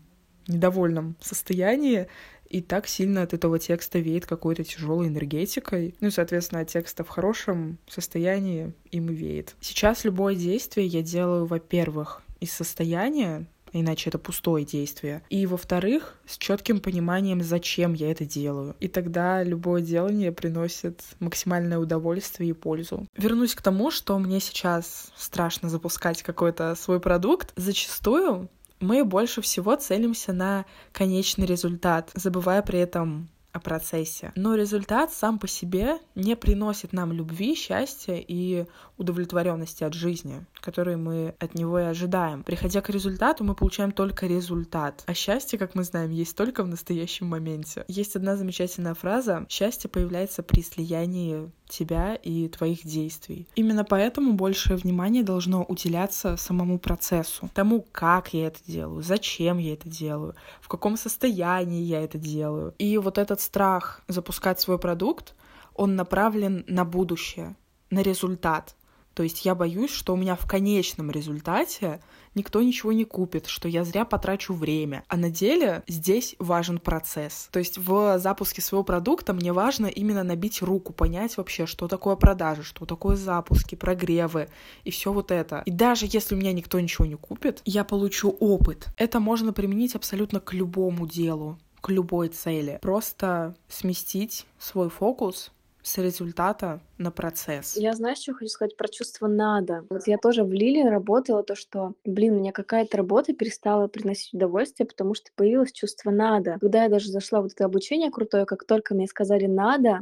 недовольном 0.49 1.17
состоянии, 1.21 2.09
и 2.49 2.63
так 2.63 2.89
сильно 2.89 3.23
от 3.23 3.35
этого 3.35 3.59
текста 3.59 3.99
веет 3.99 4.27
какой-то 4.27 4.65
тяжелой 4.65 5.09
энергетикой. 5.09 5.95
Ну 6.01 6.09
и, 6.09 6.11
соответственно, 6.11 6.63
от 6.63 6.69
текста 6.69 7.05
в 7.05 7.09
хорошем 7.09 7.79
состоянии 7.87 8.73
им 8.91 9.11
и 9.11 9.15
веет. 9.15 9.55
Сейчас 9.61 10.05
любое 10.05 10.35
действие 10.35 10.87
я 10.87 11.03
делаю, 11.03 11.45
во-первых, 11.45 12.23
из 12.41 12.53
состояния, 12.53 13.47
иначе 13.73 14.11
это 14.11 14.19
пустое 14.19 14.65
действие. 14.65 15.23
И, 15.31 15.47
во-вторых, 15.47 16.17
с 16.27 16.39
четким 16.39 16.81
пониманием, 16.81 17.43
зачем 17.43 17.95
я 17.95 18.11
это 18.11 18.25
делаю. 18.25 18.77
И 18.81 18.89
тогда 18.89 19.43
любое 19.43 19.83
делание 19.83 20.33
приносит 20.33 21.03
максимальное 21.21 21.79
удовольствие 21.79 22.51
и 22.51 22.55
пользу. 22.55 23.07
Вернусь 23.17 23.55
к 23.55 23.63
тому, 23.63 23.91
что 23.91 24.19
мне 24.19 24.41
сейчас 24.41 25.13
страшно 25.17 25.69
запускать 25.69 26.23
какой-то 26.23 26.75
свой 26.75 27.01
продукт. 27.01 27.53
Зачастую 27.57 28.49
мы 28.81 29.05
больше 29.05 29.41
всего 29.41 29.75
целимся 29.77 30.33
на 30.33 30.65
конечный 30.93 31.47
результат, 31.47 32.11
забывая 32.15 32.63
при 32.63 32.79
этом 32.79 33.29
о 33.53 33.61
процессе. 33.61 34.33
Но 34.37 34.55
результат 34.55 35.13
сам 35.13 35.39
по 35.39 35.49
себе 35.49 35.99
не 36.15 36.37
приносит 36.37 36.93
нам 36.93 37.13
любви, 37.13 37.55
счастья 37.55 38.15
и 38.17 38.67
удовлетворенности 38.97 39.85
от 39.85 39.95
жизни, 39.95 40.45
которые 40.61 40.97
мы 40.97 41.35
от 41.39 41.55
него 41.55 41.79
и 41.81 41.85
ожидаем. 41.85 42.43
Приходя 42.43 42.81
к 42.81 42.91
результату, 42.91 43.45
мы 43.45 43.55
получаем 43.55 43.93
только 43.93 44.27
результат. 44.27 45.03
А 45.07 45.15
счастье, 45.15 45.59
как 45.59 45.75
мы 45.75 45.85
знаем, 45.85 46.11
есть 46.11 46.37
только 46.37 46.63
в 46.63 46.69
настоящем 46.69 47.27
моменте. 47.27 47.85
Есть 47.89 48.17
одна 48.17 48.37
замечательная 48.37 48.95
фраза 48.95 49.47
«Счастье 49.49 49.89
появляется 49.89 50.43
при 50.43 50.63
слиянии 50.63 51.51
тебя 51.69 52.15
и 52.15 52.49
твоих 52.49 52.85
действий. 52.85 53.47
Именно 53.55 53.85
поэтому 53.85 54.33
большее 54.33 54.77
внимание 54.77 55.23
должно 55.23 55.65
уделяться 55.65 56.37
самому 56.37 56.79
процессу, 56.79 57.51
тому, 57.55 57.85
как 57.93 58.35
я 58.35 58.47
это 58.49 58.61
делаю, 58.67 59.03
зачем 59.03 59.59
я 59.59 59.75
это 59.75 59.89
делаю, 59.89 60.35
в 60.61 60.69
каком 60.69 60.97
состоянии 60.97 61.83
я 61.83 62.03
это 62.03 62.19
делаю. 62.19 62.75
И 62.79 62.99
вот 62.99 63.19
этот 63.19 63.41
страх 63.41 64.03
запускать 64.09 64.61
свой 64.61 64.79
продукт, 64.79 65.35
он 65.75 65.95
направлен 65.97 66.65
на 66.67 66.85
будущее, 66.85 67.55
на 67.91 68.03
результат. 68.03 68.75
То 69.15 69.23
есть 69.23 69.45
я 69.45 69.55
боюсь, 69.55 69.91
что 69.91 70.15
у 70.15 70.17
меня 70.17 70.37
в 70.37 70.47
конечном 70.47 71.11
результате 71.11 72.01
никто 72.39 72.63
ничего 72.63 72.93
не 72.93 73.05
купит, 73.05 73.47
что 73.47 73.69
я 73.69 73.85
зря 73.85 74.05
потрачу 74.05 74.55
время. 74.55 75.05
А 75.09 75.17
на 75.17 75.29
деле 75.31 75.83
здесь 75.87 76.37
важен 76.39 76.79
процесс. 76.79 77.49
То 77.53 77.59
есть 77.59 77.77
в 77.77 78.19
запуске 78.19 78.63
своего 78.63 78.85
продукта 78.85 79.35
мне 79.35 79.53
важно 79.53 79.87
именно 79.87 80.23
набить 80.23 80.63
руку, 80.63 80.93
понять 80.93 81.37
вообще, 81.37 81.67
что 81.67 81.89
такое 81.89 82.17
продажи, 82.17 82.63
что 82.63 82.87
такое 82.87 83.17
запуски, 83.17 83.75
прогревы 83.75 84.49
и 84.85 84.91
все 84.91 85.13
вот 85.13 85.31
это. 85.31 85.63
И 85.67 85.71
даже 85.71 86.07
если 86.09 86.35
у 86.35 86.39
меня 86.39 86.53
никто 86.53 86.81
ничего 86.81 87.05
не 87.05 87.17
купит, 87.17 87.61
я 87.65 87.85
получу 87.85 88.31
опыт. 88.41 88.89
Это 88.97 89.21
можно 89.21 89.53
применить 89.53 89.95
абсолютно 89.95 90.41
к 90.41 90.55
любому 90.55 91.07
делу 91.07 91.59
к 91.81 91.91
любой 91.91 92.29
цели. 92.29 92.79
Просто 92.83 93.55
сместить 93.69 94.47
свой 94.59 94.91
фокус 94.91 95.53
с 95.83 95.99
результата 95.99 96.81
на 96.99 97.11
процесс. 97.11 97.77
Я, 97.77 97.95
знаешь, 97.95 98.19
что 98.19 98.35
хочу 98.35 98.49
сказать 98.49 98.77
про 98.77 98.89
чувство 98.89 99.27
«надо». 99.27 99.85
Вот 99.89 100.07
я 100.07 100.19
тоже 100.19 100.45
в 100.45 100.53
Лиле 100.53 100.89
работала 100.89 101.43
то, 101.43 101.55
что, 101.55 101.95
блин, 102.05 102.37
мне 102.37 102.53
какая-то 102.53 102.97
работа 102.97 103.33
перестала 103.33 103.89
приносить 103.89 104.35
удовольствие, 104.35 104.87
потому 104.87 105.15
что 105.15 105.31
появилось 105.35 105.73
чувство 105.73 106.11
«надо». 106.11 106.59
Когда 106.61 106.85
я 106.85 106.89
даже 106.89 107.11
зашла 107.11 107.41
в 107.41 107.45
вот 107.45 107.53
это 107.53 107.65
обучение 107.65 108.11
крутое, 108.11 108.45
как 108.45 108.65
только 108.65 108.95
мне 108.95 109.07
сказали 109.07 109.47
«надо», 109.47 110.01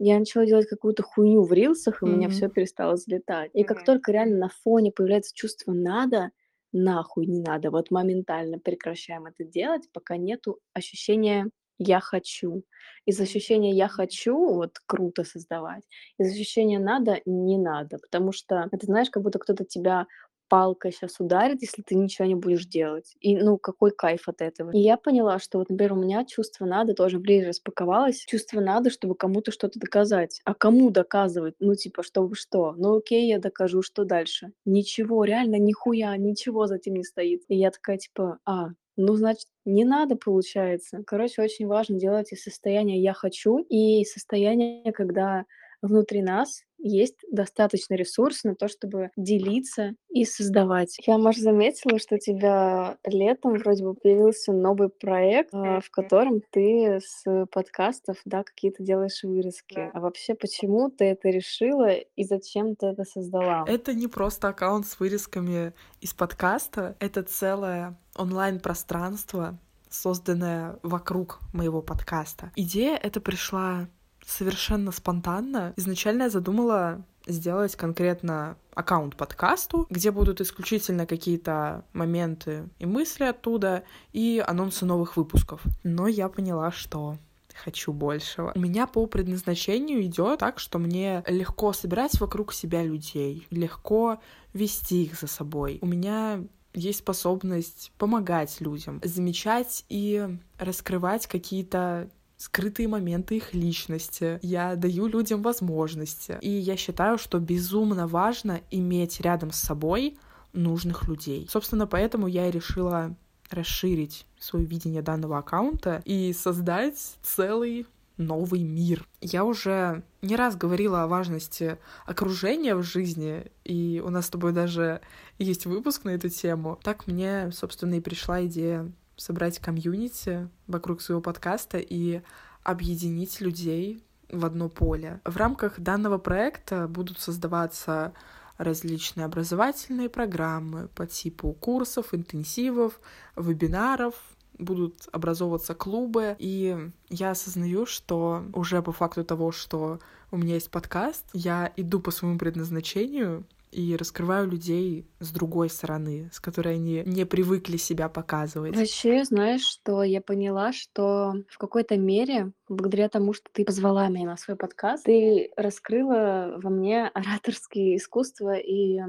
я 0.00 0.18
начала 0.18 0.44
делать 0.44 0.68
какую-то 0.68 1.02
хуйню 1.02 1.44
в 1.44 1.52
рилсах, 1.52 2.02
и 2.02 2.04
mm-hmm. 2.04 2.08
у 2.08 2.16
меня 2.16 2.28
все 2.28 2.48
перестало 2.48 2.94
взлетать. 2.94 3.50
И 3.54 3.62
как 3.62 3.84
только 3.84 4.12
реально 4.12 4.38
на 4.38 4.48
фоне 4.48 4.92
появляется 4.92 5.32
чувство 5.34 5.72
«надо», 5.72 6.30
нахуй 6.72 7.26
не 7.26 7.40
надо, 7.40 7.70
вот 7.70 7.90
моментально 7.90 8.58
прекращаем 8.58 9.26
это 9.26 9.44
делать, 9.44 9.88
пока 9.92 10.16
нету 10.16 10.58
ощущения 10.72 11.48
я 11.78 12.00
хочу. 12.00 12.62
Из 13.06 13.20
ощущения 13.20 13.72
я 13.72 13.88
хочу 13.88 14.36
вот 14.36 14.78
круто 14.86 15.24
создавать, 15.24 15.82
из 16.18 16.30
ощущения 16.32 16.78
надо 16.78 17.20
не 17.26 17.58
надо, 17.58 17.98
потому 17.98 18.32
что 18.32 18.68
это 18.72 18.86
знаешь, 18.86 19.10
как 19.10 19.22
будто 19.22 19.38
кто-то 19.38 19.64
тебя 19.64 20.06
палкой 20.48 20.92
сейчас 20.92 21.18
ударит, 21.20 21.62
если 21.62 21.82
ты 21.82 21.94
ничего 21.94 22.26
не 22.26 22.34
будешь 22.34 22.66
делать. 22.66 23.14
И, 23.20 23.36
ну, 23.36 23.56
какой 23.58 23.90
кайф 23.90 24.28
от 24.28 24.40
этого. 24.42 24.70
И 24.72 24.78
я 24.78 24.96
поняла, 24.96 25.38
что 25.38 25.58
вот, 25.58 25.70
например, 25.70 25.94
у 25.94 25.96
меня 25.96 26.24
чувство 26.24 26.66
надо 26.66 26.94
тоже 26.94 27.18
ближе 27.18 27.48
распаковалось. 27.48 28.24
Чувство 28.26 28.60
надо, 28.60 28.90
чтобы 28.90 29.14
кому-то 29.14 29.50
что-то 29.52 29.78
доказать. 29.78 30.40
А 30.44 30.54
кому 30.54 30.90
доказывать? 30.90 31.54
Ну, 31.60 31.74
типа, 31.74 32.02
чтобы 32.02 32.34
что? 32.34 32.74
Ну, 32.76 32.96
окей, 32.96 33.26
я 33.28 33.38
докажу, 33.38 33.82
что 33.82 34.04
дальше? 34.04 34.52
Ничего, 34.64 35.24
реально, 35.24 35.56
нихуя, 35.56 36.16
ничего 36.16 36.66
за 36.66 36.76
этим 36.76 36.94
не 36.94 37.04
стоит. 37.04 37.42
И 37.48 37.56
я 37.56 37.70
такая, 37.70 37.98
типа, 37.98 38.38
а, 38.44 38.68
ну, 38.96 39.14
значит, 39.16 39.46
не 39.64 39.84
надо, 39.84 40.16
получается. 40.16 41.02
Короче, 41.06 41.42
очень 41.42 41.66
важно 41.66 41.98
делать 41.98 42.32
из 42.32 42.42
состояния 42.42 43.00
«я 43.00 43.12
хочу» 43.14 43.58
и 43.58 44.04
состояние, 44.04 44.92
когда 44.92 45.44
внутри 45.84 46.22
нас 46.22 46.62
есть 46.78 47.16
достаточно 47.30 47.94
ресурс 47.94 48.44
на 48.44 48.54
то, 48.54 48.68
чтобы 48.68 49.10
делиться 49.16 49.92
и 50.10 50.24
создавать. 50.24 50.96
Я, 51.06 51.16
может, 51.16 51.42
заметила, 51.42 51.98
что 51.98 52.16
у 52.16 52.18
тебя 52.18 52.98
летом 53.06 53.54
вроде 53.54 53.84
бы 53.84 53.94
появился 53.94 54.52
новый 54.52 54.90
проект, 54.90 55.54
а, 55.54 55.80
в 55.80 55.90
котором 55.90 56.42
ты 56.50 57.00
с 57.02 57.24
подкастов, 57.50 58.18
да, 58.26 58.42
какие-то 58.42 58.82
делаешь 58.82 59.22
вырезки. 59.22 59.90
А 59.94 60.00
вообще, 60.00 60.34
почему 60.34 60.90
ты 60.90 61.06
это 61.06 61.30
решила 61.30 61.90
и 61.90 62.24
зачем 62.24 62.76
ты 62.76 62.86
это 62.88 63.04
создала? 63.04 63.64
Это 63.66 63.94
не 63.94 64.06
просто 64.06 64.48
аккаунт 64.48 64.86
с 64.86 65.00
вырезками 65.00 65.72
из 66.00 66.12
подкаста, 66.12 66.96
это 67.00 67.22
целое 67.22 67.98
онлайн-пространство, 68.14 69.58
созданное 69.88 70.78
вокруг 70.82 71.40
моего 71.52 71.80
подкаста. 71.80 72.52
Идея 72.56 72.96
эта 72.96 73.20
пришла 73.20 73.88
совершенно 74.26 74.92
спонтанно. 74.92 75.72
Изначально 75.76 76.24
я 76.24 76.30
задумала 76.30 77.04
сделать 77.26 77.74
конкретно 77.76 78.56
аккаунт 78.74 79.16
подкасту, 79.16 79.86
где 79.90 80.10
будут 80.10 80.40
исключительно 80.40 81.06
какие-то 81.06 81.84
моменты 81.92 82.68
и 82.78 82.86
мысли 82.86 83.24
оттуда, 83.24 83.84
и 84.12 84.42
анонсы 84.46 84.84
новых 84.84 85.16
выпусков. 85.16 85.62
Но 85.82 86.06
я 86.06 86.28
поняла, 86.28 86.70
что 86.70 87.16
хочу 87.54 87.92
большего. 87.92 88.52
У 88.54 88.60
меня 88.60 88.86
по 88.86 89.06
предназначению 89.06 90.02
идет 90.02 90.40
так, 90.40 90.58
что 90.58 90.78
мне 90.78 91.22
легко 91.26 91.72
собирать 91.72 92.20
вокруг 92.20 92.52
себя 92.52 92.82
людей, 92.82 93.46
легко 93.50 94.20
вести 94.52 95.04
их 95.04 95.18
за 95.18 95.28
собой. 95.28 95.78
У 95.80 95.86
меня 95.86 96.42
есть 96.74 97.00
способность 97.00 97.92
помогать 97.98 98.60
людям, 98.60 99.00
замечать 99.04 99.84
и 99.88 100.28
раскрывать 100.58 101.28
какие-то 101.28 102.10
скрытые 102.44 102.88
моменты 102.88 103.38
их 103.38 103.54
личности. 103.54 104.38
Я 104.42 104.76
даю 104.76 105.06
людям 105.06 105.40
возможности. 105.40 106.36
И 106.42 106.50
я 106.50 106.76
считаю, 106.76 107.16
что 107.16 107.38
безумно 107.38 108.06
важно 108.06 108.60
иметь 108.70 109.20
рядом 109.22 109.50
с 109.50 109.56
собой 109.56 110.18
нужных 110.52 111.08
людей. 111.08 111.48
Собственно, 111.50 111.86
поэтому 111.86 112.26
я 112.26 112.46
и 112.48 112.50
решила 112.50 113.16
расширить 113.48 114.26
свое 114.38 114.66
видение 114.66 115.00
данного 115.00 115.38
аккаунта 115.38 116.02
и 116.04 116.34
создать 116.34 117.16
целый 117.22 117.86
новый 118.18 118.62
мир. 118.62 119.08
Я 119.22 119.44
уже 119.44 120.02
не 120.20 120.36
раз 120.36 120.54
говорила 120.54 121.02
о 121.02 121.06
важности 121.06 121.78
окружения 122.04 122.74
в 122.76 122.82
жизни, 122.82 123.50
и 123.64 124.02
у 124.04 124.10
нас 124.10 124.26
с 124.26 124.30
тобой 124.30 124.52
даже 124.52 125.00
есть 125.38 125.64
выпуск 125.64 126.04
на 126.04 126.10
эту 126.10 126.28
тему. 126.28 126.78
Так 126.82 127.06
мне, 127.06 127.50
собственно, 127.52 127.94
и 127.94 128.00
пришла 128.00 128.44
идея 128.44 128.92
собрать 129.16 129.58
комьюнити 129.58 130.48
вокруг 130.66 131.00
своего 131.00 131.20
подкаста 131.20 131.78
и 131.78 132.22
объединить 132.62 133.40
людей 133.40 134.02
в 134.30 134.44
одно 134.44 134.68
поле. 134.68 135.20
В 135.24 135.36
рамках 135.36 135.78
данного 135.78 136.18
проекта 136.18 136.88
будут 136.88 137.20
создаваться 137.20 138.12
различные 138.58 139.26
образовательные 139.26 140.08
программы 140.08 140.88
по 140.88 141.06
типу 141.06 141.52
курсов, 141.52 142.14
интенсивов, 142.14 143.00
вебинаров, 143.36 144.14
будут 144.58 145.08
образовываться 145.12 145.74
клубы, 145.74 146.36
и 146.38 146.90
я 147.08 147.32
осознаю, 147.32 147.86
что 147.86 148.44
уже 148.52 148.82
по 148.82 148.92
факту 148.92 149.24
того, 149.24 149.50
что 149.52 149.98
у 150.30 150.36
меня 150.36 150.54
есть 150.54 150.70
подкаст, 150.70 151.24
я 151.32 151.72
иду 151.76 152.00
по 152.00 152.10
своему 152.10 152.38
предназначению, 152.38 153.44
и 153.74 153.96
раскрываю 153.96 154.48
людей 154.48 155.08
с 155.20 155.32
другой 155.32 155.68
стороны, 155.68 156.30
с 156.32 156.40
которой 156.40 156.74
они 156.76 157.02
не 157.04 157.26
привыкли 157.26 157.76
себя 157.76 158.08
показывать. 158.08 158.76
Вообще, 158.76 159.24
знаешь, 159.24 159.62
что 159.62 160.02
я 160.02 160.20
поняла, 160.20 160.72
что 160.72 161.34
в 161.48 161.58
какой-то 161.58 161.96
мере, 161.96 162.52
благодаря 162.68 163.08
тому, 163.08 163.32
что 163.32 163.46
ты 163.52 163.64
позвала 163.64 164.08
меня 164.08 164.26
на 164.26 164.36
свой 164.36 164.56
подкаст, 164.56 165.04
ты 165.04 165.50
раскрыла 165.56 166.54
во 166.62 166.70
мне 166.70 167.08
ораторские 167.08 167.96
искусства 167.96 168.54
и 168.54 168.98
э, 168.98 169.02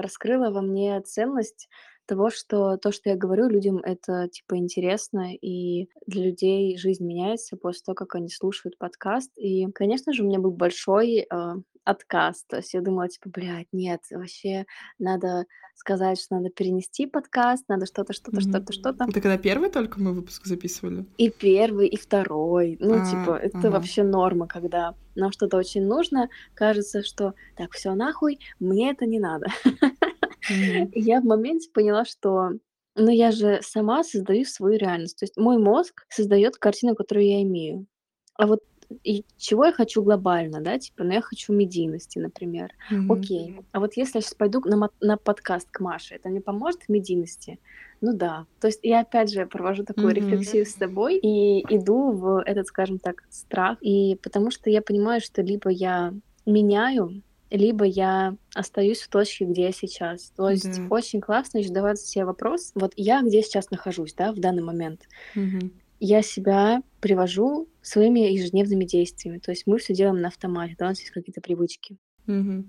раскрыла 0.00 0.50
во 0.50 0.62
мне 0.62 1.00
ценность 1.02 1.68
того, 2.08 2.30
что 2.30 2.78
то, 2.78 2.90
что 2.90 3.10
я 3.10 3.16
говорю 3.16 3.48
людям, 3.48 3.78
это 3.78 4.28
типа 4.28 4.56
интересно, 4.56 5.34
и 5.34 5.88
для 6.06 6.24
людей 6.24 6.76
жизнь 6.78 7.04
меняется 7.04 7.56
после 7.56 7.82
того, 7.84 7.94
как 7.94 8.14
они 8.14 8.30
слушают 8.30 8.78
подкаст. 8.78 9.30
И, 9.36 9.66
конечно 9.72 10.12
же, 10.12 10.24
у 10.24 10.26
меня 10.26 10.38
был 10.38 10.52
большой 10.52 11.26
э, 11.30 11.54
отказ. 11.88 12.44
То 12.46 12.56
есть 12.56 12.74
я 12.74 12.80
думала, 12.80 13.08
типа, 13.08 13.30
блядь, 13.30 13.68
нет, 13.72 14.02
вообще 14.10 14.66
надо 14.98 15.46
сказать, 15.74 16.20
что 16.20 16.36
надо 16.36 16.50
перенести 16.50 17.06
подкаст, 17.06 17.64
надо 17.68 17.86
что-то, 17.86 18.12
что-то, 18.12 18.38
mm-hmm. 18.38 18.50
что-то, 18.50 18.72
что-то. 18.72 19.04
Это 19.04 19.20
когда 19.20 19.38
первый 19.38 19.70
только 19.70 20.00
мы 20.00 20.12
выпуск 20.12 20.44
записывали? 20.44 21.06
И 21.16 21.30
первый, 21.30 21.88
и 21.88 21.96
второй. 21.96 22.76
Ну, 22.80 23.00
а, 23.00 23.06
типа, 23.06 23.36
это 23.36 23.58
ага. 23.58 23.70
вообще 23.70 24.02
норма, 24.02 24.46
когда 24.46 24.94
нам 25.14 25.32
что-то 25.32 25.56
очень 25.56 25.86
нужно, 25.86 26.28
кажется, 26.54 27.02
что 27.02 27.34
так, 27.56 27.72
все 27.72 27.94
нахуй, 27.94 28.38
мне 28.60 28.90
это 28.90 29.06
не 29.06 29.18
надо. 29.18 29.46
Mm-hmm. 29.64 30.90
Я 30.94 31.20
в 31.20 31.24
моменте 31.24 31.70
поняла, 31.72 32.04
что 32.04 32.50
Но 32.96 33.10
я 33.10 33.30
же 33.30 33.60
сама 33.62 34.02
создаю 34.04 34.44
свою 34.44 34.76
реальность. 34.78 35.18
То 35.18 35.24
есть 35.24 35.36
мой 35.36 35.58
мозг 35.58 36.04
создает 36.08 36.56
картину, 36.56 36.94
которую 36.94 37.26
я 37.26 37.42
имею. 37.42 37.86
А 38.34 38.46
вот 38.46 38.60
и 39.04 39.24
чего 39.36 39.66
я 39.66 39.72
хочу 39.72 40.02
глобально, 40.02 40.60
да, 40.60 40.78
типа, 40.78 41.04
ну 41.04 41.12
я 41.12 41.20
хочу 41.20 41.52
медийности, 41.52 42.18
например. 42.18 42.72
Мгм. 42.90 43.12
Окей. 43.12 43.56
А 43.72 43.80
вот 43.80 43.96
если 43.96 44.18
я 44.18 44.22
сейчас 44.22 44.34
пойду 44.34 44.60
на, 44.64 44.88
на 45.00 45.16
подкаст 45.16 45.68
к 45.70 45.80
Маше, 45.80 46.14
это 46.14 46.28
мне 46.28 46.40
поможет 46.40 46.82
в 46.82 46.88
медийности? 46.88 47.58
Ну 48.00 48.12
да. 48.14 48.46
То 48.60 48.68
есть 48.68 48.80
я 48.82 49.00
опять 49.00 49.30
же 49.32 49.46
провожу 49.46 49.84
такую 49.84 50.06
Мгм. 50.12 50.14
рефлексию 50.14 50.64
с 50.64 50.70
собой 50.70 51.18
и 51.18 51.60
иду 51.74 52.12
в 52.12 52.42
этот, 52.44 52.66
скажем 52.66 52.98
так, 52.98 53.24
страх. 53.30 53.78
И 53.82 54.16
потому 54.22 54.50
что 54.50 54.70
я 54.70 54.82
понимаю, 54.82 55.20
что 55.20 55.42
либо 55.42 55.68
я 55.70 56.14
меняю, 56.46 57.22
либо 57.50 57.84
я 57.84 58.36
остаюсь 58.54 59.00
в 59.00 59.08
точке, 59.08 59.44
где 59.46 59.62
я 59.62 59.72
сейчас. 59.72 60.30
То 60.36 60.48
есть 60.50 60.78
Да. 60.78 60.86
очень 60.90 61.20
классно 61.20 61.62
задавать 61.62 61.98
себе 61.98 62.24
вопрос, 62.24 62.72
вот 62.74 62.92
я 62.96 63.22
где 63.22 63.42
сейчас 63.42 63.70
нахожусь, 63.70 64.14
да, 64.14 64.32
в 64.32 64.38
данный 64.38 64.62
момент 64.62 65.02
Мгм. 65.34 65.72
Я 66.00 66.22
себя 66.22 66.82
привожу 67.00 67.68
своими 67.82 68.20
ежедневными 68.20 68.84
действиями. 68.84 69.38
То 69.38 69.50
есть 69.50 69.66
мы 69.66 69.78
все 69.78 69.94
делаем 69.94 70.20
на 70.20 70.28
автомате, 70.28 70.76
да, 70.78 70.86
у 70.86 70.88
нас 70.88 71.00
есть 71.00 71.10
какие-то 71.10 71.40
привычки. 71.40 71.98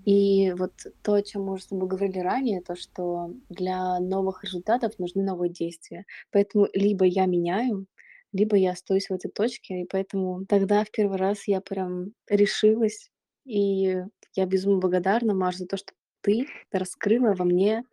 И 0.06 0.52
вот 0.56 0.72
то, 1.02 1.14
о 1.14 1.22
чем 1.22 1.44
мы 1.44 1.52
уже 1.52 1.64
с 1.64 1.66
тобой 1.66 1.86
говорили 1.86 2.18
ранее, 2.20 2.62
то, 2.62 2.74
что 2.76 3.34
для 3.50 4.00
новых 4.00 4.42
результатов 4.42 4.98
нужны 4.98 5.22
новые 5.22 5.50
действия. 5.50 6.06
Поэтому 6.32 6.68
либо 6.72 7.04
я 7.04 7.26
меняю, 7.26 7.86
либо 8.32 8.56
я 8.56 8.72
остаюсь 8.72 9.08
в 9.10 9.12
этой 9.12 9.30
точке. 9.30 9.82
И 9.82 9.86
поэтому 9.86 10.46
тогда 10.46 10.82
в 10.82 10.90
первый 10.90 11.18
раз 11.18 11.46
я 11.46 11.60
прям 11.60 12.12
решилась. 12.28 13.10
И 13.44 14.02
я 14.34 14.46
безумно 14.46 14.78
благодарна, 14.78 15.34
Маш, 15.34 15.56
за 15.56 15.66
то, 15.66 15.76
что 15.76 15.92
ты 16.22 16.46
раскрыла 16.72 17.34
во 17.34 17.44
мне 17.44 17.84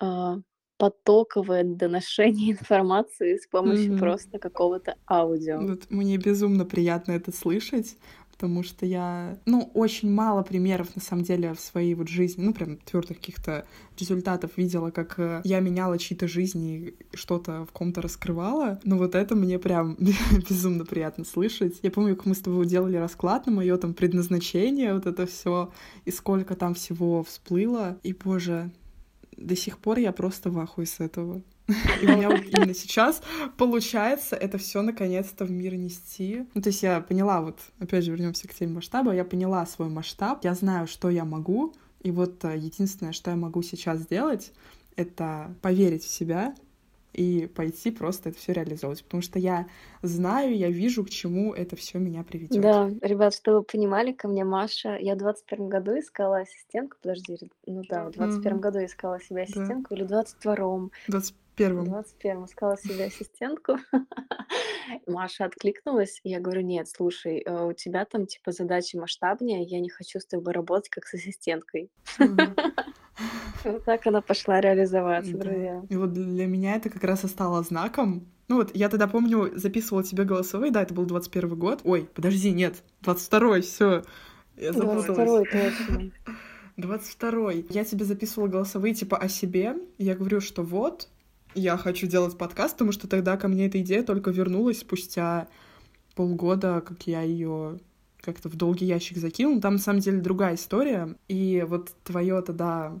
а, 0.00 0.36
потоковое 0.78 1.64
доношение 1.64 2.52
информации 2.60 3.36
с 3.36 3.46
помощью 3.46 3.94
Мгм. 3.94 3.96
просто 3.96 4.38
какого-то 4.38 4.96
аудио. 5.10 5.66
Вот 5.66 5.88
мне 5.90 6.16
безумно 6.16 6.64
приятно 6.64 7.12
это 7.12 7.30
слышать, 7.30 7.96
потому 8.32 8.64
что 8.64 8.86
я, 8.86 9.38
ну, 9.46 9.70
очень 9.74 10.10
мало 10.10 10.42
примеров, 10.42 10.96
на 10.96 11.00
самом 11.00 11.22
деле, 11.22 11.54
в 11.54 11.60
своей 11.60 11.94
вот 11.94 12.08
жизни, 12.08 12.42
ну, 12.42 12.52
прям 12.52 12.78
твердых 12.78 13.18
каких-то 13.18 13.64
результатов 13.96 14.56
видела, 14.56 14.90
как 14.90 15.16
э, 15.20 15.42
я 15.44 15.60
меняла 15.60 15.96
чьи-то 15.96 16.26
жизни 16.26 16.96
и 17.12 17.16
что-то 17.16 17.64
в 17.66 17.70
ком-то 17.72 18.02
раскрывала. 18.02 18.80
Но 18.82 18.98
вот 18.98 19.14
это 19.14 19.36
мне 19.36 19.60
прям 19.60 19.96
безумно 20.50 20.84
приятно 20.84 21.24
слышать. 21.24 21.78
Я 21.82 21.92
помню, 21.92 22.16
как 22.16 22.26
мы 22.26 22.34
с 22.34 22.40
тобой 22.40 22.66
делали 22.66 22.96
расклад 22.96 23.46
на 23.46 23.52
мое 23.52 23.76
там 23.76 23.94
предназначение, 23.94 24.92
вот 24.92 25.06
это 25.06 25.24
все, 25.26 25.72
и 26.04 26.10
сколько 26.10 26.56
там 26.56 26.74
всего 26.74 27.22
всплыло. 27.22 28.00
И, 28.02 28.12
боже, 28.12 28.72
до 29.36 29.56
сих 29.56 29.78
пор 29.78 29.98
я 29.98 30.12
просто 30.12 30.50
в 30.50 30.58
ахуе 30.58 30.86
с 30.86 31.00
этого. 31.00 31.42
И 32.02 32.06
у 32.06 32.16
меня 32.16 32.28
вот 32.28 32.42
именно 32.44 32.74
сейчас 32.74 33.22
получается 33.56 34.36
это 34.36 34.58
все 34.58 34.82
наконец-то 34.82 35.44
в 35.44 35.50
мир 35.50 35.74
нести. 35.76 36.46
Ну, 36.54 36.60
то 36.60 36.68
есть 36.68 36.82
я 36.82 37.00
поняла, 37.00 37.40
вот, 37.40 37.58
опять 37.78 38.04
же, 38.04 38.10
вернемся 38.10 38.46
к 38.48 38.54
теме 38.54 38.74
масштаба, 38.74 39.14
я 39.14 39.24
поняла 39.24 39.64
свой 39.66 39.88
масштаб, 39.88 40.44
я 40.44 40.54
знаю, 40.54 40.86
что 40.86 41.08
я 41.08 41.24
могу, 41.24 41.74
и 42.02 42.10
вот 42.10 42.44
э, 42.44 42.58
единственное, 42.58 43.12
что 43.12 43.30
я 43.30 43.36
могу 43.36 43.62
сейчас 43.62 44.00
сделать, 44.00 44.52
это 44.96 45.54
поверить 45.62 46.04
в 46.04 46.10
себя 46.10 46.54
и 47.14 47.46
пойти 47.46 47.90
просто 47.90 48.30
это 48.30 48.38
все 48.38 48.52
реализовывать, 48.52 49.04
потому 49.04 49.22
что 49.22 49.38
я 49.38 49.66
знаю, 50.02 50.56
я 50.56 50.68
вижу, 50.68 51.04
к 51.04 51.10
чему 51.10 51.54
это 51.54 51.76
все 51.76 51.98
меня 51.98 52.24
приведет. 52.24 52.60
Да, 52.60 52.90
ребят, 53.00 53.34
чтобы 53.34 53.58
вы 53.58 53.62
понимали, 53.62 54.12
ко 54.12 54.28
мне 54.28 54.44
Маша, 54.44 54.96
я 54.96 55.14
в 55.14 55.18
21 55.18 55.68
году 55.68 55.98
искала 55.98 56.38
ассистентку, 56.38 56.96
подожди, 57.00 57.38
ну 57.66 57.82
да, 57.88 58.04
в 58.04 58.10
21 58.12 58.56
mm-hmm. 58.56 58.60
году 58.60 58.84
искала 58.84 59.20
себе 59.20 59.42
ассистентку, 59.42 59.90
да. 59.90 59.96
или 59.96 60.04
в 60.04 60.08
22 60.08 60.54
-м. 60.54 60.90
20... 61.08 61.34
21-м. 61.56 61.84
21-м. 61.84 62.44
Искала 62.44 62.76
себе 62.76 63.04
ассистентку. 63.04 63.78
Маша 65.06 65.44
откликнулась. 65.44 66.20
Я 66.24 66.40
говорю, 66.40 66.62
нет, 66.62 66.88
слушай, 66.88 67.42
э, 67.44 67.64
у 67.66 67.72
тебя 67.72 68.04
там 68.04 68.26
типа 68.26 68.52
задачи 68.52 68.96
масштабнее, 68.96 69.62
я 69.62 69.80
не 69.80 69.88
хочу 69.88 70.20
с 70.20 70.26
тобой 70.26 70.52
работать 70.52 70.90
как 70.90 71.06
с 71.06 71.14
ассистенткой. 71.14 71.90
Вот 73.64 73.84
так 73.84 74.06
она 74.06 74.20
пошла 74.20 74.60
реализоваться, 74.60 75.38
друзья. 75.38 75.82
И 75.88 75.96
вот 75.96 76.12
для 76.12 76.46
меня 76.46 76.74
это 76.74 76.90
как 76.90 77.02
раз 77.04 77.24
и 77.24 77.28
стало 77.28 77.62
знаком, 77.62 78.26
ну 78.48 78.56
вот, 78.56 78.72
я 78.74 78.88
тогда 78.88 79.06
помню, 79.06 79.52
записывала 79.54 80.04
тебе 80.04 80.24
голосовые, 80.24 80.70
да, 80.70 80.82
это 80.82 80.92
был 80.92 81.06
21 81.06 81.58
год. 81.58 81.80
Ой, 81.84 82.08
подожди, 82.14 82.50
нет, 82.50 82.82
22-й, 83.02 83.62
все. 83.62 84.02
Я 84.56 84.72
запуталась. 84.72 85.06
22-й, 85.06 85.44
точно. 85.44 86.12
22 86.76 87.52
-й. 87.52 87.66
Я 87.70 87.84
тебе 87.84 88.04
записывала 88.04 88.48
голосовые 88.48 88.94
типа 88.94 89.16
о 89.16 89.28
себе. 89.28 89.76
Я 89.96 90.14
говорю, 90.14 90.40
что 90.40 90.62
вот, 90.62 91.08
я 91.54 91.76
хочу 91.76 92.06
делать 92.06 92.36
подкаст, 92.36 92.74
потому 92.74 92.92
что 92.92 93.08
тогда 93.08 93.36
ко 93.36 93.48
мне 93.48 93.66
эта 93.66 93.80
идея 93.80 94.02
только 94.02 94.30
вернулась 94.30 94.80
спустя 94.80 95.48
полгода, 96.14 96.80
как 96.80 97.06
я 97.06 97.22
ее 97.22 97.78
как-то 98.20 98.48
в 98.48 98.56
долгий 98.56 98.86
ящик 98.86 99.18
закинул. 99.18 99.60
Там 99.60 99.74
на 99.74 99.78
самом 99.78 100.00
деле 100.00 100.20
другая 100.20 100.54
история. 100.54 101.14
И 101.28 101.64
вот 101.68 101.92
твое 102.04 102.40
тогда 102.42 102.98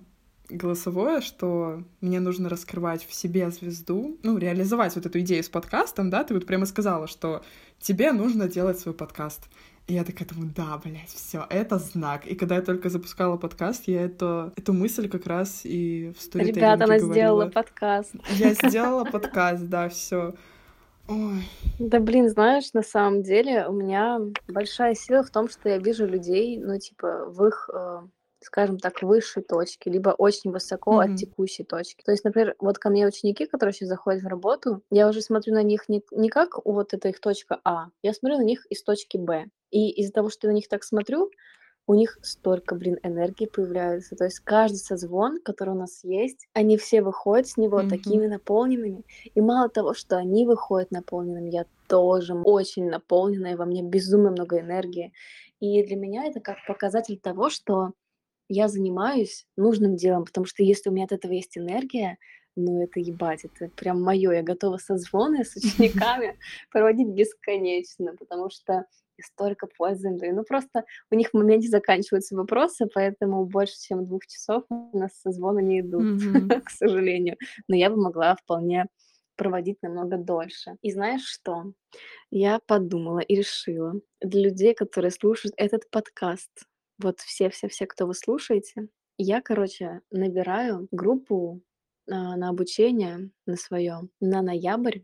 голосовое, 0.48 1.20
что 1.20 1.82
мне 2.00 2.20
нужно 2.20 2.48
раскрывать 2.48 3.06
в 3.06 3.14
себе 3.14 3.50
звезду, 3.50 4.18
ну, 4.22 4.36
реализовать 4.36 4.94
вот 4.94 5.06
эту 5.06 5.20
идею 5.20 5.42
с 5.42 5.48
подкастом, 5.48 6.10
да, 6.10 6.22
ты 6.22 6.34
вот 6.34 6.46
прямо 6.46 6.66
сказала, 6.66 7.06
что 7.06 7.42
тебе 7.80 8.12
нужно 8.12 8.48
делать 8.48 8.78
свой 8.78 8.94
подкаст. 8.94 9.48
И 9.86 9.94
я 9.94 10.04
такая 10.04 10.26
думаю, 10.26 10.50
да, 10.56 10.80
блядь, 10.82 11.10
все, 11.10 11.46
это 11.50 11.78
знак. 11.78 12.26
И 12.26 12.34
когда 12.34 12.56
я 12.56 12.62
только 12.62 12.88
запускала 12.88 13.36
подкаст, 13.36 13.86
я 13.86 14.02
это, 14.02 14.52
эту 14.56 14.72
мысль 14.72 15.10
как 15.10 15.26
раз 15.26 15.60
и 15.64 16.12
в 16.16 16.22
сторителлинге 16.22 16.60
Ребят, 16.60 16.74
она 16.76 16.86
говорила. 16.86 17.12
сделала 17.12 17.46
подкаст. 17.48 18.14
Я 18.30 18.54
сделала 18.68 19.04
подкаст, 19.04 19.64
да, 19.64 19.90
все. 19.90 20.34
Ой, 21.06 21.44
Да 21.78 22.00
блин, 22.00 22.30
знаешь, 22.30 22.72
на 22.72 22.82
самом 22.82 23.22
деле 23.22 23.66
у 23.66 23.72
меня 23.72 24.20
большая 24.48 24.94
сила 24.94 25.22
в 25.22 25.28
том, 25.28 25.50
что 25.50 25.68
я 25.68 25.76
вижу 25.76 26.06
людей, 26.06 26.58
ну, 26.58 26.78
типа, 26.78 27.26
в 27.26 27.46
их, 27.46 27.68
э, 27.70 28.00
скажем 28.44 28.78
так, 28.78 29.02
высшей 29.02 29.42
точке, 29.42 29.90
либо 29.90 30.10
очень 30.10 30.50
высоко 30.52 30.98
Мгм. 30.98 31.00
от 31.00 31.14
текущей 31.14 31.64
точки. 31.64 32.02
То 32.04 32.12
есть, 32.12 32.24
например, 32.24 32.54
вот 32.58 32.78
ко 32.78 32.90
мне 32.90 33.06
ученики, 33.06 33.46
которые 33.46 33.72
сейчас 33.74 33.88
заходят 33.88 34.22
в 34.22 34.26
работу, 34.28 34.82
я 34.90 35.08
уже 35.08 35.20
смотрю 35.22 35.54
на 35.54 35.62
них 35.62 35.88
не, 35.88 36.02
не 36.12 36.28
как 36.28 36.64
вот 36.64 36.94
это 36.94 37.08
их 37.08 37.20
точка 37.20 37.60
А, 37.64 37.86
я 38.02 38.12
смотрю 38.14 38.38
на 38.38 38.44
них 38.44 38.66
из 38.70 38.82
точки 38.82 39.16
Б. 39.16 39.46
И 39.70 39.90
из-за 40.00 40.12
того, 40.12 40.30
что 40.30 40.46
я 40.46 40.52
на 40.52 40.56
них 40.56 40.68
так 40.68 40.84
смотрю, 40.84 41.30
у 41.86 41.94
них 41.94 42.18
столько, 42.22 42.74
блин, 42.76 42.98
энергии 43.02 43.46
появляется. 43.46 44.16
То 44.16 44.24
есть 44.24 44.40
каждый 44.40 44.76
созвон, 44.78 45.40
который 45.42 45.74
у 45.74 45.78
нас 45.78 46.02
есть, 46.02 46.46
они 46.54 46.78
все 46.78 47.02
выходят 47.02 47.46
с 47.46 47.56
него 47.58 47.82
Мгм. 47.82 47.84
такими 47.84 48.26
наполненными. 48.26 49.04
И 49.34 49.40
мало 49.40 49.68
того, 49.68 49.92
что 49.94 50.16
они 50.16 50.46
выходят 50.46 50.90
наполненными, 50.90 51.50
я 51.50 51.66
тоже 51.86 52.34
очень 52.44 52.88
наполненная, 52.88 53.56
во 53.56 53.66
мне 53.66 53.82
безумно 53.82 54.30
много 54.30 54.60
энергии. 54.60 55.12
И 55.60 55.82
для 55.84 55.96
меня 55.96 56.24
это 56.26 56.40
как 56.40 56.56
показатель 56.66 57.18
того, 57.20 57.50
что 57.50 57.92
я 58.48 58.68
занимаюсь 58.68 59.46
нужным 59.56 59.96
делом, 59.96 60.24
потому 60.24 60.46
что 60.46 60.62
если 60.62 60.90
у 60.90 60.92
меня 60.92 61.04
от 61.04 61.12
этого 61.12 61.32
есть 61.32 61.56
энергия, 61.56 62.18
ну 62.56 62.82
это 62.82 63.00
ебать, 63.00 63.44
это 63.44 63.68
прям 63.74 64.02
мое. 64.02 64.32
Я 64.32 64.42
готова 64.42 64.76
созвоны 64.76 65.44
с 65.44 65.56
учениками 65.56 66.38
проводить 66.70 67.08
бесконечно, 67.08 68.14
потому 68.16 68.50
что 68.50 68.86
столько 69.20 69.66
пользы 69.66 70.08
им 70.08 70.18
даю. 70.18 70.34
Ну 70.34 70.44
просто 70.44 70.84
у 71.10 71.14
них 71.14 71.30
в 71.30 71.34
моменте 71.34 71.68
заканчиваются 71.68 72.36
вопросы, 72.36 72.86
поэтому 72.92 73.44
больше, 73.44 73.74
чем 73.80 74.06
двух 74.06 74.26
часов 74.26 74.64
у 74.68 74.98
нас 74.98 75.12
созвоны 75.20 75.62
не 75.62 75.80
идут, 75.80 76.20
к 76.64 76.70
сожалению. 76.70 77.36
Но 77.68 77.76
я 77.76 77.90
бы 77.90 77.96
могла 77.96 78.36
вполне 78.36 78.86
проводить 79.36 79.82
намного 79.82 80.16
дольше. 80.16 80.76
И 80.82 80.92
знаешь 80.92 81.24
что? 81.24 81.72
Я 82.30 82.60
подумала 82.66 83.18
и 83.18 83.36
решила, 83.36 83.94
для 84.20 84.42
людей, 84.42 84.74
которые 84.74 85.10
слушают 85.10 85.54
этот 85.56 85.90
подкаст, 85.90 86.50
вот 86.98 87.20
все-все-все, 87.20 87.86
кто 87.86 88.06
вы 88.06 88.14
слушаете, 88.14 88.88
я, 89.18 89.40
короче, 89.40 90.00
набираю 90.10 90.88
группу 90.90 91.62
а, 92.10 92.36
на 92.36 92.48
обучение 92.50 93.30
на 93.46 93.56
свое 93.56 94.08
на 94.20 94.42
ноябрь, 94.42 95.00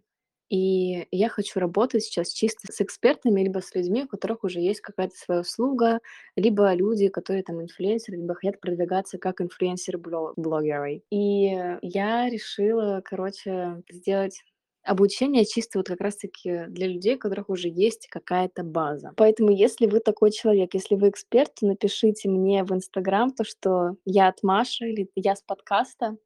и 0.51 1.07
я 1.13 1.29
хочу 1.29 1.61
работать 1.61 2.03
сейчас 2.03 2.31
чисто 2.33 2.73
с 2.73 2.81
экспертами, 2.81 3.41
либо 3.41 3.61
с 3.61 3.73
людьми, 3.75 4.03
у 4.03 4.09
которых 4.09 4.43
уже 4.43 4.59
есть 4.61 4.81
какая-то 4.81 5.15
своя 5.17 5.41
услуга, 5.43 6.01
либо 6.35 6.75
люди, 6.75 7.09
которые 7.09 7.45
там 7.45 7.63
инфлюенсеры, 7.63 8.19
либо 8.19 8.35
хотят 8.35 8.61
продвигаться 8.61 9.19
как 9.19 9.41
инфлюенсер-блогеры. 9.41 11.03
И 11.11 11.57
я 11.83 12.29
решила, 12.29 13.01
короче, 13.05 13.83
сделать 13.89 14.43
обучение 14.83 15.45
чисто 15.45 15.79
вот 15.79 15.89
как 15.89 16.01
раз-таки 16.01 16.67
для 16.69 16.87
людей, 16.89 17.17
у 17.17 17.19
которых 17.19 17.49
уже 17.51 17.69
есть 17.69 18.09
какая-то 18.09 18.63
база. 18.63 19.13
Поэтому, 19.17 19.51
если 19.51 19.87
вы 19.87 20.01
такой 20.01 20.31
человек, 20.31 20.75
если 20.75 20.95
вы 20.95 21.11
эксперт, 21.11 21.55
то 21.61 21.67
напишите 21.67 22.29
мне 22.29 22.65
в 22.65 22.73
Инстаграм 22.73 23.31
то, 23.33 23.45
что 23.45 23.97
я 24.05 24.29
от 24.29 24.43
Маши 24.43 24.91
или 24.91 25.09
я 25.15 25.37
с 25.37 25.43
подкаста, 25.43 26.17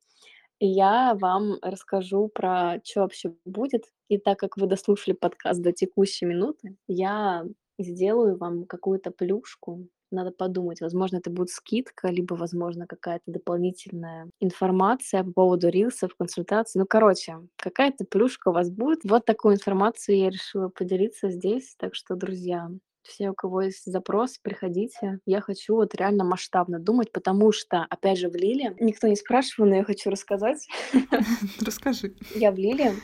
и 0.61 0.67
я 0.67 1.15
вам 1.15 1.59
расскажу 1.63 2.29
про 2.29 2.81
что 2.85 3.03
вообще 3.03 3.35
будет. 3.45 3.85
И 4.09 4.19
так 4.19 4.39
как 4.39 4.57
вы 4.57 4.67
дослушали 4.67 5.15
подкаст 5.15 5.61
до 5.61 5.73
текущей 5.73 6.27
минуты, 6.27 6.77
я 6.87 7.45
сделаю 7.79 8.37
вам 8.37 8.65
какую-то 8.65 9.11
плюшку 9.11 9.89
надо 10.15 10.31
подумать. 10.31 10.81
Возможно, 10.81 11.19
это 11.19 11.31
будет 11.31 11.51
скидка, 11.51 12.09
либо, 12.09 12.35
возможно, 12.35 12.87
какая-то 12.87 13.31
дополнительная 13.31 14.31
информация 14.41 15.25
по 15.25 15.33
поводу 15.33 15.69
рилсов, 15.69 16.15
консультаций. 16.17 16.81
Ну, 16.81 16.87
короче, 16.87 17.39
какая-то 17.57 18.05
плюшка 18.05 18.49
у 18.49 18.53
вас 18.53 18.71
будет. 18.71 19.01
Вот 19.05 19.25
такую 19.25 19.55
информацию 19.55 20.19
я 20.19 20.31
решила 20.31 20.69
поделиться 20.69 21.31
здесь. 21.31 21.75
Так 21.79 21.95
что, 21.95 22.17
друзья, 22.17 22.71
все, 23.05 23.31
у 23.31 23.35
кого 23.35 23.63
есть 23.63 23.85
запрос, 23.85 24.39
приходите. 24.39 25.21
Я 25.27 25.41
хочу 25.41 25.75
вот 25.75 25.95
реально 25.95 26.25
масштабно 26.25 26.79
думать, 26.79 27.13
потому 27.13 27.53
что, 27.53 27.87
опять 27.91 28.19
же, 28.19 28.29
в 28.31 28.35
Лиле, 28.35 28.75
никто 28.81 29.07
не 29.07 29.17
спрашивал, 29.17 29.69
но 29.69 29.77
я 29.77 29.85
хочу 29.85 30.11
рассказать. 30.11 30.67
Расскажи. 31.61 32.15
Я 32.35 32.51
в 32.51 32.57
Лиле 32.57 32.95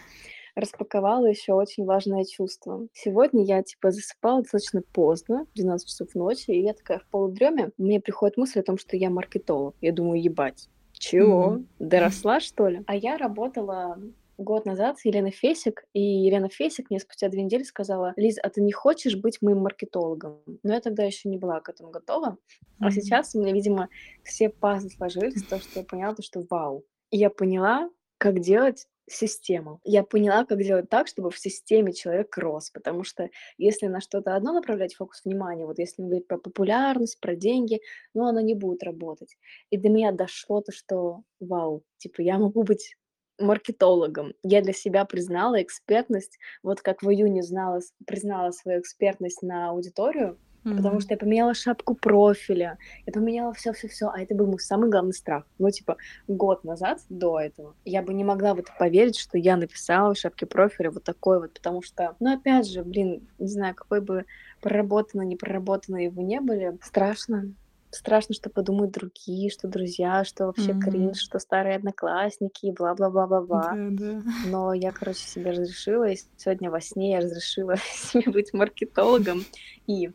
распаковала 0.61 1.26
еще 1.26 1.52
очень 1.52 1.84
важное 1.84 2.24
чувство. 2.24 2.86
Сегодня 2.92 3.44
я, 3.44 3.62
типа, 3.62 3.90
засыпала 3.90 4.42
достаточно 4.42 4.82
поздно, 4.92 5.46
12 5.54 5.88
часов 5.88 6.14
ночи, 6.14 6.50
и 6.50 6.62
я 6.62 6.74
такая 6.74 6.98
в 6.98 7.06
полудреме, 7.06 7.70
мне 7.78 8.00
приходит 8.00 8.36
мысль 8.36 8.61
о 8.61 8.64
том, 8.64 8.78
что 8.78 8.96
я 8.96 9.11
маркетолог. 9.11 9.74
Я 9.80 9.92
думаю, 9.92 10.22
ебать, 10.22 10.68
чего? 10.92 11.56
Mm-hmm. 11.56 11.66
Доросла, 11.78 12.40
что 12.40 12.68
ли? 12.68 12.82
А 12.86 12.94
я 12.94 13.16
работала 13.16 13.98
год 14.36 14.64
назад 14.64 14.98
с 14.98 15.04
Еленой 15.04 15.30
Фесик, 15.30 15.84
и 15.92 16.00
Елена 16.00 16.48
Фесик 16.48 16.90
мне 16.90 16.98
спустя 16.98 17.28
две 17.28 17.42
недели 17.42 17.62
сказала, 17.62 18.14
Лиз, 18.16 18.38
а 18.42 18.48
ты 18.48 18.62
не 18.62 18.72
хочешь 18.72 19.16
быть 19.16 19.42
моим 19.42 19.58
маркетологом? 19.58 20.40
Но 20.62 20.74
я 20.74 20.80
тогда 20.80 21.04
еще 21.04 21.28
не 21.28 21.38
была 21.38 21.61
к 21.61 21.68
этому 21.68 21.90
готова. 21.90 22.36
Mm-hmm. 22.36 22.76
А 22.80 22.90
сейчас 22.90 23.34
у 23.34 23.40
меня, 23.40 23.52
видимо, 23.52 23.88
все 24.22 24.48
пазлы 24.48 24.90
сложились, 24.90 25.42
то, 25.42 25.58
что 25.58 25.80
я 25.80 25.84
поняла, 25.84 26.14
то, 26.14 26.22
что 26.22 26.42
вау. 26.48 26.84
И 27.11 27.16
я 27.16 27.30
поняла, 27.30 27.90
как 28.18 28.40
делать 28.40 28.86
систему. 29.12 29.80
Я 29.84 30.02
поняла, 30.02 30.44
как 30.44 30.62
делать 30.62 30.88
так, 30.88 31.08
чтобы 31.08 31.30
в 31.30 31.38
системе 31.38 31.92
человек 31.92 32.36
рос, 32.38 32.70
потому 32.70 33.04
что 33.04 33.30
если 33.58 33.86
на 33.86 34.00
что-то 34.00 34.36
одно 34.36 34.52
направлять 34.52 34.94
фокус 34.94 35.22
внимания, 35.24 35.66
вот 35.66 35.78
если 35.78 36.02
говорить 36.02 36.26
про 36.26 36.38
популярность, 36.38 37.20
про 37.20 37.34
деньги, 37.34 37.80
ну, 38.14 38.26
оно 38.26 38.40
не 38.40 38.54
будет 38.54 38.82
работать. 38.82 39.36
И 39.70 39.76
до 39.76 39.88
меня 39.88 40.12
дошло 40.12 40.61
то, 40.61 40.72
что, 40.72 41.22
вау, 41.40 41.84
типа, 41.98 42.22
я 42.22 42.38
могу 42.38 42.62
быть 42.62 42.96
маркетологом. 43.38 44.34
Я 44.42 44.61
для 44.62 44.72
себя 44.72 45.04
признала 45.04 45.62
экспертность, 45.62 46.38
вот 46.62 46.80
как 46.80 47.02
в 47.02 47.11
июне 47.11 47.42
знала, 47.42 47.80
признала 48.06 48.50
свою 48.50 48.80
экспертность 48.80 49.42
на 49.42 49.70
аудиторию, 49.70 50.38
mm-hmm. 50.64 50.76
потому 50.76 51.00
что 51.00 51.14
я 51.14 51.18
поменяла 51.18 51.54
шапку 51.54 51.94
профиля, 51.94 52.78
я 53.06 53.12
поменяла 53.12 53.52
все-все-все, 53.52 54.08
а 54.08 54.20
это 54.20 54.34
был 54.34 54.46
мой 54.46 54.61
самый 54.61 54.90
главный 54.90 55.12
страх. 55.12 55.44
Ну, 55.58 55.70
типа, 55.70 55.96
год 56.28 56.64
назад, 56.64 57.00
до 57.08 57.40
этого, 57.40 57.74
я 57.84 58.02
бы 58.02 58.14
не 58.14 58.24
могла 58.24 58.54
в 58.54 58.58
это 58.58 58.72
поверить, 58.78 59.18
что 59.18 59.38
я 59.38 59.56
написала 59.56 60.14
в 60.14 60.18
шапке 60.18 60.46
профиля 60.46 60.90
вот 60.90 61.04
такой 61.04 61.40
вот, 61.40 61.54
потому 61.54 61.82
что, 61.82 62.16
ну, 62.20 62.34
опять 62.34 62.68
же, 62.68 62.82
блин, 62.82 63.28
не 63.38 63.48
знаю, 63.48 63.74
какой 63.74 64.00
бы 64.00 64.24
проработанной, 64.61 65.26
не 65.26 65.36
проработанной 65.36 66.08
вы 66.08 66.22
не 66.22 66.40
были, 66.40 66.78
страшно, 66.82 67.54
страшно, 67.90 68.34
что 68.34 68.50
подумают 68.50 68.92
другие, 68.92 69.50
что 69.50 69.68
друзья, 69.68 70.24
что 70.24 70.46
вообще 70.46 70.70
mm-hmm. 70.72 70.80
кринж, 70.80 71.18
что 71.18 71.38
старые 71.38 71.76
одноклассники 71.76 72.66
и 72.66 72.72
бла-бла-бла-бла-бла. 72.72 73.72
Да, 73.74 73.88
да. 73.90 74.22
Но 74.46 74.72
я, 74.72 74.92
короче, 74.92 75.20
себе 75.20 75.50
разрешила, 75.50 76.08
и 76.08 76.16
сегодня 76.36 76.70
во 76.70 76.80
сне 76.80 77.12
я 77.12 77.20
разрешила 77.20 77.76
себе 77.94 78.30
быть 78.30 78.52
маркетологом. 78.52 79.44
И 79.86 80.11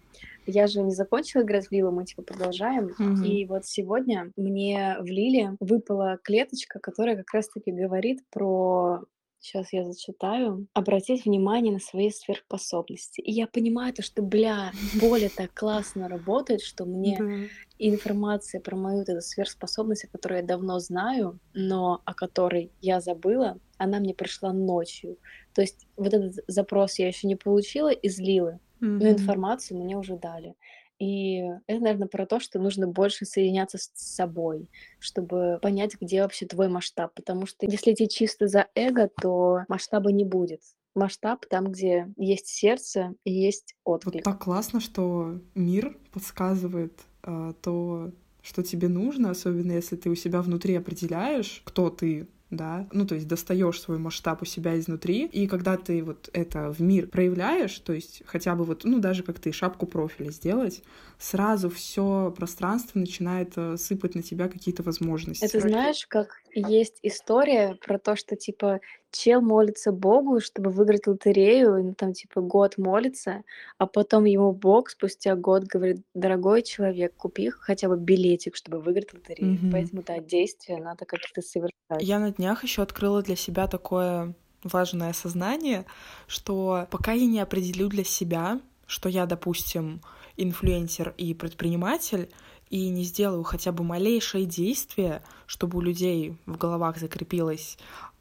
я 0.46 0.68
же 0.68 0.82
не 0.82 0.94
закончила 0.94 1.42
играть 1.42 1.68
в 1.68 1.72
Лилу, 1.72 1.92
мы 1.92 2.06
типа 2.06 2.22
продолжаем. 2.24 2.92
Mm-hmm. 3.00 3.26
И 3.26 3.46
вот 3.46 3.66
сегодня 3.66 4.32
мне 4.36 4.98
в 5.00 5.06
Лиле 5.06 5.56
выпала 5.60 6.18
клеточка, 6.24 6.80
которая 6.80 7.16
как 7.16 7.34
раз-таки 7.34 7.72
говорит 7.72 8.22
про 8.32 9.04
Сейчас 9.46 9.74
я 9.74 9.84
зачитаю. 9.84 10.66
Обратить 10.74 11.26
внимание 11.26 11.72
на 11.72 11.80
свои 11.80 12.10
сверхспособности. 12.10 13.22
И 13.22 13.32
я 13.32 13.46
понимаю 13.46 13.94
то, 13.94 14.02
что, 14.02 14.24
бля, 14.24 14.72
более 15.00 15.30
так 15.30 15.54
классно 15.54 16.10
работает, 16.10 16.62
что 16.62 16.86
мне 16.86 17.50
информация 17.78 18.60
про 18.60 18.76
мою 18.76 19.04
эту 19.04 19.22
сверхспособность, 19.22 20.10
которую 20.12 20.42
я 20.42 20.48
давно 20.48 20.80
знаю, 20.80 21.40
но 21.54 22.02
о 22.06 22.16
которой 22.16 22.72
я 22.82 23.02
забыла, 23.02 23.60
она 23.78 24.00
мне 24.00 24.16
пришла 24.16 24.52
ночью. 24.52 25.20
То 25.54 25.62
есть 25.62 25.86
вот 25.96 26.12
этот 26.12 26.44
запрос 26.48 26.98
я 26.98 27.08
еще 27.08 27.28
не 27.28 27.36
получила 27.36 27.92
из 27.92 28.18
Лилы, 28.18 28.60
но 28.80 29.10
информацию 29.10 29.80
мне 29.80 29.98
уже 29.98 30.18
дали. 30.18 30.56
И 31.00 31.42
это, 31.68 31.82
наверное, 31.82 32.08
про 32.08 32.26
то, 32.26 32.40
что 32.40 32.60
нужно 32.60 32.88
больше 32.88 33.26
соединяться 33.26 33.78
с 33.78 33.92
собой, 33.94 34.70
чтобы 35.00 35.60
понять, 35.62 35.98
где 36.00 36.22
вообще 36.22 36.46
твой 36.46 36.70
масштаб. 36.70 37.14
Потому 37.14 37.46
что 37.46 37.66
если 37.66 37.94
идти 37.94 38.08
чисто 38.08 38.48
за 38.48 38.68
эго, 38.76 39.10
то 39.22 39.64
масштаба 39.68 40.12
не 40.12 40.24
будет. 40.24 40.62
Масштаб 40.94 41.46
там, 41.48 41.72
где 41.72 42.08
есть 42.16 42.48
сердце 42.48 43.14
и 43.26 43.32
есть 43.32 43.76
отклик. 43.84 44.14
Вот 44.14 44.24
так 44.24 44.42
классно, 44.42 44.80
что 44.80 45.42
мир 45.54 45.98
подсказывает 46.14 47.02
э, 47.24 47.54
то, 47.62 48.14
что 48.42 48.64
тебе 48.64 48.88
нужно, 48.88 49.32
особенно 49.32 49.74
если 49.74 49.98
ты 49.98 50.10
у 50.10 50.16
себя 50.16 50.42
внутри 50.42 50.76
определяешь, 50.76 51.62
кто 51.66 51.90
ты, 51.90 52.30
да, 52.52 52.88
ну, 52.92 53.06
то 53.06 53.16
есть 53.16 53.28
достаешь 53.28 53.82
свой 53.82 53.98
масштаб 53.98 54.42
у 54.42 54.46
себя 54.46 54.78
изнутри, 54.78 55.26
и 55.26 55.48
когда 55.48 55.78
ты 55.78 56.04
вот 56.04 56.30
это 56.34 56.72
в 56.72 56.80
мир 56.80 57.08
проявляешь, 57.08 57.78
то 57.80 57.94
есть 57.94 58.22
хотя 58.26 58.56
бы 58.56 58.64
вот, 58.64 58.84
ну, 58.84 59.00
даже 59.00 59.24
как 59.24 59.40
ты 59.40 59.52
шапку 59.52 59.88
профиля 59.88 60.32
сделать, 60.32 60.84
сразу 61.18 61.70
все 61.70 62.34
пространство 62.36 63.00
начинает 63.00 63.54
э, 63.56 63.78
сыпать 63.78 64.16
на 64.16 64.22
тебя 64.22 64.48
какие-то 64.48 64.84
возможности. 64.84 65.46
Это 65.46 65.60
знаешь, 65.60 66.06
как 66.08 66.42
есть 66.56 67.00
история 67.04 67.78
про 67.86 68.00
то, 68.00 68.16
что, 68.16 68.36
типа, 68.36 68.80
чел 69.12 69.42
молится 69.42 69.92
Богу, 69.92 70.40
чтобы 70.40 70.72
выиграть 70.72 71.08
лотерею, 71.08 71.78
и, 71.78 71.94
там, 71.94 72.14
типа, 72.14 72.42
год 72.42 72.78
молится, 72.78 73.44
а 73.78 73.86
потом 73.86 74.26
ему 74.26 74.52
Бог 74.52 74.90
спустя 74.90 75.36
год 75.36 75.64
говорит, 75.66 76.02
дорогой 76.14 76.64
человек, 76.64 77.16
купи 77.16 77.50
хотя 77.50 77.88
бы 77.90 77.98
билетик, 77.98 78.56
чтобы 78.56 78.80
выиграть 78.80 79.14
лотерею. 79.14 79.54
Mm-hmm. 79.54 79.72
Поэтому, 79.72 80.04
да, 80.04 80.20
действия 80.20 80.78
надо 80.78 81.06
как-то 81.06 81.42
совершать. 81.42 81.74
Я 82.02 82.20
на 82.20 82.32
днях 82.32 82.64
еще 82.64 82.82
открыла 82.82 83.22
для 83.22 83.36
себя 83.36 83.68
такое 83.68 84.34
важное 84.64 85.12
осознание, 85.12 85.86
что 86.28 86.88
пока 86.90 87.12
я 87.12 87.26
не 87.26 87.40
определю 87.40 87.88
для 87.88 88.04
себя, 88.04 88.60
что 88.88 89.10
я, 89.10 89.26
допустим, 89.26 90.02
инфлюенсер 90.38 91.14
и 91.18 91.34
предприниматель, 91.34 92.30
и 92.70 92.90
не 92.90 93.04
сделаю 93.04 93.44
хотя 93.44 93.72
бы 93.72 93.84
малейшее 93.84 94.46
действие, 94.46 95.22
чтобы 95.46 95.78
у 95.78 95.82
людей 95.82 96.38
в 96.46 96.58
головах 96.58 96.98
закрепилось 96.98 97.78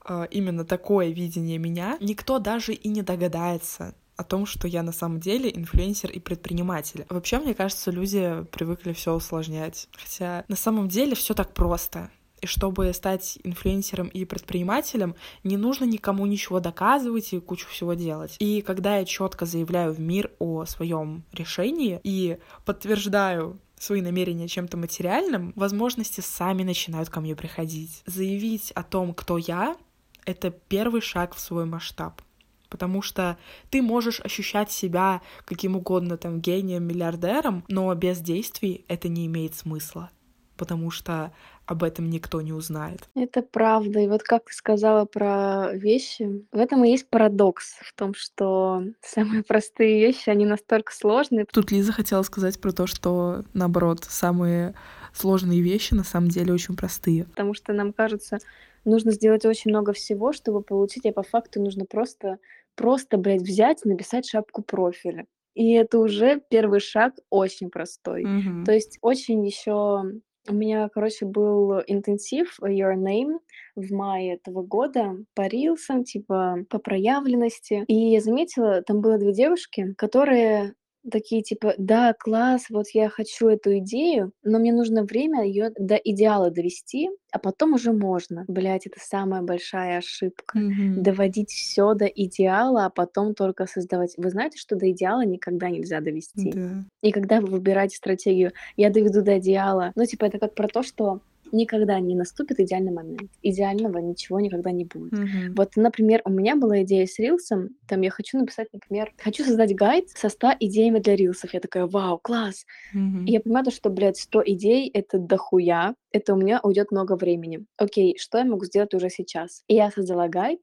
э, 0.07 0.26
именно 0.30 0.64
такое 0.64 1.09
видение 1.11 1.59
меня, 1.59 1.97
никто 2.01 2.38
даже 2.38 2.72
и 2.72 2.88
не 2.88 3.03
догадается 3.03 3.95
о 4.16 4.24
том, 4.24 4.47
что 4.47 4.68
я 4.68 4.82
на 4.82 4.92
самом 4.92 5.20
деле 5.20 5.51
инфлюенсер 5.55 6.11
и 6.11 6.20
предприниматель. 6.20 7.05
Вообще, 7.09 7.38
мне 7.38 7.55
кажется, 7.55 7.90
люди 7.90 8.45
привыкли 8.53 8.92
все 8.92 9.12
усложнять. 9.12 9.88
Хотя 9.92 10.45
на 10.49 10.57
самом 10.57 10.88
деле 10.88 11.14
все 11.14 11.34
так 11.34 11.53
просто. 11.53 12.11
И 12.40 12.47
чтобы 12.47 12.92
стать 12.92 13.38
инфлюенсером 13.42 14.09
и 14.09 14.24
предпринимателем, 14.26 15.14
не 15.45 15.57
нужно 15.57 15.84
никому 15.84 16.26
ничего 16.26 16.61
доказывать 16.61 17.32
и 17.32 17.40
кучу 17.40 17.66
всего 17.68 17.95
делать. 17.95 18.36
И 18.38 18.61
когда 18.61 18.99
я 18.99 19.05
четко 19.05 19.47
заявляю 19.47 19.95
в 19.95 20.01
мир 20.01 20.30
о 20.38 20.66
своем 20.66 21.24
решении 21.32 22.01
и 22.05 22.36
подтверждаю 22.66 23.59
свои 23.78 24.00
намерения 24.00 24.48
чем-то 24.48 24.76
материальным, 24.76 25.52
возможности 25.56 26.20
сами 26.20 26.62
начинают 26.62 27.10
ко 27.10 27.20
мне 27.20 27.36
приходить. 27.36 28.02
Заявить 28.06 28.70
о 28.72 28.82
том, 28.82 29.14
кто 29.14 29.38
я, 29.38 29.76
это 30.24 30.50
первый 30.50 31.00
шаг 31.00 31.34
в 31.34 31.40
свой 31.40 31.64
масштаб. 31.64 32.22
Потому 32.68 33.02
что 33.02 33.38
ты 33.70 33.82
можешь 33.82 34.20
ощущать 34.20 34.72
себя 34.72 35.22
каким 35.44 35.76
угодно 35.76 36.16
там 36.16 36.40
гением, 36.40 36.84
миллиардером, 36.84 37.64
но 37.68 37.94
без 37.94 38.18
действий 38.18 38.84
это 38.88 39.08
не 39.08 39.26
имеет 39.26 39.54
смысла. 39.54 40.10
Потому 40.56 40.90
что 40.90 41.32
об 41.66 41.82
этом 41.82 42.10
никто 42.10 42.40
не 42.40 42.52
узнает. 42.52 43.00
Это 43.14 43.42
правда. 43.42 44.00
И 44.00 44.08
вот 44.08 44.22
как 44.22 44.46
ты 44.46 44.52
сказала 44.52 45.04
про 45.04 45.70
вещи, 45.72 46.44
в 46.52 46.58
этом 46.58 46.84
и 46.84 46.90
есть 46.90 47.08
парадокс, 47.08 47.76
в 47.80 47.94
том, 47.94 48.14
что 48.14 48.82
самые 49.02 49.42
простые 49.42 50.06
вещи, 50.06 50.28
они 50.30 50.44
настолько 50.44 50.92
сложные. 50.92 51.46
Тут 51.46 51.70
Лиза 51.70 51.92
хотела 51.92 52.22
сказать 52.22 52.60
про 52.60 52.72
то, 52.72 52.86
что, 52.86 53.44
наоборот, 53.54 54.04
самые 54.04 54.74
сложные 55.12 55.60
вещи 55.60 55.94
на 55.94 56.04
самом 56.04 56.28
деле 56.28 56.52
очень 56.52 56.76
простые. 56.76 57.24
Потому 57.24 57.54
что 57.54 57.72
нам 57.72 57.92
кажется, 57.92 58.38
нужно 58.84 59.12
сделать 59.12 59.44
очень 59.46 59.70
много 59.70 59.92
всего, 59.92 60.32
чтобы 60.32 60.62
получить, 60.62 61.06
а 61.06 61.12
по 61.12 61.22
факту 61.22 61.62
нужно 61.62 61.86
просто, 61.86 62.38
просто, 62.74 63.16
блядь, 63.16 63.42
взять, 63.42 63.84
написать 63.84 64.28
шапку 64.28 64.62
профиля. 64.62 65.26
И 65.54 65.72
это 65.72 65.98
уже 65.98 66.42
первый 66.50 66.80
шаг 66.80 67.14
очень 67.30 67.70
простой. 67.70 68.24
Mm-hmm. 68.24 68.64
То 68.64 68.72
есть 68.72 68.98
очень 69.00 69.46
еще 69.46 70.02
у 70.49 70.55
меня, 70.55 70.88
короче, 70.88 71.26
был 71.26 71.80
интенсив 71.86 72.59
Your 72.62 72.97
Name 72.97 73.38
в 73.76 73.92
мае 73.92 74.34
этого 74.34 74.62
года 74.62 75.16
по 75.34 75.47
рилсам, 75.47 76.05
типа 76.05 76.59
по 76.68 76.78
проявленности. 76.78 77.84
И 77.88 77.95
я 77.95 78.20
заметила, 78.20 78.82
там 78.82 79.01
было 79.01 79.18
две 79.18 79.32
девушки, 79.32 79.95
которые 79.95 80.74
такие 81.11 81.42
типа, 81.42 81.74
да, 81.78 82.14
класс, 82.18 82.66
вот 82.70 82.86
я 82.92 83.09
хочу 83.09 83.48
эту 83.48 83.78
идею, 83.78 84.32
но 84.42 84.59
мне 84.59 84.72
нужно 84.72 85.05
время 85.05 85.44
ее 85.44 85.70
до 85.78 85.96
идеала 85.96 86.50
довести, 86.50 87.11
а 87.32 87.38
потом 87.38 87.74
уже 87.74 87.92
можно. 87.92 88.44
Блять, 88.48 88.86
это 88.86 88.98
самая 89.00 89.42
большая 89.42 89.98
ошибка. 89.98 90.59
Мгм. 90.59 91.02
Доводить 91.02 91.50
все 91.50 91.94
до 91.94 92.07
идеала, 92.07 92.86
а 92.86 92.90
потом 92.90 93.34
только 93.34 93.66
создавать. 93.66 94.14
Вы 94.16 94.30
знаете, 94.30 94.59
что 94.59 94.76
до 94.76 94.90
идеала 94.90 95.24
никогда 95.24 95.68
нельзя 95.68 96.00
довести. 96.00 96.52
Да. 96.52 96.84
И 97.02 97.12
когда 97.12 97.40
вы 97.40 97.48
выбираете 97.48 97.96
стратегию, 97.96 98.52
я 98.76 98.90
доведу 98.90 99.22
до 99.22 99.38
идеала, 99.38 99.92
ну, 99.96 100.05
типа, 100.07 100.24
это 100.24 100.38
как 100.38 100.55
про 100.55 100.68
то, 100.68 100.82
что 100.82 101.20
никогда 101.53 102.01
не 102.01 102.14
наступит 102.14 102.61
идеальный 102.61 102.92
момент. 102.92 103.30
Идеального 103.42 103.99
ничего 103.99 104.40
никогда 104.40 104.70
не 104.72 104.84
будет. 104.84 105.12
Мгм. 105.12 105.55
Вот, 105.57 105.72
например, 105.76 106.22
у 106.24 106.30
меня 106.30 106.57
была 106.57 106.82
идея 106.82 107.07
с 107.07 107.18
рилсом, 107.18 107.70
там 107.88 108.01
я 108.03 108.11
хочу 108.11 108.38
написать, 108.38 108.68
например, 108.72 109.12
хочу 109.18 109.45
создать 109.45 109.74
гайд 109.74 110.09
со 110.11 110.28
100 110.28 110.53
идеями 110.61 110.99
для 110.99 111.16
рилсов. 111.16 111.55
Я 111.55 111.61
такая, 111.61 111.86
вау, 111.86 112.18
класс! 112.18 112.64
Мгм. 112.92 113.24
И 113.26 113.32
я 113.32 113.40
понимаю, 113.40 113.64
то, 113.64 113.70
что, 113.70 113.90
блядь, 113.90 114.16
100 114.18 114.42
идей— 114.47 114.90
это 114.95 115.18
дохуя, 115.18 115.95
это 116.12 116.34
у 116.34 116.36
меня 116.36 116.61
уйдет 116.62 116.90
много 116.90 117.16
времени. 117.16 117.66
Окей, 117.76 118.16
что 118.18 118.38
я 118.38 118.45
могу 118.45 118.64
сделать 118.64 118.95
уже 118.95 119.11
сейчас? 119.11 119.62
И 119.68 119.74
я 119.74 119.90
создала 119.90 120.28
гайд 120.28 120.61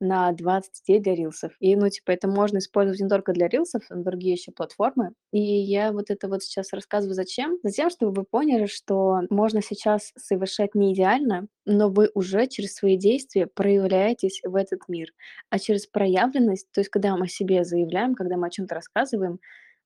на 0.00 0.32
20 0.32 0.82
идей 0.84 1.00
для 1.00 1.14
рилсов. 1.14 1.52
И, 1.60 1.76
ну, 1.76 1.88
типа, 1.88 2.10
это 2.12 2.28
можно 2.28 2.58
использовать 2.58 3.00
не 3.00 3.08
только 3.08 3.32
для 3.32 3.48
рилсов, 3.48 3.82
но 3.90 4.00
и 4.00 4.04
другие 4.04 4.34
еще 4.34 4.52
платформы. 4.52 5.12
И 5.32 5.40
я 5.40 5.92
вот 5.92 6.10
это 6.10 6.28
вот 6.28 6.42
сейчас 6.42 6.72
рассказываю 6.72 7.14
зачем? 7.14 7.58
Затем, 7.62 7.90
чтобы 7.90 8.12
вы 8.12 8.24
поняли, 8.24 8.66
что 8.66 9.20
можно 9.30 9.62
сейчас 9.62 10.12
совершать 10.16 10.74
не 10.74 10.94
идеально, 10.94 11.46
но 11.66 11.90
вы 11.90 12.10
уже 12.14 12.46
через 12.46 12.74
свои 12.74 12.96
действия 12.96 13.46
проявляетесь 13.46 14.40
в 14.44 14.56
этот 14.56 14.88
мир. 14.88 15.08
А 15.50 15.58
через 15.58 15.86
проявленность, 15.86 16.68
то 16.72 16.80
есть 16.80 16.90
когда 16.90 17.16
мы 17.16 17.26
о 17.26 17.28
себе 17.28 17.64
заявляем, 17.64 18.14
когда 18.14 18.36
мы 18.36 18.46
о 18.48 18.50
чем-то 18.50 18.74
рассказываем, 18.74 19.38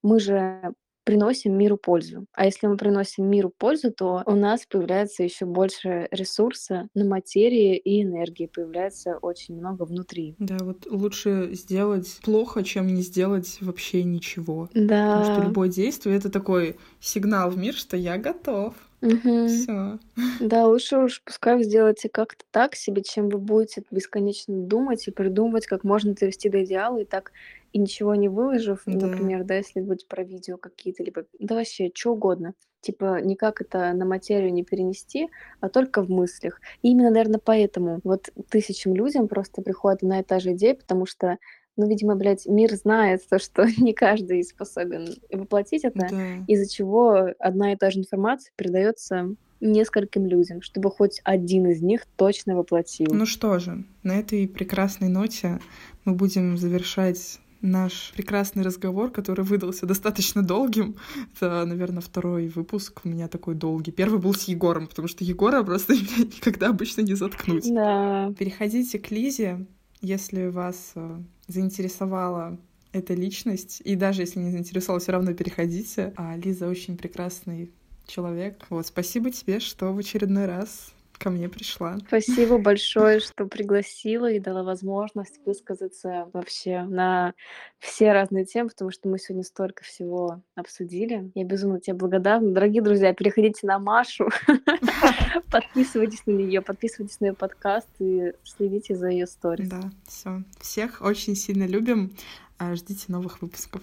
мы 0.03 0.21
же 0.21 0.75
приносим 1.05 1.57
миру 1.57 1.77
пользу. 1.77 2.27
А 2.33 2.47
если 2.47 2.67
мы 2.67 2.77
приносим 2.77 3.29
миру 3.29 3.53
пользу, 3.57 3.93
то 3.93 4.23
у 4.27 4.33
нас 4.35 4.67
появляется 4.67 5.23
еще 5.23 5.47
больше 5.47 6.09
ресурса 6.11 6.89
на 6.95 7.05
материи 7.05 7.77
и 7.77 8.03
энергии, 8.03 8.47
появляется 8.47 9.19
очень 9.19 9.57
много 9.57 9.85
внутри. 9.85 10.37
Да, 10.39 10.59
вот 10.65 10.87
лучше 10.87 11.51
сделать 11.53 12.19
плохо, 12.23 12.65
чем 12.65 12.89
не 12.89 13.03
сделать 13.03 13.59
вообще 13.61 14.03
ничего. 14.03 14.69
Потому 15.09 15.23
что 15.25 15.41
Да. 15.41 15.41
любое 15.41 15.69
действие 15.69 16.17
это 16.17 16.29
такой 16.31 16.77
сигнал 17.01 17.51
в 17.51 17.57
мир, 17.57 17.75
что 17.75 17.97
я 17.97 18.19
готов. 18.19 18.75
Мгм. 19.03 19.69
Все. 19.69 19.99
Да, 20.41 20.67
лучше 20.69 20.99
уж 20.99 21.23
пускай 21.25 21.57
вы 21.57 21.65
сделаете 21.65 22.09
как-то 22.11 22.45
так 22.51 22.75
себе, 22.77 23.03
чем 23.03 23.29
вы 23.31 23.39
будете 23.39 23.85
бесконечно 23.91 24.55
думать 24.57 25.09
и 25.09 25.13
придумывать, 25.13 25.67
как 25.67 25.85
можно 25.85 26.15
довести 26.15 26.49
до 26.51 26.65
идеала, 26.65 26.99
и 27.01 27.05
так 27.07 27.33
и 27.75 27.79
ничего 27.79 28.15
не 28.15 28.29
выложив, 28.29 28.83
Да. 28.87 29.07
например, 29.09 29.45
да, 29.45 29.57
если 29.57 29.81
быть 29.81 30.07
про 30.09 30.23
видео 30.23 30.57
какие-то, 30.57 31.03
либо 31.03 31.25
да 31.41 31.57
вообще 31.57 31.91
что 31.93 32.13
угодно. 32.13 32.55
Типа 32.81 33.21
никак 33.21 33.61
это 33.61 33.93
на 33.95 34.05
материю 34.05 34.53
не 34.53 34.63
перенести, 34.63 35.29
а 35.61 35.69
только 35.69 36.03
в 36.03 36.09
мыслях. 36.09 36.61
И 36.83 36.91
именно, 36.91 37.11
наверное, 37.11 37.41
поэтому 37.45 38.01
вот 38.05 38.29
тысячам 38.49 38.95
людям 38.95 39.27
просто 39.27 39.61
приходит 39.63 40.03
одна 40.05 40.21
и 40.21 40.23
та 40.23 40.39
же 40.39 40.53
идея, 40.53 40.75
потому 40.77 41.05
что, 41.05 41.39
ну, 41.77 41.89
видимо, 41.89 42.15
блядь, 42.15 42.47
мир 42.47 42.73
знает 42.75 43.23
то, 43.29 43.39
что 43.45 43.65
не 43.79 43.93
каждый 43.93 44.45
способен 44.45 45.09
воплотить 45.33 45.85
это, 45.85 45.99
Да. 46.11 46.45
из-за 46.47 46.71
чего 46.73 47.31
одна 47.41 47.73
и 47.73 47.77
та 47.77 47.91
же 47.91 47.99
информация 47.99 48.53
передается 48.57 49.35
нескольким 49.61 50.27
людям, 50.27 50.61
чтобы 50.63 50.91
хоть 50.91 51.21
один 51.25 51.67
из 51.71 51.81
них 51.81 52.07
точно 52.17 52.55
воплотил. 52.55 53.09
Ну 53.13 53.25
что 53.27 53.59
же, 53.59 53.85
на 54.03 54.19
этой 54.21 54.47
прекрасной 54.47 55.09
ноте 55.09 55.59
мы 56.05 56.13
будем 56.15 56.57
завершать 56.59 57.41
наш 57.65 58.13
прекрасный 58.15 58.63
разговор, 58.63 59.11
который 59.11 59.45
выдался 59.45 59.87
достаточно 59.87 60.43
долгим. 60.43 60.97
Это, 61.35 61.65
наверное, 61.65 62.03
второй 62.03 62.49
выпуск 62.49 63.01
у 63.05 63.09
меня 63.09 63.27
такой 63.27 63.55
долгий. 63.55 63.91
Первый 63.91 64.21
был 64.21 64.35
с 64.35 64.45
Егором, 64.45 64.87
потому 64.87 65.09
что 65.09 65.25
Егора 65.25 65.63
просто 65.63 65.95
никогда 66.19 66.69
обычно 66.69 67.01
не 67.01 67.15
заткнуть. 67.15 67.73
Да, 67.75 68.33
Переходите 68.39 68.99
к 68.99 69.11
Лизе, 69.11 69.67
если 70.01 70.49
вас 70.49 70.93
э, 70.95 71.19
заинтересовала 71.49 72.59
эта 72.93 73.15
личность. 73.15 73.81
И 73.85 73.97
даже 73.97 74.23
если 74.23 74.41
не 74.41 74.51
заинтересовала, 74.51 75.01
все 75.01 75.13
равно 75.13 75.33
переходите. 75.33 76.13
А 76.17 76.37
Лиза 76.37 76.69
очень 76.69 76.97
прекрасный 76.97 77.73
человек. 78.07 78.67
Вот, 78.69 78.87
спасибо 78.87 79.31
тебе, 79.31 79.59
что 79.59 79.93
в 79.93 79.99
очередной 79.99 80.47
раз 80.47 80.93
ко 81.19 81.31
мне 81.31 81.49
пришла. 81.49 81.99
спасибо 82.07 82.59
большое, 82.63 83.21
что 83.21 83.47
пригласила 83.47 84.31
и 84.31 84.39
дала 84.39 84.63
возможность 84.63 85.41
высказаться 85.45 86.29
вообще 86.33 86.83
на 86.83 87.35
все 87.79 88.13
разные 88.13 88.45
темы, 88.45 88.71
потому 88.71 88.91
что 88.91 89.09
мы 89.09 89.19
сегодня 89.19 89.45
столько 89.45 89.85
всего 89.85 90.43
обсудили. 90.55 91.31
Я 91.35 91.45
безумно 91.45 91.81
тебе 91.81 91.95
благодарна. 91.95 92.53
Дорогие 92.53 92.83
друзья, 92.83 93.13
переходите 93.15 93.67
на 93.67 93.79
Машу, 93.79 94.29
подписывайтесь 95.51 96.27
на 96.27 96.33
нее, 96.33 96.61
подписывайтесь 96.61 97.21
на 97.21 97.27
ее 97.27 97.35
подкаст 97.35 97.89
и 97.99 98.33
следите 98.45 98.95
за 98.95 99.09
ее 99.09 99.27
сторис. 99.27 99.69
Да, 99.69 99.91
все. 100.07 100.43
Всех 100.61 101.03
очень 101.03 101.37
сильно 101.37 101.67
любим. 101.67 102.17
А, 102.59 102.75
Ждите 102.75 103.07
новых 103.09 103.43
выпусков. 103.43 103.83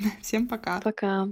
Всем 0.22 0.48
пока. 0.48 0.80
Пока. 0.80 1.28